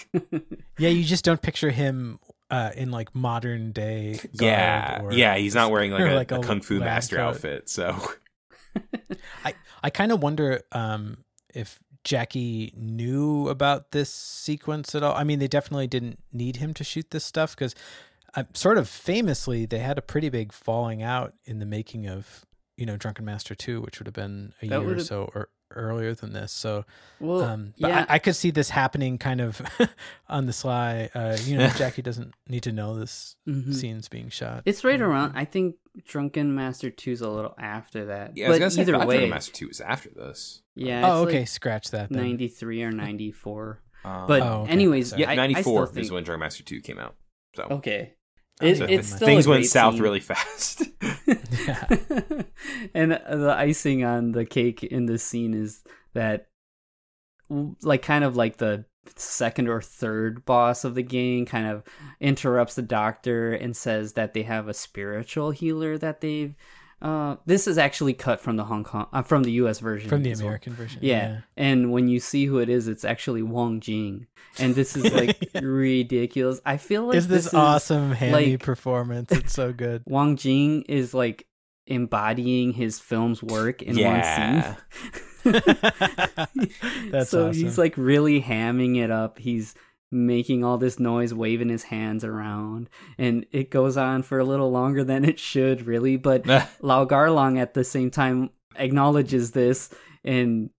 [0.79, 2.17] yeah, you just don't picture him
[2.49, 4.19] uh, in like modern day.
[4.35, 5.35] garb yeah, or- yeah.
[5.35, 7.21] He's not wearing like a, like a a kung fu master coat.
[7.29, 7.69] outfit.
[7.69, 7.95] So
[9.45, 11.23] I I kind of wonder um,
[11.53, 15.13] if Jackie knew about this sequence at all.
[15.15, 17.75] I mean, they definitely didn't need him to shoot this stuff because,
[18.35, 22.45] uh, sort of famously, they had a pretty big falling out in the making of
[22.77, 25.49] you know Drunken Master Two, which would have been a That year or so or
[25.71, 26.51] earlier than this.
[26.51, 26.85] So,
[27.19, 29.61] well, um, but yeah, I, I could see this happening kind of
[30.29, 31.09] on the sly.
[31.13, 33.73] Uh, you know, Jackie doesn't need to know this Mhm.
[33.73, 34.63] scene's being shot.
[34.65, 35.33] it's right around.
[35.35, 38.37] I think Drunken Master Two's a little after that.
[38.37, 40.61] yeah, I was but gonna say either Five way, Drunken Master Two was after this.
[40.75, 41.01] yeah.
[41.11, 42.11] oh, okay, like scratch that.
[42.11, 43.81] Ninety three or ninety four.
[44.05, 44.71] Um, But Oh, okay.
[44.71, 45.23] anyways, Sorry.
[45.23, 47.15] yeah, I- I ninety still four think- is when Drunken Master Two came out.
[47.55, 48.13] So, Okay,
[48.61, 50.03] it, it's still things went south scene.
[50.03, 50.83] really fast.
[52.93, 55.83] And the icing on the cake in this scene is
[56.13, 56.47] that
[57.49, 58.85] like kind of like the
[59.15, 61.83] second or third boss of the gang kind of
[62.19, 66.55] interrupts the doctor and says that they have a spiritual healer that they've
[67.01, 70.23] uh this is actually cut from the Hong Kong uh, from the US version from
[70.23, 70.47] the as well.
[70.47, 70.99] American version.
[71.03, 71.41] Yeah.
[71.55, 74.25] And when you see who it is, it's actually Wong Jing.
[74.59, 76.59] And this is like ridiculous.
[76.65, 79.31] I feel like is this, is, awesome hammy like- performance?
[79.31, 80.01] It's so good.
[80.07, 81.45] Wong Jing is like
[81.85, 84.75] embodying his film's work in Yeah.
[85.43, 85.53] one scene.
[87.11, 87.53] That's so awesome.
[87.53, 89.37] he's like really hamming it up.
[89.39, 89.75] He's
[90.11, 94.71] making all this noise, waving his hands around, and it goes on for a little
[94.71, 96.17] longer than it should, really.
[96.17, 96.69] But ah.
[96.81, 99.89] Lau Kar-leung at the same time acknowledges this
[100.23, 100.69] and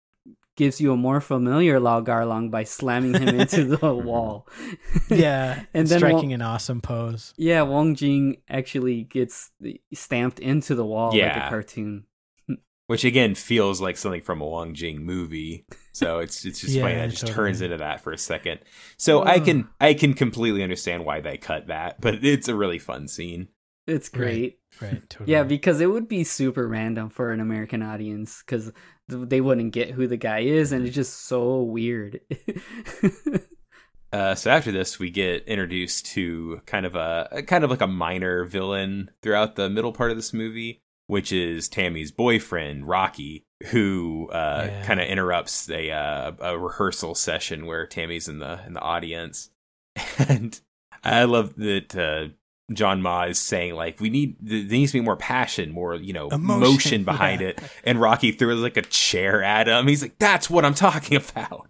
[0.56, 4.48] gives you a more familiar Lau Kar-leung by slamming him into the wall.
[5.08, 7.32] yeah, And then striking Wong- an awesome pose.
[7.36, 9.52] Yeah, Wong Jing actually gets
[9.94, 12.06] stamped into the wall like a cartoon.
[12.88, 15.64] Which again feels like something from a Wong Jing movie.
[15.92, 17.34] So it's it's just funny that it just totally.
[17.34, 18.60] turns into that for a second.
[18.96, 22.78] So I can I can completely understand why they cut that, but it's a really
[22.78, 23.48] fun scene.
[23.86, 24.58] It's great.
[24.80, 25.32] Right, totally.
[25.32, 28.72] Yeah, because it would be super random for an American audience because
[29.08, 32.20] they wouldn't get who the guy is, and it's just so weird.
[34.12, 37.82] Uh, so after this, we get introduced to kind of a, a kind of like
[37.82, 43.44] a minor villain throughout the middle part of this movie, which is Tammy's boyfriend Rocky,
[43.72, 44.84] who uh, Yeah.
[44.84, 49.50] kind of interrupts a uh, a rehearsal session where Tammy's in the in the audience,
[50.28, 50.60] and
[51.02, 51.96] I love that.
[51.96, 52.34] Uh,
[52.70, 56.12] John Ma is saying like we need there needs to be more passion, more you
[56.12, 57.48] know Emotion, motion behind yeah.
[57.48, 57.60] it.
[57.82, 59.86] And Rocky throws like a chair at him.
[59.88, 61.66] He's like, "That's what I'm talking about."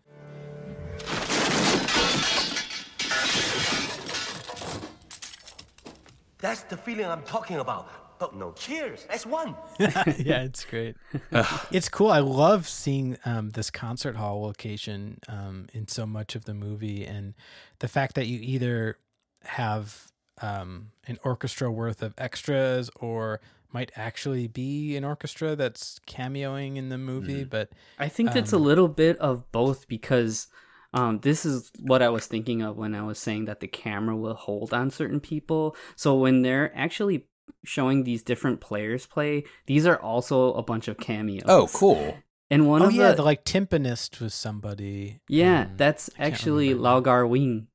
[6.38, 7.88] That's the feeling I'm talking about.
[8.18, 9.06] But no cheers.
[9.08, 9.54] That's one.
[9.78, 10.96] yeah, it's great.
[11.70, 12.10] it's cool.
[12.10, 17.04] I love seeing um, this concert hall location um, in so much of the movie,
[17.04, 17.34] and
[17.78, 18.98] the fact that you either
[19.44, 20.08] have
[20.42, 23.40] um, an orchestra worth of extras or
[23.72, 27.44] might actually be an orchestra that's cameoing in the movie.
[27.44, 30.48] But I think it's a Um, little bit of both because
[30.94, 34.16] um, this is what I was thinking of when I was saying that the camera
[34.16, 35.76] will hold on certain people.
[35.96, 37.26] So when they're actually
[37.64, 41.44] showing these different players play, these are also a bunch of cameos.
[41.46, 42.18] Oh, cool.
[42.50, 45.20] And one oh of yeah, the, the like timpanist was somebody.
[45.28, 47.00] yeah, um, that's actually remember.
[47.02, 47.66] Gar Wing.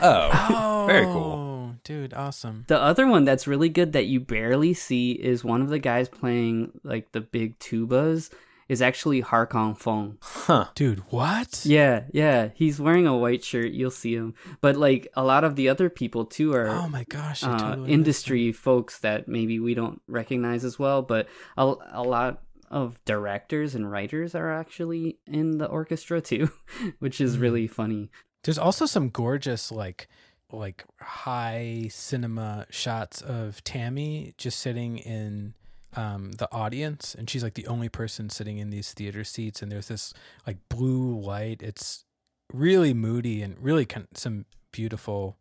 [0.00, 1.76] Oh, Oh, very cool.
[1.84, 2.14] dude.
[2.14, 2.64] Awesome.
[2.68, 6.08] The other one that's really good that you barely see is one of the guys
[6.08, 8.30] playing like the big tubas
[8.68, 10.18] is actually Har Kong Fong.
[10.20, 10.66] Huh.
[10.74, 11.64] Dude, what?
[11.64, 13.70] Yeah, yeah, he's wearing a white shirt.
[13.72, 17.04] You'll see him, but like a lot of the other people too are Oh my
[17.04, 17.42] gosh.
[17.44, 21.02] Uh, totally industry folks that maybe we don't recognize as well.
[21.02, 26.50] But a, a lot of directors and writers are actually in the orchestra too,
[26.98, 27.40] which is Mm.
[27.40, 28.10] really funny.
[28.42, 30.08] There's also some gorgeous like
[30.52, 35.54] like high cinema shots of Tammy just sitting in
[35.96, 39.72] um, the audience, and she's like the only person sitting in these theater seats, and
[39.72, 40.12] there's this
[40.46, 41.62] like blue light.
[41.62, 42.04] It's
[42.52, 45.38] really moody and really con- some beautiful,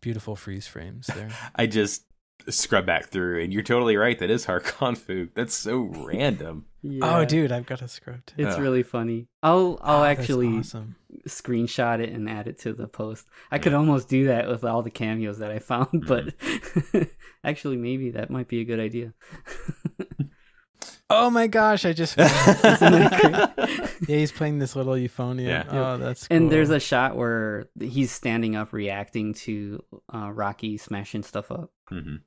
[0.00, 1.30] beautiful freeze frames there.
[1.56, 2.04] I just
[2.48, 4.18] scrub back through, and you're totally right.
[4.18, 5.30] That is Harkon Fook.
[5.34, 6.66] That's so random.
[6.86, 7.16] Yeah.
[7.16, 8.34] Oh, dude, I've got a script.
[8.36, 8.62] It's Yeah.
[8.62, 9.26] really funny.
[9.42, 10.96] I'll I'll Oh, actually awesome.
[11.26, 13.26] screenshot it and add it to the post.
[13.50, 16.34] I could almost do that with all the cameos that I found, but
[17.42, 19.14] actually maybe that might be a good idea.
[21.08, 23.46] Oh my gosh, I just yeah,
[24.06, 25.46] he's playing this little euphonium.
[25.46, 25.64] Yeah.
[25.70, 26.36] Oh, that's cool.
[26.36, 29.82] And there's a shot where he's standing up reacting to
[30.14, 31.70] uh, Rocky smashing stuff up.
[31.94, 32.20] Mhm.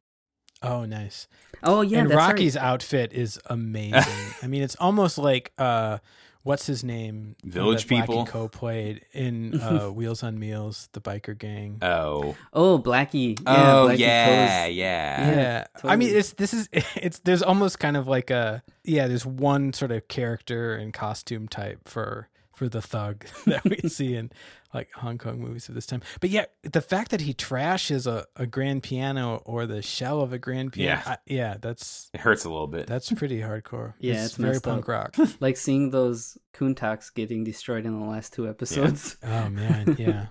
[0.63, 1.28] oh nice.
[1.63, 2.34] Oh yeah, and that's right.
[2.36, 4.01] Rocky's outfit is amazing.
[4.41, 5.97] I mean, it's almost like uh,
[6.43, 7.36] what's his name?
[7.43, 8.26] Village that People?
[8.26, 11.80] Ko played in uh, Wheels on Meals, the biker gang.
[11.82, 12.36] Oh.
[12.53, 13.39] Oh, Blackie.
[13.43, 14.26] Yeah, oh Blackie yeah,
[14.65, 15.32] Ko's- yeah.
[15.32, 16.20] yeah, I mean, totally.
[16.20, 19.07] it's this is it's there's almost kind of like a yeah.
[19.07, 24.16] There's one sort of character and costume type for for the thug that we see
[24.16, 24.32] in
[24.74, 26.01] like Hong Kong movies of this time.
[26.20, 30.34] But yeah, the fact that he trashes a, a grand piano or the shell of
[30.34, 31.12] a grand piano, Yeah.
[31.14, 32.88] I- yeah, that's It hurts a little bit.
[32.88, 33.93] that's pretty hardcore.
[33.99, 35.18] Yeah, it's very punk up.
[35.18, 35.30] rock.
[35.39, 39.18] Like seeing those Kuntaks getting destroyed in the last two episodes.
[39.24, 40.28] Oh man, yeah.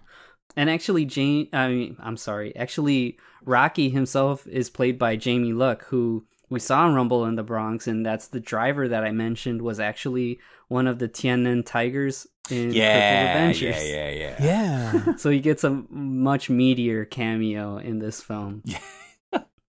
[0.57, 2.57] And actually, Jane, I mean, I'm sorry.
[2.57, 7.43] Actually, Rocky himself is played by Jamie Luk, who we saw in Rumble in the
[7.43, 10.39] Bronx, and that's the driver that I mentioned was actually
[10.69, 13.89] one of the Tiananmen Tigers in Purple yeah, Avengers.
[13.89, 14.37] yeah, yeah, yeah.
[15.07, 15.17] Yeah.
[15.17, 18.63] So he gets a much meatier cameo in this film.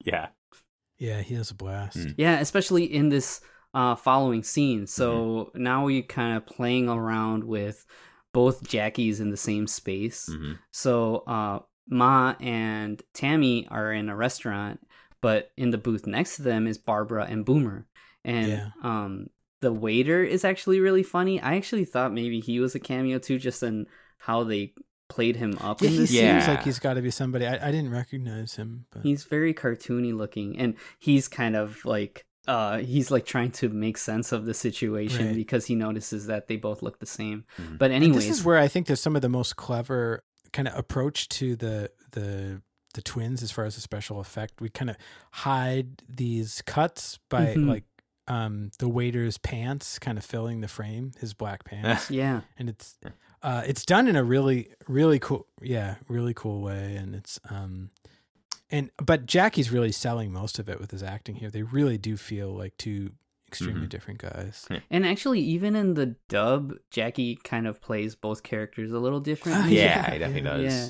[0.03, 0.27] Yeah.
[0.99, 1.97] Yeah, he has a blast.
[1.97, 2.15] Mm.
[2.17, 3.41] Yeah, especially in this
[3.73, 4.87] uh, following scene.
[4.87, 7.85] So now we kind of playing around with
[8.33, 10.29] both Jackies in the same space.
[10.31, 10.57] Mhm.
[10.71, 14.79] So uh, Ma and Tammy are in a restaurant,
[15.21, 17.85] but in the booth next to them is Barbara and Boomer.
[18.23, 18.69] And Yeah.
[18.83, 19.27] um,
[19.61, 21.41] the waiter is actually really funny.
[21.41, 23.87] I actually thought maybe he was a cameo too, just in
[24.19, 24.73] how they
[25.09, 26.09] played him up Yeah, in he this.
[26.09, 26.47] seems Yeah.
[26.47, 27.45] like he's got to be somebody.
[27.47, 32.25] I, I didn't recognize him, but He's very cartoony looking, and he's kind of like
[32.47, 35.35] uh he's like trying to make sense of the situation Right.
[35.35, 37.43] because he notices that they both look the same.
[37.57, 37.77] Mhm.
[37.77, 40.67] But And anyways, this is where I think there's some of the most clever kind
[40.67, 42.61] of approach to the the
[42.93, 44.61] the twins as far as a special effect.
[44.61, 44.95] We kind of
[45.31, 47.67] hide these cuts by mm-hmm.
[47.69, 47.83] like
[48.27, 52.97] um the waiter's pants kind of filling the frame, his black pants, yeah, and it's
[53.43, 57.89] uh it's done in a really really cool yeah really cool way, and it's um
[58.69, 61.49] and but Jackie's really selling most of it with his acting here.
[61.49, 63.11] They really do feel like two
[63.47, 63.89] extremely Mhm.
[63.89, 64.67] different guys.
[64.89, 69.77] and actually, even in the dub, Jackie kind of plays both characters a little differently.
[69.77, 70.63] Yeah, Yeah, he definitely does.
[70.73, 70.89] Yeah.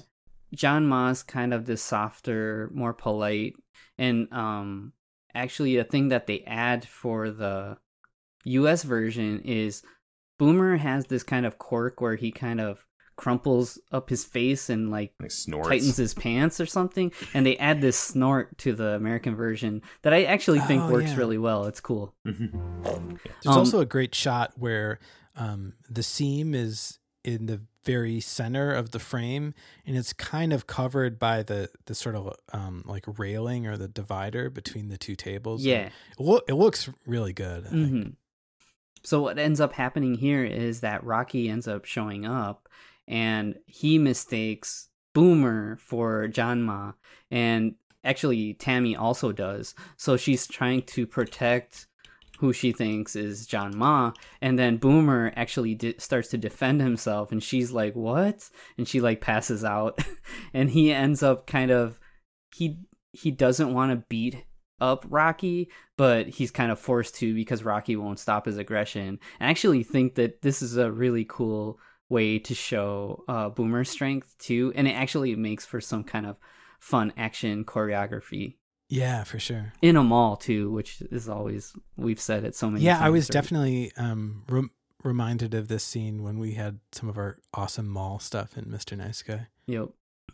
[0.56, 3.54] John Ma's kind of the softer, more polite,
[4.00, 4.94] and um,
[5.38, 7.78] actually, a thing that they add for the
[8.46, 8.84] U.S.
[8.84, 9.84] version is
[10.40, 12.86] Boomer has this kind of quirk where he kind of
[13.16, 15.32] crumples up his face and like Like
[15.68, 20.14] tightens his pants or something, and they add this snort to the American version that
[20.14, 21.18] I actually think Oh, works yeah.
[21.18, 21.66] really well.
[21.66, 22.14] It's cool.
[22.28, 22.52] Mhm.
[23.24, 25.00] There's Um, also a great shot where
[25.36, 26.97] um, the seam is
[27.28, 29.54] in the very center of the frame,
[29.86, 33.90] and it's kind of covered by the the sort of um, like railing or the
[33.90, 35.64] divider between the two tables.
[35.66, 35.88] Yeah.
[35.88, 37.66] it, loo- it looks really good.
[37.68, 37.90] I think.
[37.90, 38.10] hmm
[39.04, 42.70] So what ends up happening here is that Rocky ends up showing up,
[43.10, 46.94] and he mistakes Boomer for John Ma,
[47.30, 47.76] and
[48.06, 49.76] actually Tammy also does.
[49.98, 51.87] So she's trying to protect
[52.40, 57.42] who she thinks is John Ma, and then Boomer actually starts to defend himself, and
[57.42, 60.00] she's like, "What?" and she like passes out,
[60.54, 62.00] and he ends up kind of
[62.56, 62.80] he
[63.12, 64.46] he doesn't want to beat
[64.80, 69.20] up Rocky, but he's kind of forced to because Rocky won't stop his aggression.
[69.40, 71.80] I actually think that this is a really cool
[72.10, 76.38] way to show uh, Boomer's strength too, and it actually makes for some kind of
[76.80, 78.56] fun action choreography
[78.90, 79.74] Yeah, for sure.
[79.82, 82.84] in a mall too, which is always we've said it so many.
[82.86, 83.34] Yeah, I was already.
[83.34, 84.72] definitely um, rem-
[85.04, 88.98] reminded of this scene when we had some of our awesome mall stuff in Mr.
[88.98, 89.48] Nice Guy.
[89.68, 89.90] Yep.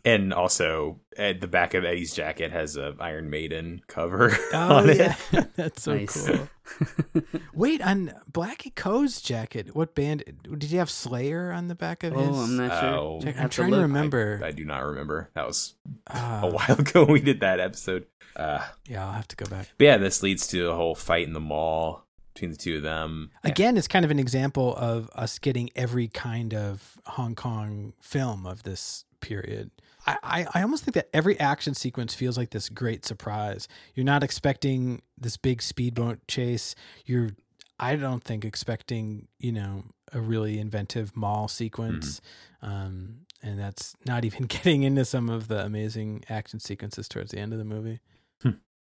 [0.06, 4.88] And also, at the back of Eddie's jacket has a Iron Maiden cover Oh on
[4.94, 5.46] yeah, it.
[5.56, 6.26] that's so nice.
[6.26, 7.22] cool.
[7.54, 10.22] Wait, on Blackie Ko's jacket, what band
[10.58, 10.90] did you have?
[10.90, 12.28] Slayer on the back of his?
[12.28, 12.88] oh, I'm not sure.
[12.90, 13.20] Oh.
[13.22, 14.40] Jack- I'm Have to trying to remember.
[14.44, 15.30] I, I do not remember.
[15.34, 15.74] That was
[16.08, 18.06] Ah, a while ago when we did that episode.
[18.36, 19.68] Uh, yeah, I'll have to go back.
[19.78, 22.82] but yeah, this leads to a whole fight in the mall between the two of
[22.82, 23.30] them.
[23.44, 28.44] Again, it's kind of an example of us getting every kind of Hong Kong film
[28.44, 29.70] of this period.
[30.06, 33.68] I, I, I almost think that every action sequence feels like this great surprise.
[33.94, 36.74] You're not expecting this big speedboat chase.
[37.06, 37.30] You're,
[37.78, 42.20] I don't think, expecting, you know, a really inventive mall sequence.
[42.62, 47.38] Um, and that's not even getting into some of the amazing action sequences towards the
[47.38, 48.00] end of the movie.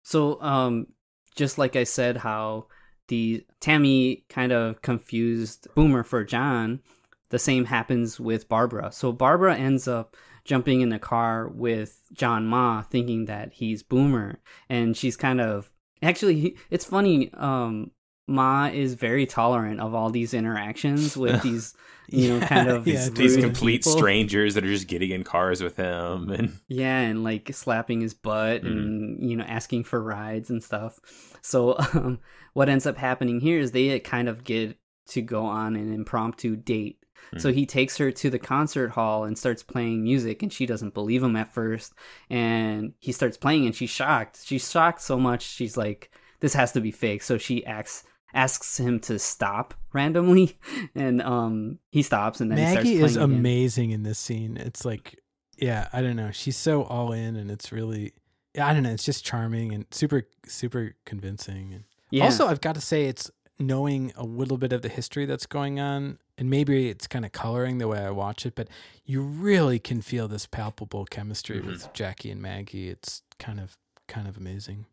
[0.03, 0.88] So, um,
[1.36, 2.66] just like I said, how
[3.10, 6.82] the Tammy kind of confused Boomer for John,
[7.30, 8.91] the same happens with Barbara.
[8.91, 10.16] So Barbara ends up
[10.50, 15.72] jumping in the car with John Ma, thinking that he's Boomer, and she's kind of
[16.02, 16.58] actually.
[16.72, 17.32] It's funny.
[17.36, 17.91] Um,
[18.28, 21.74] Ma is very tolerant of all these interactions with these,
[22.10, 23.91] you know, Yeah, kind of yeah, These complete people.
[23.97, 28.14] strangers that are just getting in cars with him, and Yeah, and like slapping his
[28.14, 31.00] butt and you know asking for rides and stuff.
[31.41, 32.20] So um,
[32.54, 34.78] what ends up happening here is they kind of get
[35.10, 36.99] to go on an impromptu date.
[37.38, 40.94] So he takes her to the concert hall and starts playing music, and she doesn't
[40.94, 41.94] believe him at first.
[42.30, 44.40] And he starts playing, and she's shocked.
[44.44, 48.04] She's shocked so much, she's like, "This has to be fake." So she asks
[48.34, 50.58] asks him to stop randomly,
[50.96, 53.30] and um, he stops, and then he starts Maggie is again.
[53.32, 54.58] amazing in this scene.
[54.58, 55.20] It's like,
[55.58, 56.32] yeah, I don't know.
[56.32, 58.14] She's so all in, and it's really,
[58.60, 58.92] I don't know.
[58.92, 61.74] It's just charming and super, super convincing.
[61.74, 62.26] And Yeah.
[62.26, 65.80] also, I've got to say, it's knowing a little bit of the history that's going
[65.80, 68.68] on, and maybe it's kind of coloring the way I watch it, but
[69.06, 72.90] you really can feel this palpable chemistry with Jackie and Maggie.
[72.90, 73.78] It's kind of,
[74.08, 74.86] kind of amazing.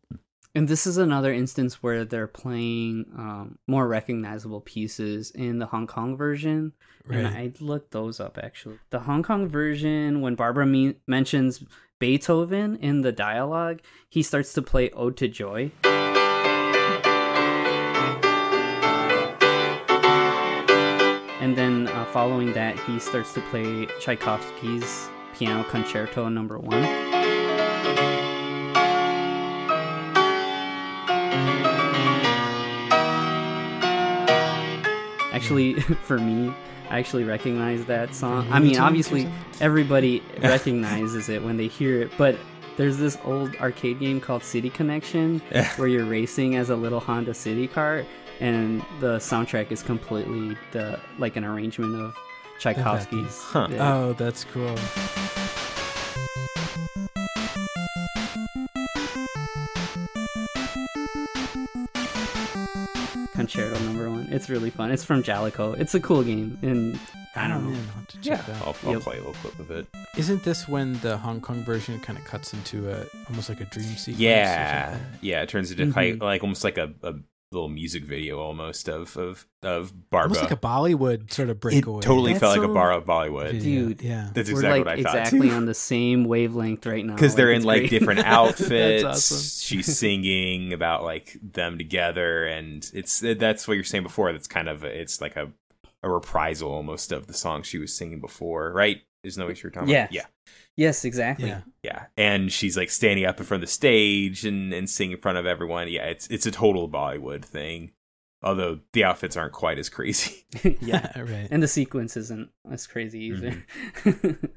[0.53, 5.87] And this is another instance where they're playing um, more recognizable pieces in the Hong
[5.87, 6.73] Kong version.
[7.09, 7.33] And Right.
[7.33, 8.79] I looked those up actually.
[8.89, 11.63] The Hong Kong version, when Barbara me- mentions
[11.99, 15.71] Beethoven in the dialogue, he starts to play Ode to Joy.
[22.07, 26.83] Following that, he starts to play Tchaikovsky's Piano Concerto Number One.
[35.31, 36.53] Actually, for me,
[36.89, 38.47] I actually recognize that song.
[38.51, 39.29] I mean, obviously,
[39.59, 42.37] everybody recognizes it when they hear it, but
[42.77, 45.39] there's this old arcade game called City Connection
[45.77, 48.05] where you're racing as a little Honda City car,
[48.39, 52.15] and the soundtrack is completely the like an arrangement of
[52.59, 53.37] Tchaikovsky's.
[53.41, 53.67] Huh.
[53.71, 54.75] yeah, Oh, that's cool.
[63.33, 64.27] Concerto Number One.
[64.31, 64.91] It's really fun.
[64.91, 65.77] It's from Jaleco.
[65.79, 66.99] It's a cool game, and
[67.35, 67.69] I don't know.
[67.71, 68.59] Man, I'll to check yeah.
[68.65, 69.01] I'll, I'll Yep.
[69.01, 69.87] play a little clip of it.
[70.17, 73.65] Isn't this when the Hong Kong version kind of cuts into a almost like a
[73.65, 74.19] dream sequence?
[74.19, 75.41] Yeah, yeah.
[75.43, 75.95] It turns into Mhm.
[75.95, 77.13] like, like almost like a, a
[77.51, 80.37] little music video almost of of of Barbara.
[80.37, 81.99] almost like a Bollywood sort of breakaway.
[81.99, 83.87] it totally That's felt like a bar of Bollywood video.
[83.87, 84.29] Dude, yeah.
[84.33, 87.15] That's We're exactly like what I thought exactly on the same wavelength right now.
[87.15, 87.89] because they're in it's like great.
[87.89, 89.03] different outfits.
[89.03, 89.37] awesome.
[89.77, 94.31] She's singing about like them together, and it's that's what you're saying before.
[94.33, 95.51] That's kind of it's like a
[96.03, 99.01] a reprisal almost of the song she was singing before, right?
[99.23, 100.09] There's no way you're talking Yes.
[100.09, 100.13] about.
[100.13, 100.25] Yeah,
[100.77, 101.49] yes, exactly.
[101.49, 101.61] Yeah.
[101.83, 102.05] yeah.
[102.15, 105.37] And she's like standing up in front of the stage and and singing in front
[105.37, 105.89] of everyone.
[105.89, 107.91] Yeah, it's it's a total Bollywood thing.
[108.43, 110.45] Although the outfits aren't quite as crazy.
[110.79, 111.19] yeah.
[111.19, 111.47] right.
[111.49, 114.15] And the sequence isn't as crazy mm-hmm.
[114.15, 114.39] either.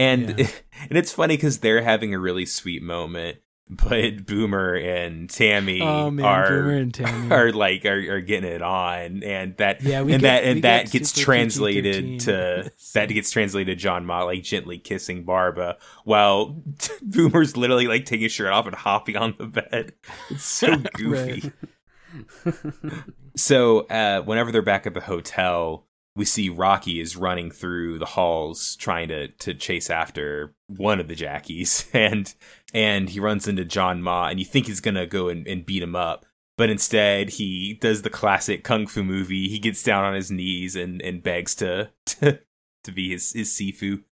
[0.00, 0.48] And Yeah.
[0.88, 3.38] and it's funny because they're having a really sweet moment,
[3.70, 7.30] but Boomer and Tammy oh man, are and Tammy.
[7.34, 10.86] are like are, are getting it on, and that Yeah, and get- that and that
[10.86, 16.60] get gets translated to that gets translated to John Ma like gently kissing Barba while
[17.02, 19.92] Boomer's literally like taking his shirt off and hopping on the bed.
[20.30, 21.52] It's so goofy.
[23.36, 28.06] So uh, whenever they're back at the hotel, we see Rocky is running through the
[28.06, 32.34] halls trying to to chase after one of the Jackies, and
[32.74, 35.82] and he runs into John Ma, and you think he's gonna go and, and beat
[35.82, 36.26] him up,
[36.58, 39.48] but instead he does the classic kung fu movie.
[39.48, 42.40] He gets down on his knees and and begs to to,
[42.84, 44.02] to be his his sifu.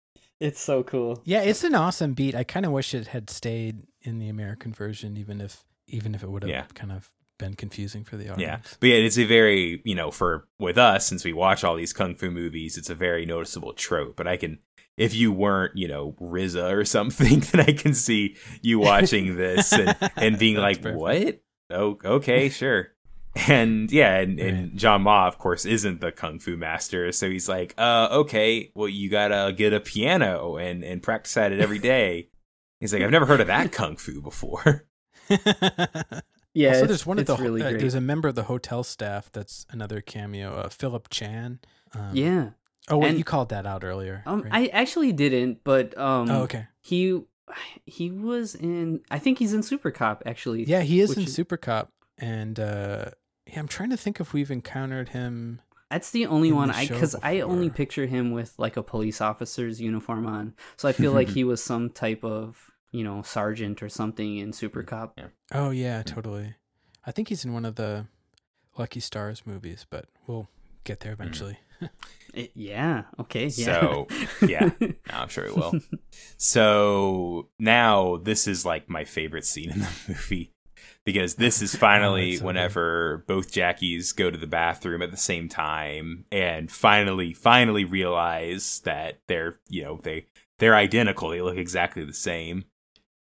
[0.41, 1.21] it's so cool.
[1.25, 2.35] Yeah, it's an awesome beat.
[2.35, 6.23] I kind of wish it had stayed in the American version, even if even if
[6.23, 6.65] it would have Yeah.
[6.75, 8.41] kind of been confusing for the audience.
[8.41, 11.77] Yeah, but yeah, it's a very you know for with us since we watch all
[11.77, 14.17] these kung fu movies, it's a very noticeable trope.
[14.17, 14.59] But I can,
[14.97, 19.73] if you weren't you know RZA or something, then I can see you watching this
[19.73, 20.99] and, and being like, perfect.
[20.99, 21.41] what?
[21.71, 22.89] Oh, okay, sure.
[23.47, 27.49] And yeah, and, and John Ma, of course, isn't the kung fu master, so he's
[27.49, 31.79] like, uh, okay, well, you gotta get a piano and and practice at it every
[31.79, 32.29] day.
[32.81, 34.87] He's like, I've never heard of that kung fu before.
[36.59, 38.83] Yeah, also, it's- there's one of the really uh, there's a member of the hotel
[38.83, 41.61] staff that's another cameo, uh, Philip Chan.
[41.95, 42.51] Um, yeah.
[42.89, 44.23] Oh, wait, and- you called that out earlier.
[44.27, 44.53] Um, right?
[44.53, 46.67] I actually didn't, but um, oh, okay.
[46.81, 47.23] he
[47.87, 49.01] he was in.
[49.11, 50.65] I think he's in Super Cop actually.
[50.65, 53.11] Yeah, he is in is- Super Cop, and uh,
[53.47, 55.61] yeah, I'm trying to think if we've encountered him.
[55.91, 59.23] That's the only one the I because I only picture him with like a police
[59.23, 60.55] officer's uniform on.
[60.77, 64.53] So I feel like he was some type of you know sergeant or something in
[64.53, 65.15] Super mm, Cop.
[65.17, 65.27] Yeah.
[65.53, 66.55] Oh yeah, totally.
[67.05, 68.07] I think he's in one of the
[68.77, 70.49] Lucky Stars movies, but we'll
[70.85, 71.21] get there mm.
[71.21, 71.59] eventually.
[72.35, 73.05] It- yeah.
[73.19, 73.47] Okay.
[73.47, 73.65] Yeah.
[73.65, 74.07] So,
[74.47, 74.71] yeah.
[74.81, 75.81] No, I'm sure he will.
[76.37, 80.53] So now this is like my favorite scene in the movie
[81.05, 82.47] because this is oh, finally Oh, it's so good.
[82.47, 88.81] whenever both Jackies go to the bathroom at the same time and finally, finally realize
[88.85, 90.27] that they're, you know, they
[90.59, 91.31] they're identical.
[91.31, 92.65] They look exactly the same,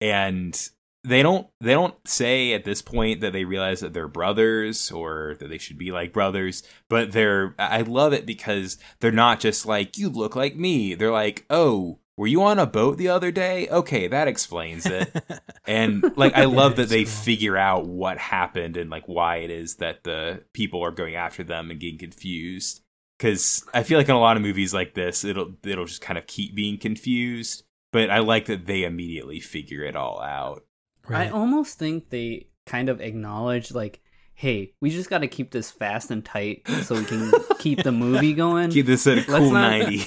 [0.02, 0.70] and
[1.04, 5.36] they don't they don't say at this point that they realize that they're brothers or
[5.38, 9.64] that they should be like brothers but they're i love it because they're not just
[9.64, 10.94] like you look like me.
[10.94, 13.68] They're like oh were you on a boat the other day?
[13.68, 15.14] Okay that explains it.
[15.64, 19.76] And like i love that they figure out what happened and like why it is
[19.76, 22.80] that the people are going after them and getting confused.
[23.16, 26.18] Because i feel like in a lot of movies like this it'll it'll just kind
[26.18, 27.62] of keep being confused
[27.92, 30.64] but i like that they immediately figure it all out
[31.08, 34.00] I almost think they kind of acknowledge like,
[34.34, 37.90] hey, we just got to keep this fast and tight so we can keep the
[37.90, 38.70] movie going.
[38.70, 40.04] keep this at a cool not- 90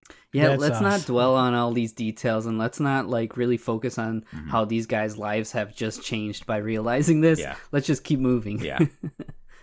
[0.32, 3.96] Yeah, That's let's not dwell on all these details and let's not like really focus
[3.98, 4.48] on Mm-hmm.
[4.50, 7.40] how these guys' lives have just changed by realizing this.
[7.40, 7.56] Yeah.
[7.72, 8.60] Let's just keep moving.
[8.62, 8.80] Yeah.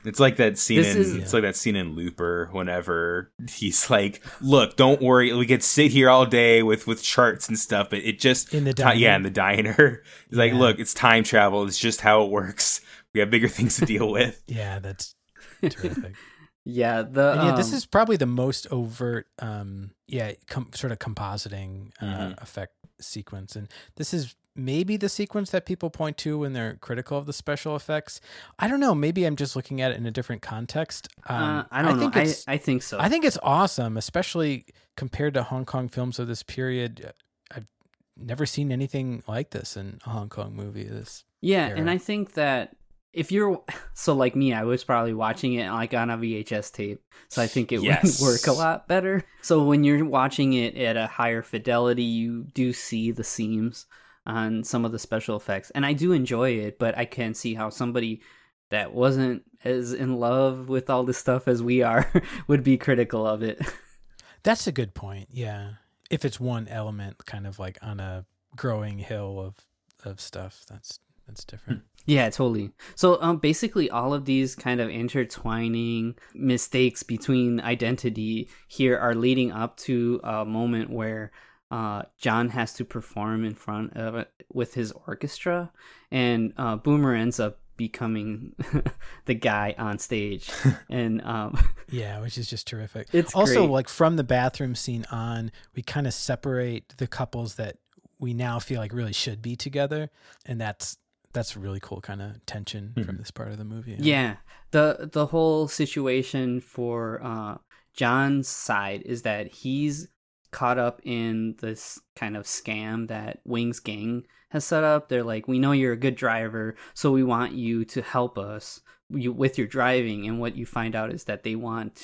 [0.06, 3.90] It's like that scene This in is- it's like that scene in Looper whenever he's
[3.90, 7.90] like, "Look, don't worry, we could sit here all day with with charts and stuff,
[7.90, 9.00] but it just In the diner?
[9.00, 10.04] yeah, in the diner.
[10.30, 11.66] He's like, "Look, it's time travel.
[11.66, 12.82] It's just how it works.
[13.14, 15.16] We have bigger things to deal with." yeah, that's
[15.62, 16.16] terrific.
[16.66, 20.92] yeah, the and yeah, this um, is probably the most overt, um, yeah, com- sort
[20.92, 22.42] of compositing uh, Mhm.
[22.42, 27.18] effect sequence, and this is maybe the sequence that people point to when they're critical
[27.18, 28.22] of the special effects.
[28.60, 28.94] I don't know.
[28.94, 31.08] Maybe I'm just looking at it in a different context.
[31.28, 32.20] Um, uh, I don't think know.
[32.22, 33.00] I, it's- I think so.
[33.00, 37.14] I think it's awesome, especially compared to Hong Kong films of this period.
[37.56, 37.68] I've
[38.16, 40.84] never seen anything like this in a Hong Kong movie.
[40.84, 41.90] This Yeah, and.
[41.90, 42.76] I think that
[43.12, 43.64] if you're
[43.96, 47.48] so like me, I was probably watching it like on a VHS tape, so I
[47.48, 48.22] think it Yes.
[48.22, 49.24] would work a lot better.
[49.42, 53.88] So when you're watching it at a higher fidelity, you do see the seams
[54.26, 56.80] on some of the special effects, and I do enjoy it.
[56.80, 58.22] But I can see how somebody
[58.70, 62.12] that wasn't as in love with all this stuff as we are
[62.48, 63.62] would be critical of it.
[64.44, 65.30] that's a good point.
[65.32, 65.74] Yeah,
[66.10, 69.56] if it's one element, kind of like on a growing hill of
[70.04, 71.84] of stuff, that's that's different.
[72.06, 72.72] Yeah, totally.
[72.96, 79.52] So um basically all of these kind of intertwining mistakes between identity here are leading
[79.52, 81.32] up to a moment where
[81.74, 85.72] uh John has to perform in front of it with his orchestra
[86.12, 88.54] and uh Boomer ends up becoming
[89.26, 90.50] the guy on stage
[90.90, 91.58] and um
[91.90, 93.08] Yeah, which is just terrific.
[93.12, 93.70] It's also great.
[93.72, 97.78] like from the bathroom scene on, we kind of separate the couples that
[98.20, 100.10] we now feel like really should be together,
[100.46, 100.98] and that's
[101.34, 103.96] that's really cool kind of tension from this part of the movie.
[104.00, 104.38] Yeah.
[104.72, 107.58] The the whole situation for uh
[107.94, 110.08] John's side is that he's
[110.54, 115.10] caught up in this kind of scam that Wings Gang has set up.
[115.10, 118.82] They're like, "We know you're a good driver, so we want you to help us
[119.10, 122.02] with your driving." And what you find out is that they want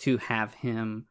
[0.00, 1.06] to have him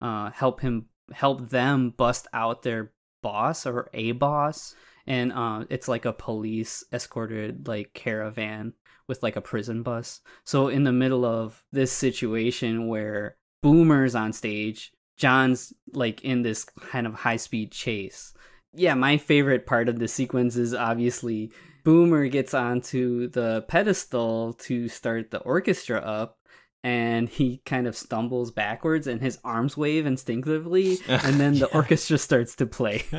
[0.00, 4.74] uh help him help them bust out their boss or a boss
[5.08, 8.74] and uh, it's like a police escorted like caravan
[9.08, 10.20] with like a prison bus.
[10.44, 16.64] So in the middle of this situation where Boomer's on stage, John's like in this
[16.64, 18.32] kind of high speed chase.
[18.72, 21.52] Yeah, my favorite part of the sequence is obviously
[21.84, 26.37] Boomer gets onto the pedestal to start the orchestra up.
[26.84, 32.16] And he kind of stumbles backwards and his arms wave instinctively and then the orchestra
[32.18, 33.02] starts to play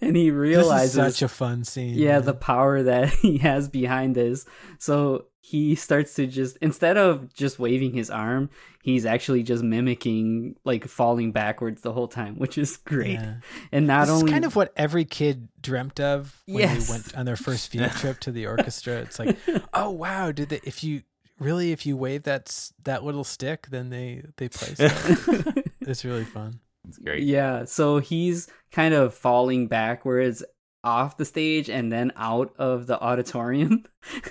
[0.00, 1.94] and he This realizes is such a fun scene.
[1.96, 2.24] yeah man.
[2.24, 4.44] the power that he has behind this
[4.78, 8.48] so he starts to just instead of just waving his arm
[8.82, 13.34] he's actually just mimicking like falling backwards the whole time which is great Yeah.
[13.70, 16.86] and not this only is kind of what every kid dreamt of when Yes.
[16.88, 18.94] they went on their first field trip to the orchestra.
[18.94, 19.36] It's like,
[19.72, 20.60] oh wow, did they?
[20.64, 21.02] If you
[21.42, 24.74] really, if you wave that that little stick, then they they play.
[24.74, 25.28] Stuff.
[25.80, 26.60] it's really fun.
[26.88, 27.22] It's great.
[27.22, 30.42] Yeah, so he's kind of falling backwards
[30.84, 33.84] off the stage and then out of the auditorium.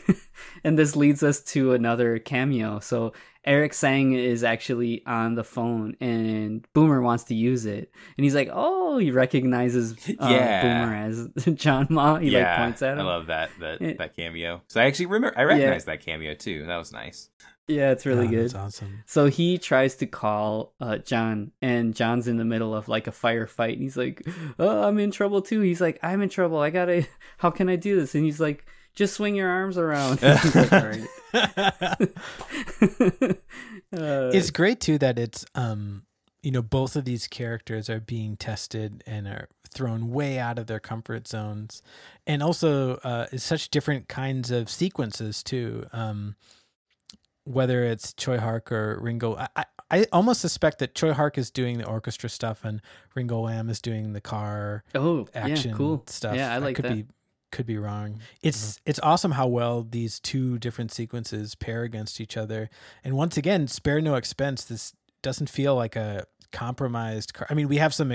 [0.64, 2.80] and this leads us to another cameo.
[2.80, 7.92] So Eric Tsang is actually on the phone and Boomer wants to use it.
[8.18, 10.62] And he's like, "Oh, he recognizes uh, Yeah.
[10.62, 13.00] Boomer as John Ma." He yeah, like points at him.
[13.00, 13.94] I love that that Yeah.
[13.98, 14.62] that cameo.
[14.68, 16.66] So I actually remember I recognize that cameo too.
[16.68, 17.30] That was nice.
[17.68, 18.44] Yeah, it's really Oh, good.
[18.46, 19.04] That's awesome.
[19.06, 23.12] So he tries to call uh, John, and John's in the middle of like a
[23.12, 23.74] firefight.
[23.74, 24.22] And he's like,
[24.60, 26.58] "Oh, I'm in trouble too." He's like, "I'm in trouble.
[26.60, 27.08] I gotta.
[27.38, 28.66] How can I do this?" And he's like,
[28.96, 30.20] "Just swing your arms around."
[31.34, 31.34] Like,
[33.94, 36.04] Uh, it's great too that it's um
[36.44, 40.68] you know both of these characters are being tested and are thrown way out of
[40.68, 41.82] their comfort zones
[42.26, 46.38] and also uh it's such different kinds of sequences too um
[47.44, 51.52] whether it's choi hark or ringo I, I I almost suspect that choi hark is
[51.52, 52.82] doing the orchestra stuff and
[53.14, 56.38] ringo lam is doing the car oh, action yeah, cool stuff.
[56.38, 56.94] Yeah, I like could that.
[56.94, 57.06] be
[57.52, 58.20] could be wrong.
[58.42, 62.70] It's it's awesome how well these two different sequences pair against each other.
[63.04, 64.64] And once again, spare no expense.
[64.66, 67.48] This doesn't feel like a compromised car.
[67.50, 68.14] I mean, we have some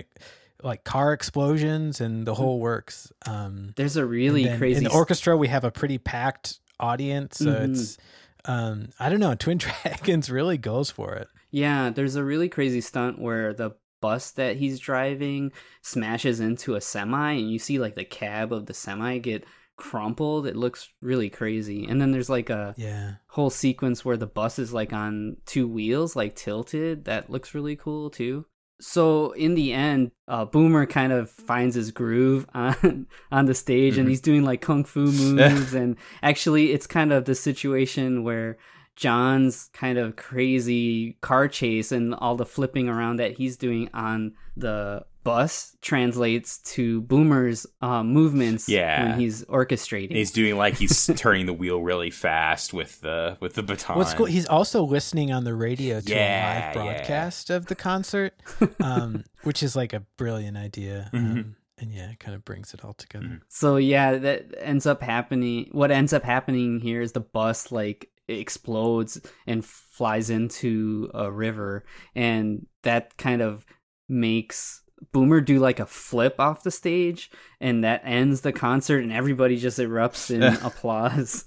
[0.62, 3.12] like car explosions and the whole works.
[3.26, 7.38] Um There's a really then crazy in the orchestra we have a pretty packed audience,
[7.38, 7.70] so Mhm.
[7.70, 7.98] it's
[8.46, 11.28] um I don't know, Twin Dragons really goes for it.
[11.50, 16.80] Yeah, there's a really crazy stunt where the bus that he's driving smashes into a
[16.80, 19.44] semi and you see like the cab of the semi get
[19.76, 20.46] crumpled.
[20.46, 21.86] It looks really crazy.
[21.86, 23.14] And then there's like a Yeah.
[23.28, 27.04] whole sequence where the bus is like on two wheels, like tilted.
[27.04, 28.46] That looks really cool too.
[28.80, 33.96] So in the end, uh, Boomer kind of finds his groove on on the stage,
[33.96, 35.72] and he's doing like kung fu moves.
[35.74, 38.58] and actually, it's kind of the situation where
[38.96, 44.32] John's kind of crazy car chase and all the flipping around that he's doing on
[44.56, 49.10] the bus translates to Boomer's uh, movements Yeah.
[49.10, 50.12] when he's orchestrating.
[50.14, 53.98] He's doing like he's turning the wheel really fast with the with the baton.
[53.98, 54.26] What's cool?
[54.26, 58.34] He's also listening on the radio to Yeah, a live broadcast of the concert,
[58.80, 61.10] um, which is like a brilliant idea.
[61.12, 61.32] Mm-hmm.
[61.38, 63.40] Um, and yeah, it kind of brings it all together.
[63.48, 65.68] So yeah, that ends up happening.
[65.72, 71.84] What ends up happening here is the bus like explodes and flies into a river,
[72.14, 73.64] and that kind of
[74.08, 79.12] makes Boomer do like a flip off the stage, and that ends the concert, and
[79.12, 81.44] everybody just erupts in applause.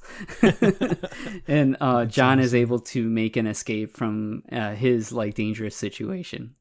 [1.48, 6.56] and uh, John is able to make an escape from uh, his like dangerous situation.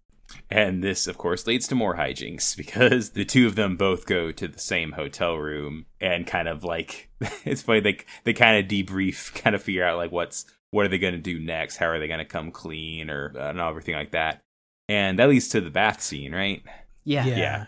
[0.50, 4.30] And this, of course, leads to more hijinks because the two of them both go
[4.32, 7.08] to the same hotel room and kind of like
[7.44, 10.88] it's funny they they kind of debrief, kind of figure out like what's what are
[10.88, 13.58] they going to do next, how are they going to come clean, or uh, and
[13.60, 14.42] everything like that.
[14.88, 16.62] And that leads to the bath scene, right?
[17.04, 17.64] Yeah, Yeah.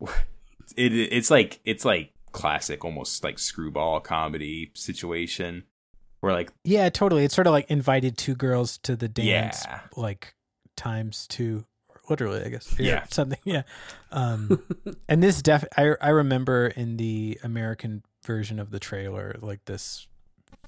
[0.00, 0.08] Yeah.
[0.76, 5.64] It it's like it's like classic, almost like screwball comedy situation
[6.20, 7.24] where like Yeah, totally.
[7.24, 9.80] It's sort of like invited two girls to the dance, Yeah.
[9.96, 10.34] like
[10.76, 11.64] times two,
[12.08, 12.74] literally, I guess.
[12.78, 13.04] Yeah.
[13.10, 13.38] something.
[13.44, 13.62] Yeah.
[14.12, 14.62] Um,
[15.08, 20.06] and this def, I I remember in the American version of the trailer, like this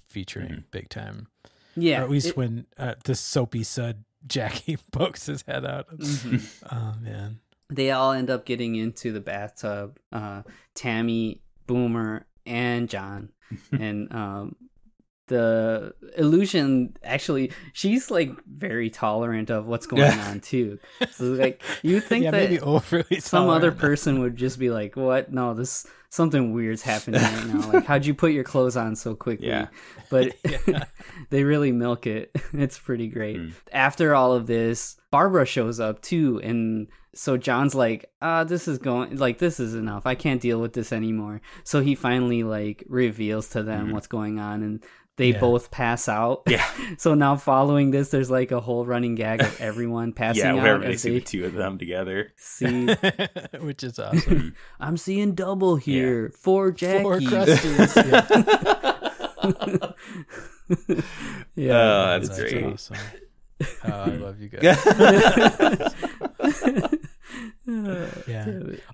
[0.09, 0.65] featuring Mhm.
[0.71, 1.29] big time.
[1.77, 2.01] yeah.
[2.01, 5.89] or at least it- when uh, the soapy sud Jackie pokes his head out.
[5.97, 6.43] Mhm.
[6.73, 7.41] Oh man.
[7.71, 10.43] they all end up getting into the bathtub uh
[10.75, 13.31] tammy boomer and john
[13.73, 14.55] and um
[15.29, 20.29] the illusion actually she's like very tolerant of what's going Yeah.
[20.31, 20.79] on too.
[21.11, 25.33] So like you think yeah, that some other person would just be like what?
[25.33, 27.73] No this something weird's happening right now.
[27.73, 29.49] Like how'd you put your clothes on so quickly?
[29.49, 29.69] Yeah.
[30.11, 30.35] but
[31.31, 32.31] they really milk it.
[32.53, 33.37] It's pretty great.
[33.39, 33.53] Mm.
[33.73, 38.77] after all of this barbara shows up too and so john's like ah this is
[38.77, 40.07] going like this is enough.
[40.07, 41.41] I can't deal with this anymore.
[41.65, 43.93] So he finally like reveals to them Mhm.
[43.93, 44.85] what's going on and
[45.17, 45.41] they Yeah.
[45.41, 46.65] both pass out Yeah.
[46.99, 50.63] so now following this there's like a whole running gag of everyone passing yeah, out
[50.63, 52.33] wherever they see the two of them together.
[52.37, 52.87] see
[53.61, 54.55] which is awesome.
[54.79, 56.31] I'm seeing double here.
[56.39, 57.03] Four Jackies.
[57.03, 57.97] Four crusties.
[59.47, 59.93] Yeah.
[61.55, 61.73] yeah.
[61.73, 62.65] Oh, that's That's great.
[62.65, 62.97] awesome.
[63.85, 64.63] Oh, I love you guys.
[68.27, 68.45] yeah.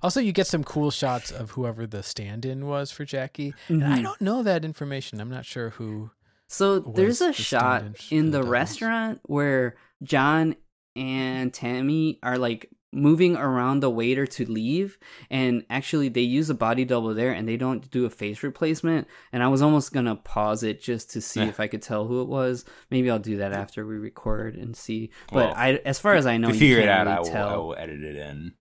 [0.03, 3.53] Also, you get some cool shots of whoever the stand-in was for Jackie.
[3.69, 4.03] And I Mhm.
[4.03, 5.21] don't know that information.
[5.21, 6.11] I'm not sure who.
[6.47, 10.55] So there's a the shot stand-in the the restaurant where John
[10.95, 14.99] and Tammy are like moving around the waiter to leave
[15.31, 19.07] and actually they use a body double there and they don't do a face replacement
[19.31, 22.05] and I was almost going to pause it just to see if I could tell
[22.05, 22.65] who it was.
[22.91, 25.09] Maybe I'll do that after we record and see.
[25.29, 27.15] But Well, I as far as I know to you figure it can't out, I
[27.15, 27.67] really will, I tell.
[27.67, 28.53] will edit it in.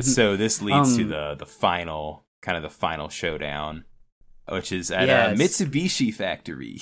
[0.00, 3.84] So this leads to Um, the the final kind of the final showdown,
[4.48, 5.38] which is at Yes.
[5.38, 6.78] a Mitsubishi factory.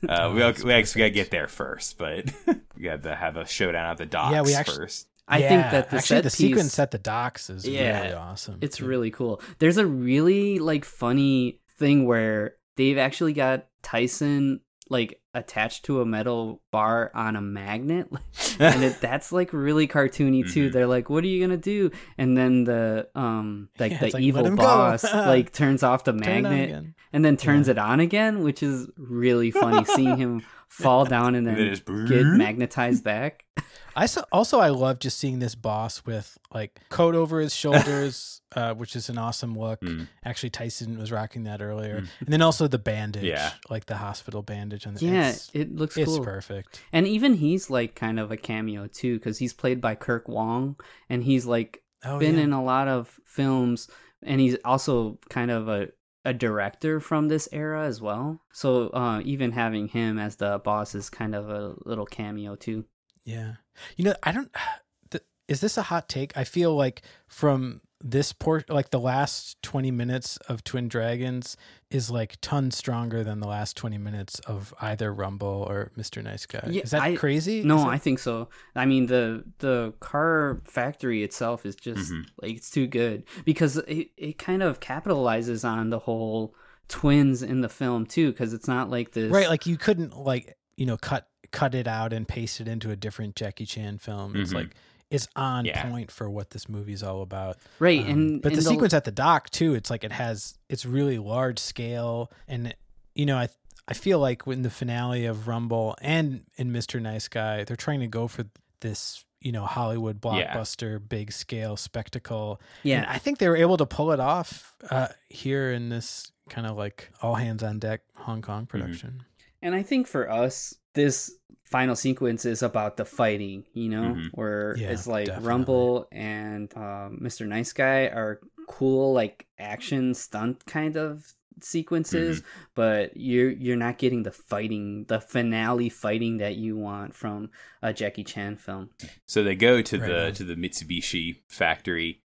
[0.08, 2.32] uh, we, that's we actually gotta get there first, but
[2.76, 5.08] we got to have a showdown at the docks Yeah, we actu- first.
[5.26, 8.02] I Yeah, think that the actually set the piece, sequence at the docks is Yeah,
[8.02, 8.58] really awesome.
[8.60, 8.86] It's Yeah.
[8.86, 9.40] really cool.
[9.58, 16.06] There's a really like funny thing where they've actually got Tyson like attached to a
[16.06, 18.08] metal bar on a magnet?
[18.60, 20.68] And it, that's like really cartoony too.
[20.68, 20.72] Mhm.
[20.72, 21.90] they're like what are you gonna do?
[22.16, 25.82] And then the um like Yeah, the like, evil "Let him go." boss like turns
[25.82, 30.16] off the Turn magnet and then turns it on again which is really funny seeing
[30.16, 30.42] him
[30.74, 33.44] fall down and And then then just get magnetized back
[33.96, 38.40] I saw, also I love just seeing this boss with like coat over his shoulders,
[38.56, 39.80] uh, which is an awesome look.
[39.82, 40.08] Mm.
[40.24, 42.08] Actually, Tyson was rocking that earlier, Mm.
[42.20, 43.52] and then also the bandage, Yeah.
[43.70, 44.84] like the hospital bandage.
[44.88, 46.80] On the, yeah it's, it looks it's cool perfect.
[46.92, 50.74] And even he's like kind of a cameo too, because he's played by Kirk Wong,
[51.08, 52.42] and he's like Oh, been yeah.
[52.42, 53.88] in a lot of films,
[54.24, 55.90] and he's also kind of a
[56.24, 58.40] a director from this era as well.
[58.52, 62.84] So uh, even having him as the boss is kind of a little cameo too.
[63.24, 63.54] Yeah.
[63.96, 64.50] You know, I don't.
[65.10, 66.36] Th- is this a hot take?
[66.36, 71.56] I feel like from this port, like the last 20 minutes of Twin Dragons
[71.90, 76.22] is like tons stronger than the last 20 minutes of either Rumble or Mr.
[76.22, 76.68] Nice Guy.
[76.70, 77.64] Yeah, is that I- crazy?
[77.64, 78.50] No, Is I think so.
[78.76, 82.26] I mean the the car factory itself is just Mhm.
[82.42, 86.54] like it's too good because it it kind of capitalizes on the whole
[86.88, 89.48] twins in the film too because it's not like this right.
[89.48, 92.96] Like you couldn't like, you know, cut cut it out and paste it into a
[92.96, 94.36] different Jackie Chan film.
[94.36, 94.56] It's Mhm.
[94.56, 94.74] like,
[95.10, 95.88] it's on Yeah.
[95.90, 97.58] point for what this movie's all about.
[97.78, 100.58] right Um, and but and the sequence at the dock too, it's like it has
[100.68, 102.74] it's really large scale, and
[103.14, 103.48] you know I
[103.86, 107.00] I feel like in the finale of Rumble and in Mr.
[107.00, 108.46] Nice Guy, they're trying to go for
[108.80, 110.54] this you know Hollywood Yeah.
[110.54, 112.60] blockbuster, big scale spectacle.
[112.82, 116.32] yeah and I think they were able to pull it off uh, here in this
[116.48, 118.50] kind of like all hands on deck Hong Mm-hmm.
[118.52, 119.22] Kong production.
[119.62, 121.30] And I think for us, this
[121.64, 124.30] final sequence is about the fighting, you know, Mhm.
[124.32, 125.48] where Yeah, it's like definitely.
[125.48, 127.46] Rumble and um, Mr.
[127.46, 132.42] Nice Guy are cool, like action stunt kind of sequences,
[132.74, 137.50] but you're you're not getting the fighting, the finale fighting that you want from
[137.82, 138.90] a Jackie Chan film.
[139.26, 140.32] So they go to Right the on.
[140.34, 142.20] to the Mitsubishi factory,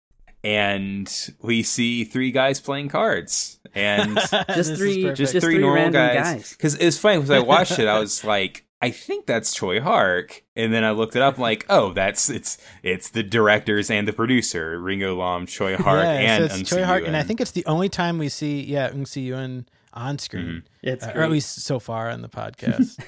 [0.43, 1.11] and
[1.43, 4.17] we see three guys playing cards, and
[4.55, 6.15] Just three- just, Just three, three normal guys.
[6.15, 6.51] guys.
[6.53, 10.43] Because it's funny because I watched it, I was like, I think that's Choi Hark,
[10.57, 14.07] and then I looked it up, I'm like, oh, that's it's it's the directors and
[14.07, 17.41] the producer Ringo Lam, Choi Hark, yeah, and so it's Choi Hark, and I think
[17.41, 20.65] it's the only time we see yeah Ng See-yuen on screen.
[20.83, 22.99] It's uh, or at least so far on the podcast.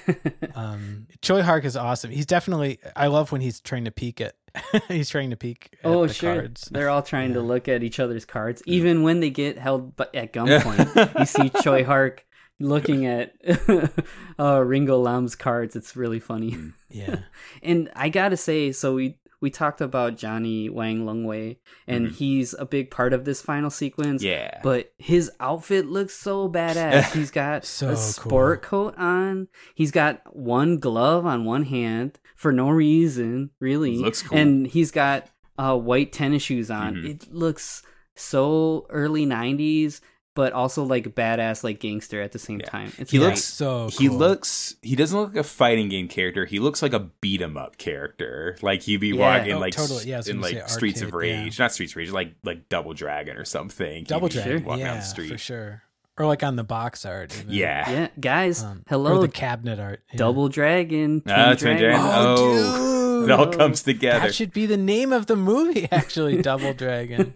[0.55, 2.11] um, Choi Hark is awesome.
[2.11, 2.79] He's definitely.
[2.95, 4.35] I love when he's trying to peek at.
[4.87, 5.77] he's trying to peek.
[5.83, 6.67] At Oh the sure, cards.
[6.71, 10.33] they're all trying to look at each other's cards, even when they get held at
[10.33, 11.19] gunpoint.
[11.19, 12.25] you see Choi Hark
[12.59, 13.33] looking at
[14.39, 15.75] uh, Ringo Lam's cards.
[15.75, 16.57] It's really funny.
[16.89, 17.17] Yeah,
[17.61, 22.11] And I gotta say, so we we talked about Johnny Wang Lungwei, and Mhm.
[22.15, 24.23] he's a big part of this final sequence.
[24.23, 27.11] yeah, But his outfit looks so badass.
[27.13, 27.97] He's got So a cool.
[27.97, 29.49] sport coat on.
[29.75, 33.97] He's got one glove on one hand for no reason, really.
[33.97, 34.37] Looks cool.
[34.37, 35.27] And he's got
[35.59, 36.95] uh, white tennis shoes on.
[36.95, 37.05] Mhm.
[37.09, 37.83] It looks
[38.15, 39.99] so early '90s,
[40.37, 42.67] but also like badass, like gangster at the same Yeah.
[42.67, 42.93] time.
[42.99, 43.29] It's He great.
[43.29, 46.45] looks- so he looks he doesn't look like a fighting game character.
[46.45, 48.55] He looks like a beat 'em up character.
[48.61, 49.15] Like he'd be Yeah.
[49.39, 50.05] walking Oh, like totally.
[50.05, 51.43] Yeah, I in like say Streets of arcade, yeah.
[51.45, 53.95] Rage, not Streets of Rage, like like Double Dragon or something.
[53.97, 54.63] He'd Double be Dragon.
[54.63, 55.31] walking Yeah, down the street.
[55.31, 55.81] for sure.
[56.19, 57.35] Or like on the box art.
[57.35, 57.51] even.
[57.53, 57.89] Yeah.
[57.89, 58.63] Yeah, guys.
[58.63, 60.01] Um, hello, Or the cabinet art.
[60.11, 60.17] yeah.
[60.17, 61.21] Double Dragon.
[61.27, 61.99] Ah, Twin Twin Dragon.
[62.01, 62.35] Dragon.
[62.39, 64.27] Oh, it all comes together.
[64.27, 66.41] That should be the name of the movie, actually.
[66.41, 67.33] Double Dragon.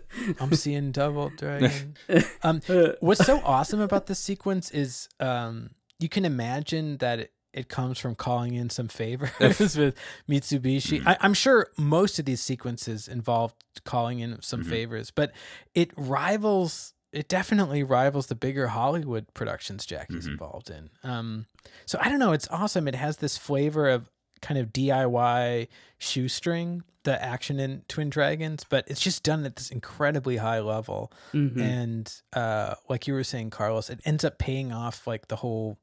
[0.40, 1.94] I'm seeing Double Dragon.
[2.42, 2.60] Um,
[3.00, 7.98] what's so awesome about this sequence is um, you can imagine that it, it comes
[7.98, 9.94] from calling in some favors with
[10.28, 10.98] Mitsubishi.
[10.98, 11.08] Mm-hmm.
[11.08, 14.68] I, I'm sure most of these sequences involved calling in some Mhm.
[14.70, 15.32] favors, but
[15.74, 20.32] it rivals it definitely rivals the bigger Hollywood productions Jackie's Mhm.
[20.32, 20.90] involved in.
[21.02, 21.46] Um,
[21.86, 22.32] so I don't know.
[22.32, 22.86] It's awesome.
[22.88, 24.10] It has this flavor of
[24.42, 25.68] kind of DIY
[25.98, 31.12] shoestring, the action in Twin Dragons, but it's just done at this incredibly high level.
[31.32, 31.60] Mhm.
[31.60, 35.78] And uh, like you were saying, Carlos, it ends up paying off like the whole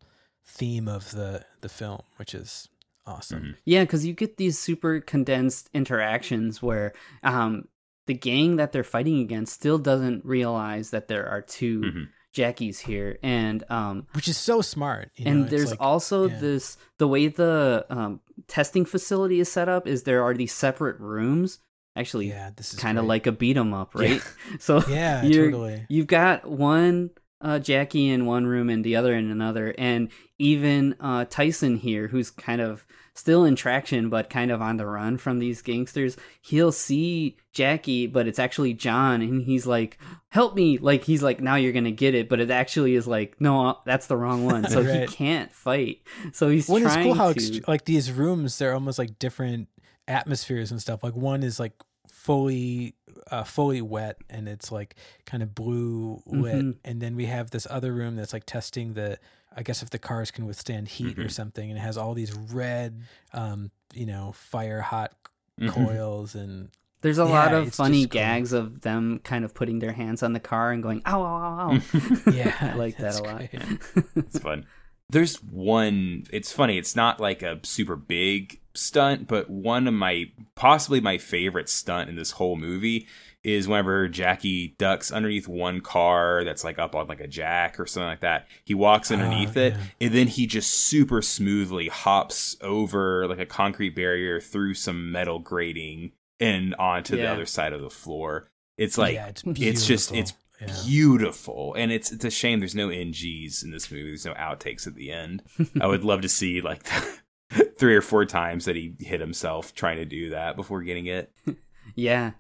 [0.45, 2.67] theme of the the film, which is
[3.05, 3.41] awesome.
[3.43, 3.55] Mhm.
[3.65, 6.93] Yeah, because you get these super condensed interactions where
[7.23, 7.67] um,
[8.05, 12.07] the gang that they're fighting against still doesn't realize that there are 2 Mhm.
[12.33, 15.11] Jackies here, and um, Which is so smart.
[15.15, 16.39] you know, and it's there's like- also yeah.
[16.39, 20.99] this the way the um, testing facility is set up is there are these separate
[20.99, 21.59] rooms.
[21.95, 24.21] Actually, yeah, this is kind of like a beat 'em up, right?
[24.59, 25.85] So yeah, you're, totally.
[25.89, 30.95] You've got one uh, Jackie in one room and the other in another, and even
[30.99, 32.85] uh, Tyson here, who's kind of
[33.15, 36.17] still in traction but kind of on the run from these gangsters.
[36.41, 39.97] He'll see Jackie, but it's actually John, and he's like,
[40.29, 43.39] "Help me!" Like he's like, "Now you're gonna get it," but it actually is like,
[43.39, 46.01] "No, that's the wrong one." So he can't fight.
[46.31, 47.61] So he's Well, it's trying cool how to.
[47.67, 49.67] like these rooms they're almost like different
[50.07, 51.03] atmospheres and stuff.
[51.03, 51.73] Like one is like
[52.09, 52.95] fully
[53.31, 54.95] uh fully wet and it's like
[55.25, 56.75] kind of blue lit Mhm.
[56.85, 59.17] and then we have this other room that's like testing the
[59.55, 61.31] I guess if the cars can withstand heat or Mhm.
[61.31, 63.01] something and it has all these red
[63.33, 65.13] um you know fire hot
[65.59, 65.69] Mhm.
[65.69, 66.69] coils and
[67.01, 68.21] There's a lot of funny just cool.
[68.21, 71.25] gags of them kind of putting their hands on the car and going, "Ow, ow,
[71.25, 71.81] ow, ow."
[72.33, 73.37] Yeah, I like that a lot.
[73.51, 73.79] great.
[74.15, 74.65] It's fun.
[75.09, 76.23] There's one.
[76.31, 76.77] It's funny.
[76.77, 82.09] It's not like a super big stunt, but one of my possibly my favorite stunt
[82.09, 83.07] in this whole movie
[83.43, 87.85] is whenever Jackie ducks underneath one car that's like up on like a jack or
[87.85, 88.47] something like that.
[88.63, 90.07] He walks ah, underneath it, yeah.
[90.07, 95.39] and then he just super smoothly hops over like a concrete barrier through some metal
[95.39, 98.47] grating and onto the other side of the floor.
[98.77, 100.43] It's like yeah, it's, it's just it's beautiful.
[100.61, 100.83] Yeah.
[100.85, 104.87] beautiful and it's it's a shame there's no NGs in this movie there's no outtakes
[104.87, 105.43] at the end
[105.81, 106.87] I would love to see like
[107.77, 111.33] three or four times that he hit himself trying to do that before getting it
[111.95, 112.31] yeah.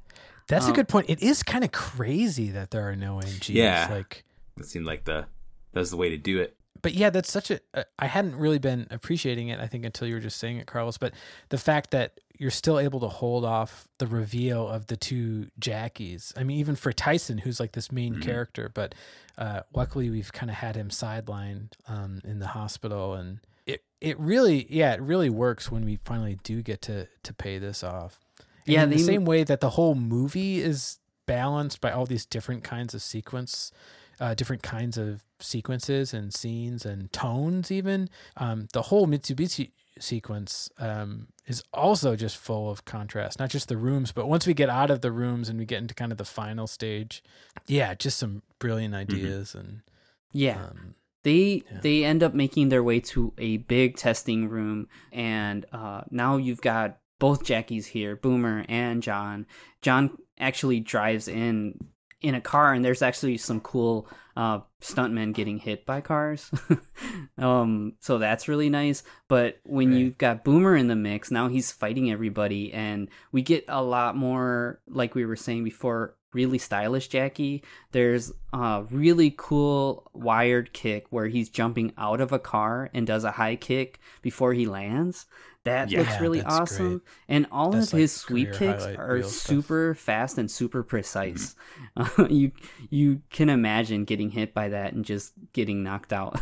[0.47, 1.09] That's a Um, good point.
[1.09, 3.49] It is kind of crazy that there are no NGs.
[3.55, 3.87] Yeah.
[3.89, 4.23] Like
[4.57, 5.25] that seemed like the
[5.71, 7.61] that's the way to do it but yeah, that's such a.
[7.73, 9.57] Uh, hadn't really been appreciating it.
[9.57, 10.97] I think until you were just saying it, Carlos.
[10.97, 11.13] But
[11.47, 16.33] the fact that you're still able to hold off the reveal of the two Jackies.
[16.35, 18.21] I mean, even for Tyson, who's like this main Mhm.
[18.23, 18.95] character, but
[19.37, 24.19] uh, luckily we've kind of had him sidelined um, in the hospital, and it it
[24.19, 28.22] really yeah it really works when we finally do get to to pay this off.
[28.65, 32.05] And Yeah, in the they- same way that the whole movie is balanced by all
[32.05, 33.71] these different kinds of sequence
[34.19, 38.07] uh, different kinds of sequences and scenes and tones even
[38.37, 43.77] um, the whole mitsubishi sequence um, is also just full of contrast not just the
[43.77, 46.17] rooms but once we get out of the rooms and we get into kind of
[46.17, 47.23] the final stage
[47.67, 49.81] yeah just some brilliant ideas and
[50.31, 50.65] Yeah.
[50.65, 51.79] um, They Yeah.
[51.81, 56.59] they end up making their way to a big testing room, and uh, now you've
[56.61, 59.45] got both Jackies here, Boomer and John.
[59.81, 61.79] John actually drives in
[62.19, 66.51] in a car, and there's actually some cool uh, stuntmen getting hit by cars.
[67.37, 69.03] um, so that's really nice.
[69.29, 69.99] But when Right.
[69.99, 74.17] you've got Boomer in the mix, now he's fighting everybody, and we get a lot
[74.17, 77.63] more, like we were saying before, really stylish Jackie.
[77.93, 83.23] There's a really cool wired kick where he's jumping out of a car and does
[83.23, 85.25] a high kick before he lands.
[85.65, 86.89] That Yeah, looks really awesome.
[86.89, 87.01] great.
[87.29, 89.47] And all That's of like his sweep kicks are reel stuff.
[89.47, 91.55] super fast and super precise.
[91.97, 92.21] Mm-hmm.
[92.23, 92.51] Uh, you
[92.89, 96.39] you can imagine getting hit by that and just getting knocked out.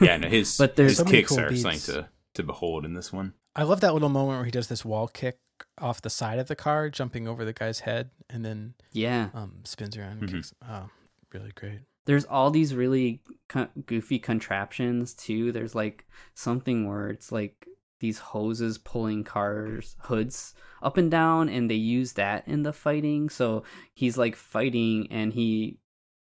[0.00, 1.62] yeah no his But there's his so kicks cool are beats.
[1.62, 4.68] something to to behold in this one i love that little moment where he does
[4.68, 5.38] this wall kick
[5.78, 9.28] off the side of the car jumping over the guy's head and then yeah.
[9.34, 10.32] um, spins around and Mhm.
[10.34, 10.88] kicks oh
[11.34, 15.52] really great there's all these really co- goofy contraptions too.
[15.52, 16.04] There's like
[16.34, 17.66] something where it's like
[18.02, 23.30] these hoses pulling cars hoods up and down, and they use that in the fighting.
[23.30, 23.62] So
[23.94, 25.78] he's like fighting, and he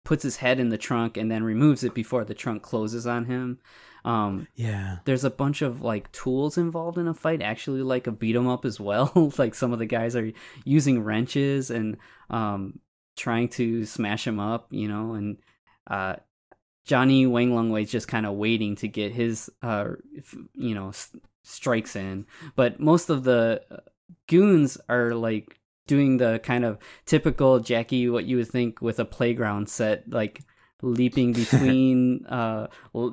[0.04, 3.26] puts his head in the trunk and then removes it before the trunk closes on
[3.26, 3.60] him.
[4.06, 8.12] Um, yeah there's a bunch of like tools involved in a fight actually like a
[8.12, 10.32] beat 'em up as well like some of the guys are
[10.64, 11.98] using wrenches and
[12.30, 12.80] um
[13.18, 15.40] trying to smash him up you know and
[15.88, 16.16] uh
[16.88, 19.90] johnny wang lung wei is just kind of waiting to get his uh
[20.56, 21.12] you know s-
[21.44, 22.26] strikes in.
[22.56, 23.78] But most of the uh,
[24.28, 29.06] goons are like doing the kind of typical jackie what you would think with a
[29.06, 30.42] playground set like
[30.82, 32.68] leaping between uh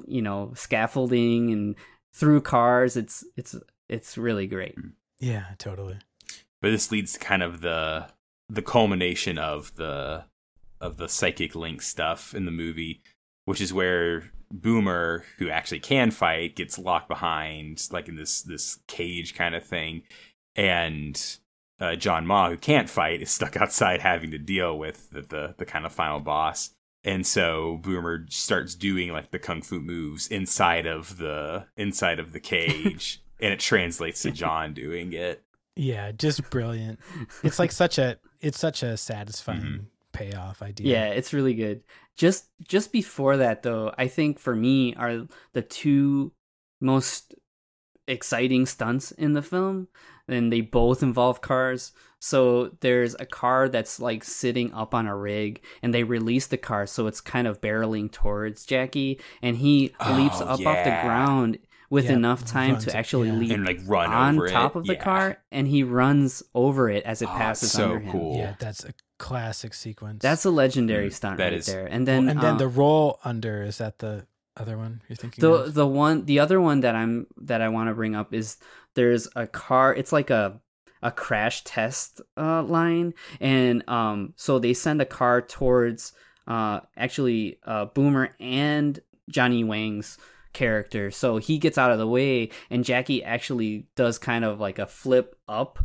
[0.07, 1.77] you know scaffolding and
[2.13, 2.97] through cars.
[2.97, 3.57] It's it's
[3.89, 4.77] it's really great.
[5.21, 5.99] Yeah totally.
[6.61, 8.09] But this leads to kind of the
[8.49, 10.25] the culmination of the
[10.81, 13.03] of the psychic link stuff in the movie,
[13.45, 18.79] which is where Boomer, who actually can fight, gets locked behind like in this this
[18.87, 20.03] cage kind of thing,
[20.57, 21.21] and
[21.81, 25.55] uh, John Ma, who can't fight, is stuck outside having to deal with the, the
[25.59, 26.71] the kind of final boss.
[27.07, 32.33] And so Boomer starts doing like the kung fu moves inside of the inside of
[32.33, 35.43] the cage, and it translates to John doing it.
[35.77, 37.01] Yeah, just brilliant.
[37.43, 39.85] It's like such a it's such a satisfying Mhm.
[40.13, 40.87] payoff idea.
[40.87, 41.83] Yeah, it's really good.
[42.17, 46.33] Just just before that though, I think for me are the two
[46.81, 47.35] most
[48.07, 49.89] exciting stunts in the film
[50.29, 51.93] and they both involve cars.
[52.21, 56.57] So there's a car that's like sitting up on a rig and they release the
[56.57, 60.99] car so it's kind of barreling towards Jackie and he leaps Oh, up off the
[61.03, 61.59] ground
[61.95, 63.35] with Yeah, enough time runs to actually yeah.
[63.41, 64.79] leap And like run on over top it.
[64.81, 65.05] of the Yeah.
[65.11, 65.25] car
[65.57, 68.13] and he runs over it as it Oh, passes so under him.
[68.13, 68.37] cool.
[68.43, 70.21] Yeah, that's a classic sequence.
[70.23, 71.87] That's a legendary Mm, stunt that right is- there.
[71.87, 74.27] And then and then uh, the roll under is that the
[74.57, 75.75] other one you're thinking the of?
[75.75, 78.57] the one the other one that i'm that i want to bring up is
[78.95, 80.61] there's a car it's like a
[81.03, 86.13] a crash test uh line and um so they send a car towards
[86.47, 90.19] uh actually uh boomer and johnny wang's
[90.55, 94.79] character so he gets out of the way and jackie actually does kind of like
[94.79, 95.79] a flip up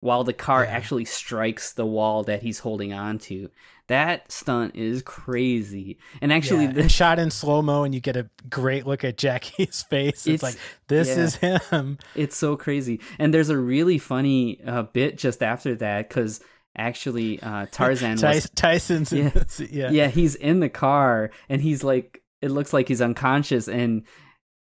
[0.00, 0.70] while the car Yeah.
[0.70, 3.50] actually strikes the wall that he's holding on to
[3.86, 8.16] that stunt is crazy and actually yeah, the, shot in slow mo, and you get
[8.16, 10.26] a great look at Jackie's face.
[10.26, 10.56] It's, It's- like
[10.88, 11.22] this yeah.
[11.22, 11.36] is
[11.68, 11.98] him.
[12.14, 13.00] It's so crazy.
[13.18, 16.40] And there's a really funny uh, bit just after that because
[16.74, 18.48] actually uh, Tarzan was.
[18.54, 19.26] Tyson's in
[19.58, 19.66] Yeah.
[19.70, 19.90] yeah.
[19.90, 24.02] Yeah, he's in the car and he's like, it looks like he's unconscious and.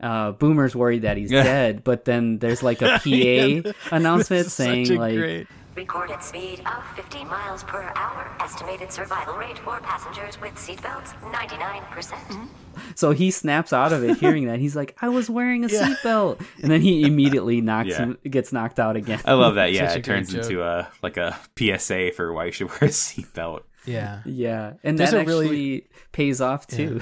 [0.04, 1.44] Uh, Boomer's worried that he's Yeah.
[1.44, 5.16] dead, but then there's like a PA Yeah, announcement this is such saying a like,
[5.16, 8.36] great- Recorded speed of 50 miles per hour.
[8.40, 11.92] Estimated survival rate for passengers with seatbelts 99%.
[11.92, 12.50] percent
[12.96, 14.58] so he snaps out of it hearing that.
[14.58, 15.90] He's like, I was wearing a Yeah.
[15.90, 17.98] seatbelt, and then he immediately knocks Yeah.
[18.00, 19.22] him, gets knocked out again.
[19.24, 19.72] I love that.
[19.74, 20.46] Yeah, it turns joke.
[20.46, 23.62] into a like a PSA for why you should wear a seatbelt.
[23.86, 24.22] Yeah.
[24.26, 27.02] yeah, and There's that a really- actually pays off too.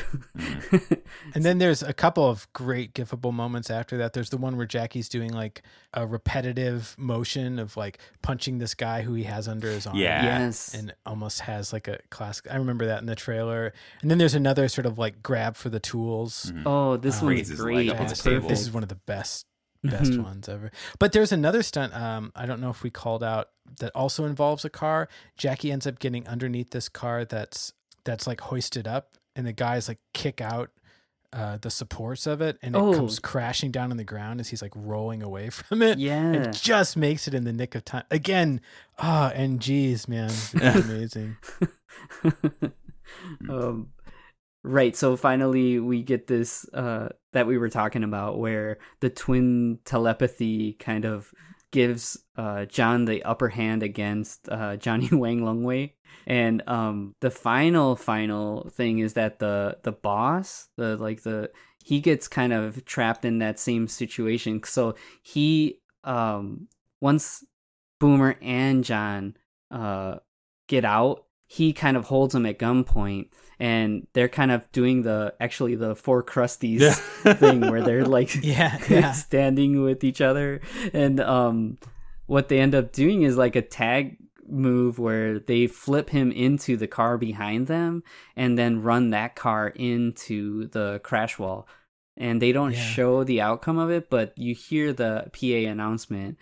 [1.36, 4.14] And then there's a couple of great gifable moments after that.
[4.14, 5.62] There's the one where Jackie's doing like
[5.94, 9.98] a repetitive motion of like punching this guy who he has under his arm.
[9.98, 10.24] Yeah.
[10.40, 12.48] yes, And almost has like a classic.
[12.52, 13.74] I remember that in the trailer.
[14.02, 16.52] And then there's another sort of like grab for the tools.
[16.66, 17.90] Oh, this Um, one's great.
[17.90, 18.42] up on It's the table.
[18.42, 18.50] perfect.
[18.50, 19.46] This is one of the best
[19.84, 20.24] best Mhm.
[20.24, 20.72] ones ever.
[21.00, 21.94] But there's another stunt.
[21.96, 23.50] Um, I don't know if we called out
[23.80, 25.08] that also involves a car.
[25.38, 27.74] Jackie ends up getting underneath this car that's
[28.06, 30.72] that's like hoisted up, and the guys like kick out
[31.32, 32.92] uh, the supports of it, and it Oh.
[32.92, 36.00] comes crashing down on the ground as he's like rolling away from it.
[36.00, 36.16] Yeah.
[36.18, 38.04] and it just makes it in the nick of time.
[38.10, 38.62] Again,
[38.98, 41.38] ah, and geez, man, amazing.
[43.50, 43.90] um,
[44.64, 44.96] right.
[44.96, 50.74] So finally, we get this uh, that we were talking about, where the twin telepathy
[50.74, 51.32] kind of
[51.72, 55.94] gives uh, John the upper hand against uh, Johnny Wang Lungwei.
[56.26, 61.52] And um, the final final thing is that the the boss, the like the
[61.84, 64.62] he gets kind of trapped in that same situation.
[64.64, 66.68] So he um
[67.02, 67.44] once
[68.00, 69.36] Boomer and John
[69.72, 70.18] uh
[70.68, 73.28] get out, he kind of holds him at gunpoint
[73.60, 76.94] and they're kind of doing the actually the four crusties
[77.40, 79.12] thing where they're like Yeah, yeah.
[79.14, 80.62] standing with each other
[80.94, 81.80] and um
[82.28, 84.18] what they end up doing is like a tag
[84.48, 88.04] move where they flip him into the car behind them
[88.36, 91.68] and then run that car into the crash wall
[92.16, 92.80] and they don't Yeah.
[92.80, 96.38] show the outcome of it but you hear the PA announcement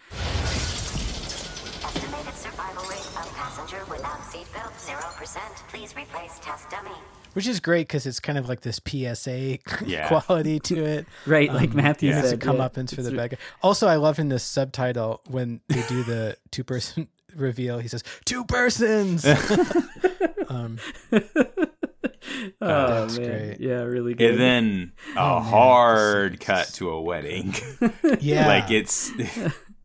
[5.69, 6.91] Please replace test dummy.
[7.33, 10.07] Which is great because it's kind of like this PSA Yeah.
[10.07, 11.05] quality to it.
[11.27, 12.63] right like Matthew yeah, said to come yeah.
[12.65, 13.37] up into the It's- bad guy.
[13.61, 18.03] Also, I love in this subtitle when they do the two person reveal, he says,
[18.25, 19.23] two persons.
[20.47, 20.79] um,
[21.11, 21.19] oh
[22.61, 23.57] That's man great.
[23.59, 27.53] yeah really good And then a Oh, hard this cut to a wedding.
[28.19, 28.47] yeah.
[28.47, 29.11] like it's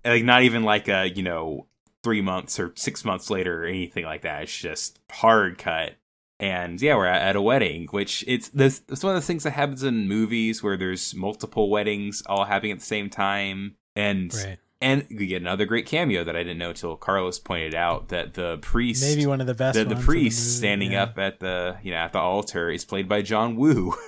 [0.04, 1.66] like not even like a you know
[2.02, 4.42] three months or six months later or anything like that.
[4.44, 5.94] It's just hard cut.
[6.40, 8.82] And yeah, we're at, at a wedding, which it's this.
[8.88, 12.72] It's one of the things that happens in movies where there's multiple weddings all happening
[12.72, 14.58] at the same time, and Right.
[14.80, 18.34] and we get another great cameo that I didn't know until Carlos pointed out that
[18.34, 21.04] the priest, Maybe one of the best the, the priest movie, standing yeah.
[21.04, 23.94] up at the you know at the altar is played by John Woo.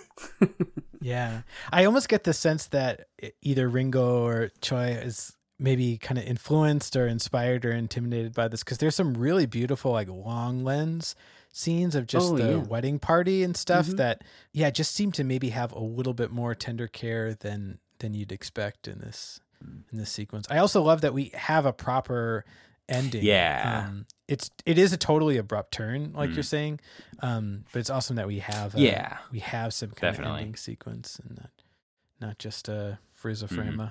[1.00, 1.42] Yeah.
[1.70, 3.08] I almost get the sense that
[3.42, 8.64] either Ringo or Choi is maybe kind of influenced or inspired or intimidated by this
[8.64, 11.14] because there's some really beautiful, like long lens
[11.52, 12.56] scenes of just Oh, the yeah.
[12.56, 13.96] wedding party and stuff Mhm.
[13.98, 14.22] that
[14.52, 18.32] yeah just seem to maybe have a little bit more tender care than than you'd
[18.32, 20.46] expect in this in this sequence.
[20.50, 22.44] I also love that we have a proper
[22.88, 23.22] ending.
[23.24, 23.84] Yeah.
[23.86, 26.34] Um, it's it is a totally abrupt turn, like Mm.
[26.34, 26.80] you're saying,
[27.20, 29.18] um, but it's awesome that we have a, Yeah.
[29.30, 30.34] we have some kind Definitely.
[30.34, 31.50] of ending sequence and not
[32.20, 33.54] not just a frizza Mhm.
[33.54, 33.90] frame.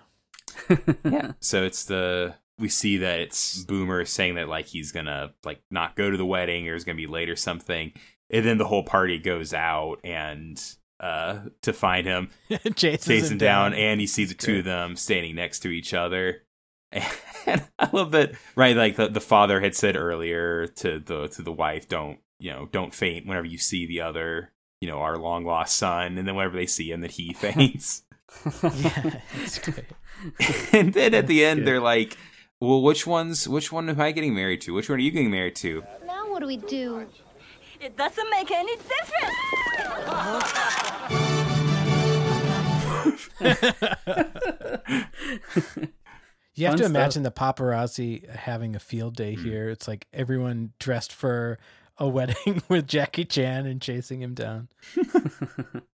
[1.04, 1.32] Yeah.
[1.40, 5.96] So it's the we see that it's Boomer saying that like he's gonna like not
[5.96, 7.92] go to the wedding or is gonna be late or something,
[8.30, 10.62] and then the whole party goes out and
[11.00, 14.66] uh to find him, Chases chases him him down, and he sees the two of
[14.66, 16.44] them standing next to each other.
[17.46, 18.74] And I love that, right?
[18.74, 22.70] Like the, the father had said earlier to the to the wife, "Don't you know?
[22.72, 26.36] Don't faint whenever you see the other, you know, our long lost son." And then
[26.36, 28.04] whenever they see him, that he faints.
[28.64, 29.86] yeah, it's great.
[30.74, 31.68] and then at the end, good.
[31.68, 32.18] they're like,
[32.60, 34.74] "Well, which one's which one am I getting married to?
[34.74, 37.06] Which one are you getting married to?" Now what do we do?
[37.82, 39.38] It doesn't make any difference.
[46.56, 46.90] You have Fun to stuff.
[46.96, 49.44] imagine the paparazzi having a field day Hmm.
[49.44, 49.70] here.
[49.70, 51.58] It's like everyone dressed for
[51.98, 54.68] a wedding with Jackie Chan and chasing him down.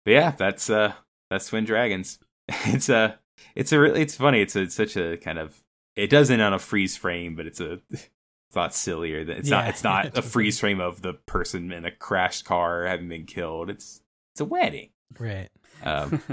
[0.06, 0.92] Yeah, that's uh
[1.28, 2.20] that's Twin Dragons.
[2.66, 3.18] It's a
[3.54, 4.40] it's a really it's funny.
[4.40, 5.62] It's a it's such a kind of
[5.96, 8.08] it does end on a freeze frame, but it's a it's
[8.54, 9.24] a lot sillier.
[9.24, 12.86] Than, it's not it's not a freeze frame of the person in a crashed car
[12.86, 13.70] having been killed.
[13.70, 14.02] It's
[14.32, 14.90] it's a wedding.
[15.18, 15.48] Right.
[15.82, 16.22] Um,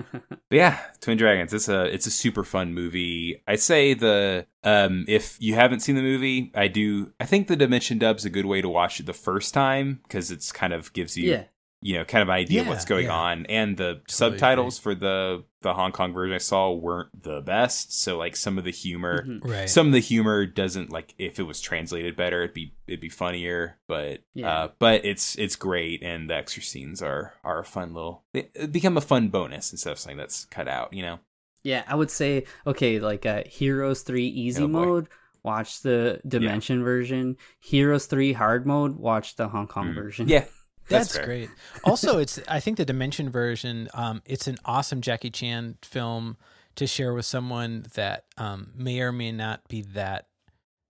[0.49, 1.53] But yeah, Twin Dragons.
[1.53, 3.41] It's a it's a super fun movie.
[3.47, 7.13] I'd say the um if you haven't seen the movie, I do.
[7.19, 10.29] I think the Dimension Dub's a good way to watch it the first time because
[10.29, 11.43] it's kind of gives you yeah.
[11.81, 13.13] You know kind of an idea of Yeah, what's going yeah.
[13.15, 17.41] on, and the Totally subtitles for the the Hong Kong version I saw weren't the
[17.41, 17.93] best.
[18.01, 19.23] So like some of the humor.
[19.25, 19.43] Mhm.
[19.47, 19.69] Right.
[19.69, 23.09] Some of the humor doesn't like if it was translated better, it'd be it'd be
[23.09, 23.77] funnier.
[23.87, 24.49] But Yeah.
[24.51, 28.23] uh, but it's it's great, and the extra scenes are are a fun little.
[28.33, 30.93] They become a fun bonus instead of something that's cut out.
[30.93, 31.19] You know.
[31.63, 35.09] Yeah, I would say okay, like uh, Heroes Three Easy Oh, mode,
[35.43, 37.37] watch the Dimension version.
[37.59, 39.95] Heroes Three Hard mode, watch the Hong Kong Mm.
[39.95, 40.27] version.
[40.27, 40.45] Yeah,
[40.91, 41.25] That's, fair.
[41.25, 41.49] great.
[41.83, 43.89] Also, it's I think the Dimension version.
[43.93, 46.37] Um, it's an awesome Jackie Chan film
[46.75, 50.27] to share with someone that um, may or may not be that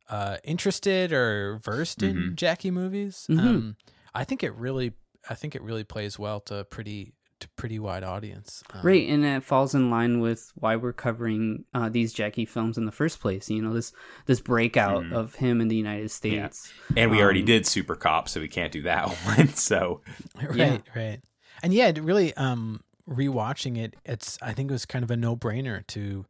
[0.09, 2.35] uh, interested or versed in Mhm.
[2.35, 3.25] Jackie movies.
[3.29, 3.39] Mhm.
[3.39, 3.75] Um,
[4.13, 4.93] I think it really,
[5.29, 8.63] I think it really plays well to pretty to pretty wide audience.
[8.73, 12.77] Um, Right, and it falls in line with why we're covering uh, these Jackie films
[12.77, 13.49] in the first place.
[13.49, 13.91] You know, this
[14.25, 15.13] this breakout Mhm.
[15.13, 16.71] of him in the United States.
[16.95, 19.49] and we already Um, did Super Cop, so we can't do that one.
[19.49, 20.01] So
[20.41, 20.77] right, Yeah.
[20.95, 21.21] right,
[21.61, 22.33] and yeah, really.
[22.35, 26.25] Um, rewatching it, it's I think it was kind of a no brainer to,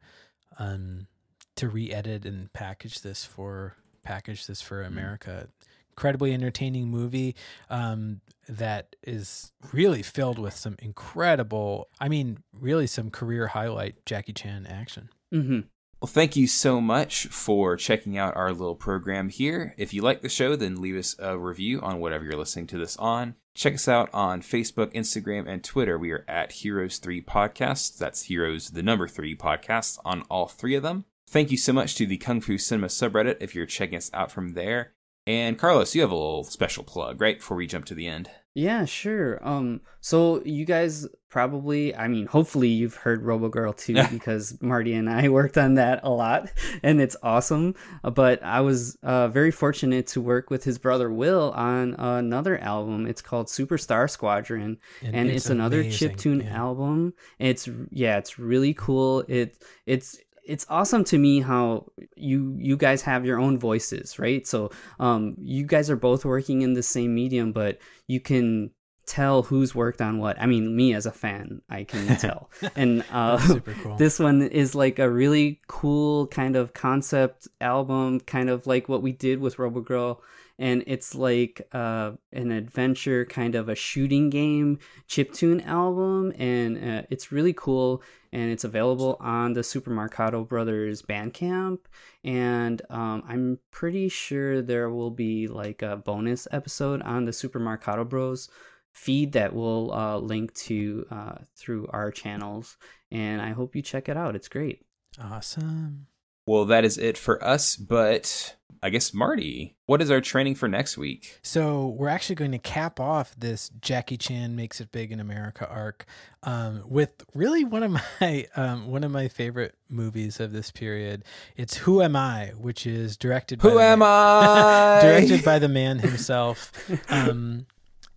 [0.58, 1.06] um,
[1.54, 5.48] to re-edit and package this for package this for America.
[5.96, 7.36] Incredibly entertaining movie
[7.70, 11.88] um, that is really filled with some incredible.
[12.00, 15.10] I mean, really some career highlight Jackie Chan action.
[15.30, 15.60] hmm
[16.00, 19.74] Well, thank you so much for checking out our little program here.
[19.76, 22.78] If you like the show, then leave us a review on whatever you're listening to
[22.78, 23.34] this on.
[23.54, 25.98] Check us out on Facebook, Instagram, and Twitter.
[25.98, 27.98] We are at Heroes3 Podcasts.
[27.98, 31.04] That's Heroes, the number three podcasts on all three of them.
[31.28, 34.30] Thank you so much to the Kung Fu Cinema subreddit if you're checking us out
[34.32, 34.92] from there.
[35.26, 37.38] And Carlos, you have a little special plug, right?
[37.38, 38.30] Before we jump to the end.
[38.54, 39.38] Yeah, sure.
[39.46, 45.08] Um, so you guys probably, I mean, hopefully you've heard RoboGirl too, because Marty and
[45.08, 46.50] I worked on that a lot,
[46.82, 47.74] and it's awesome.
[48.04, 52.58] Uh, But I was uh, very fortunate to work with his brother Will on another
[52.58, 53.06] album.
[53.06, 56.56] It's called Superstar Squadron, and, it's, another amazing, chiptune yeah.
[56.56, 57.14] album.
[57.38, 59.24] It's yeah, it's really cool.
[59.28, 61.86] It it's it's awesome to me how
[62.16, 64.46] you you guys have your own voices, right?
[64.46, 67.78] So um you guys are both working in the same medium, but
[68.08, 68.70] you can
[69.06, 70.40] tell who's worked on what.
[70.40, 72.50] I mean, me as a fan, I can tell.
[72.76, 73.96] and uh super cool.
[73.98, 79.02] this one is like a really cool kind of concept album, kind of like what
[79.02, 80.18] we did with RoboGirl.
[80.62, 84.78] And it's like uh, an adventure, kind of a shooting game
[85.08, 88.00] chiptune album, and uh, it's really cool.
[88.32, 91.80] And it's available on the Super Marcato Brothers Bandcamp.
[92.22, 97.58] And um, I'm pretty sure there will be like a bonus episode on the Super
[97.58, 98.48] Marcato Bros
[98.92, 102.76] feed that we'll uh, link to uh, through our channels.
[103.10, 104.36] And I hope you check it out.
[104.36, 104.86] It's great.
[105.20, 106.06] Awesome.
[106.46, 110.66] Well, that is it for us, but I guess, Marty, what is our training for
[110.66, 111.38] next week?
[111.42, 115.68] So we're actually going to cap off this Jackie Chan makes it big in America
[115.70, 116.04] arc
[116.42, 121.22] um, with really one of my um, one of my favorite movies of this period.
[121.56, 123.60] It's Who Am I, which is directed.
[123.60, 124.98] by Who the am I?
[125.02, 126.72] directed by the man himself.
[127.08, 127.66] Um,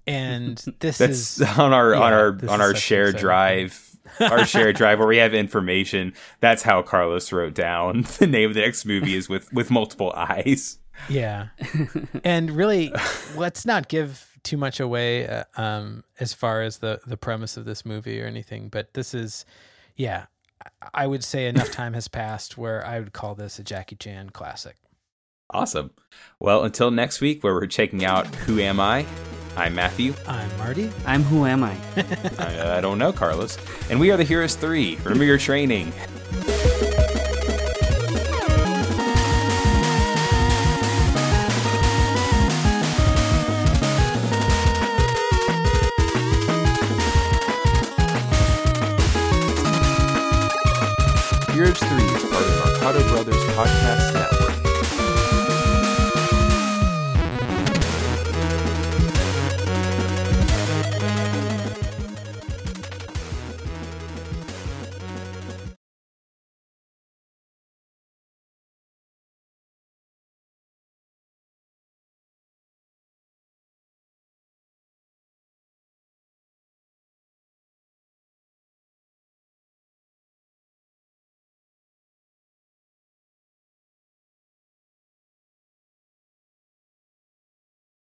[0.08, 3.85] and this That's is on our yeah, on our on our shared drive.
[4.20, 6.14] Our shared drive where we have information.
[6.40, 10.14] That's how Carlos wrote down the name of the next movie is with with multiple
[10.16, 10.80] eyes.
[11.10, 11.48] Yeah.
[12.24, 12.94] and really,
[13.36, 17.66] let's not give too much away uh, um, as far as the, the premise of
[17.66, 18.70] this movie or anything.
[18.70, 19.44] But this is,
[19.96, 20.28] yeah,
[20.64, 23.96] I- I would say enough time has passed where I would call this a Jackie
[23.98, 24.78] Chan classic.
[25.50, 25.92] Awesome.
[26.40, 29.06] Well, until next week, where we're checking out Who Am I?
[29.58, 30.14] I'm Matthew.
[30.28, 30.92] I'm Marty.
[31.06, 31.78] I'm Who Am I?
[32.40, 33.58] I, I don't know, Carlos.
[33.90, 34.98] And we are the Heroes 3.
[35.04, 35.94] Remember your training.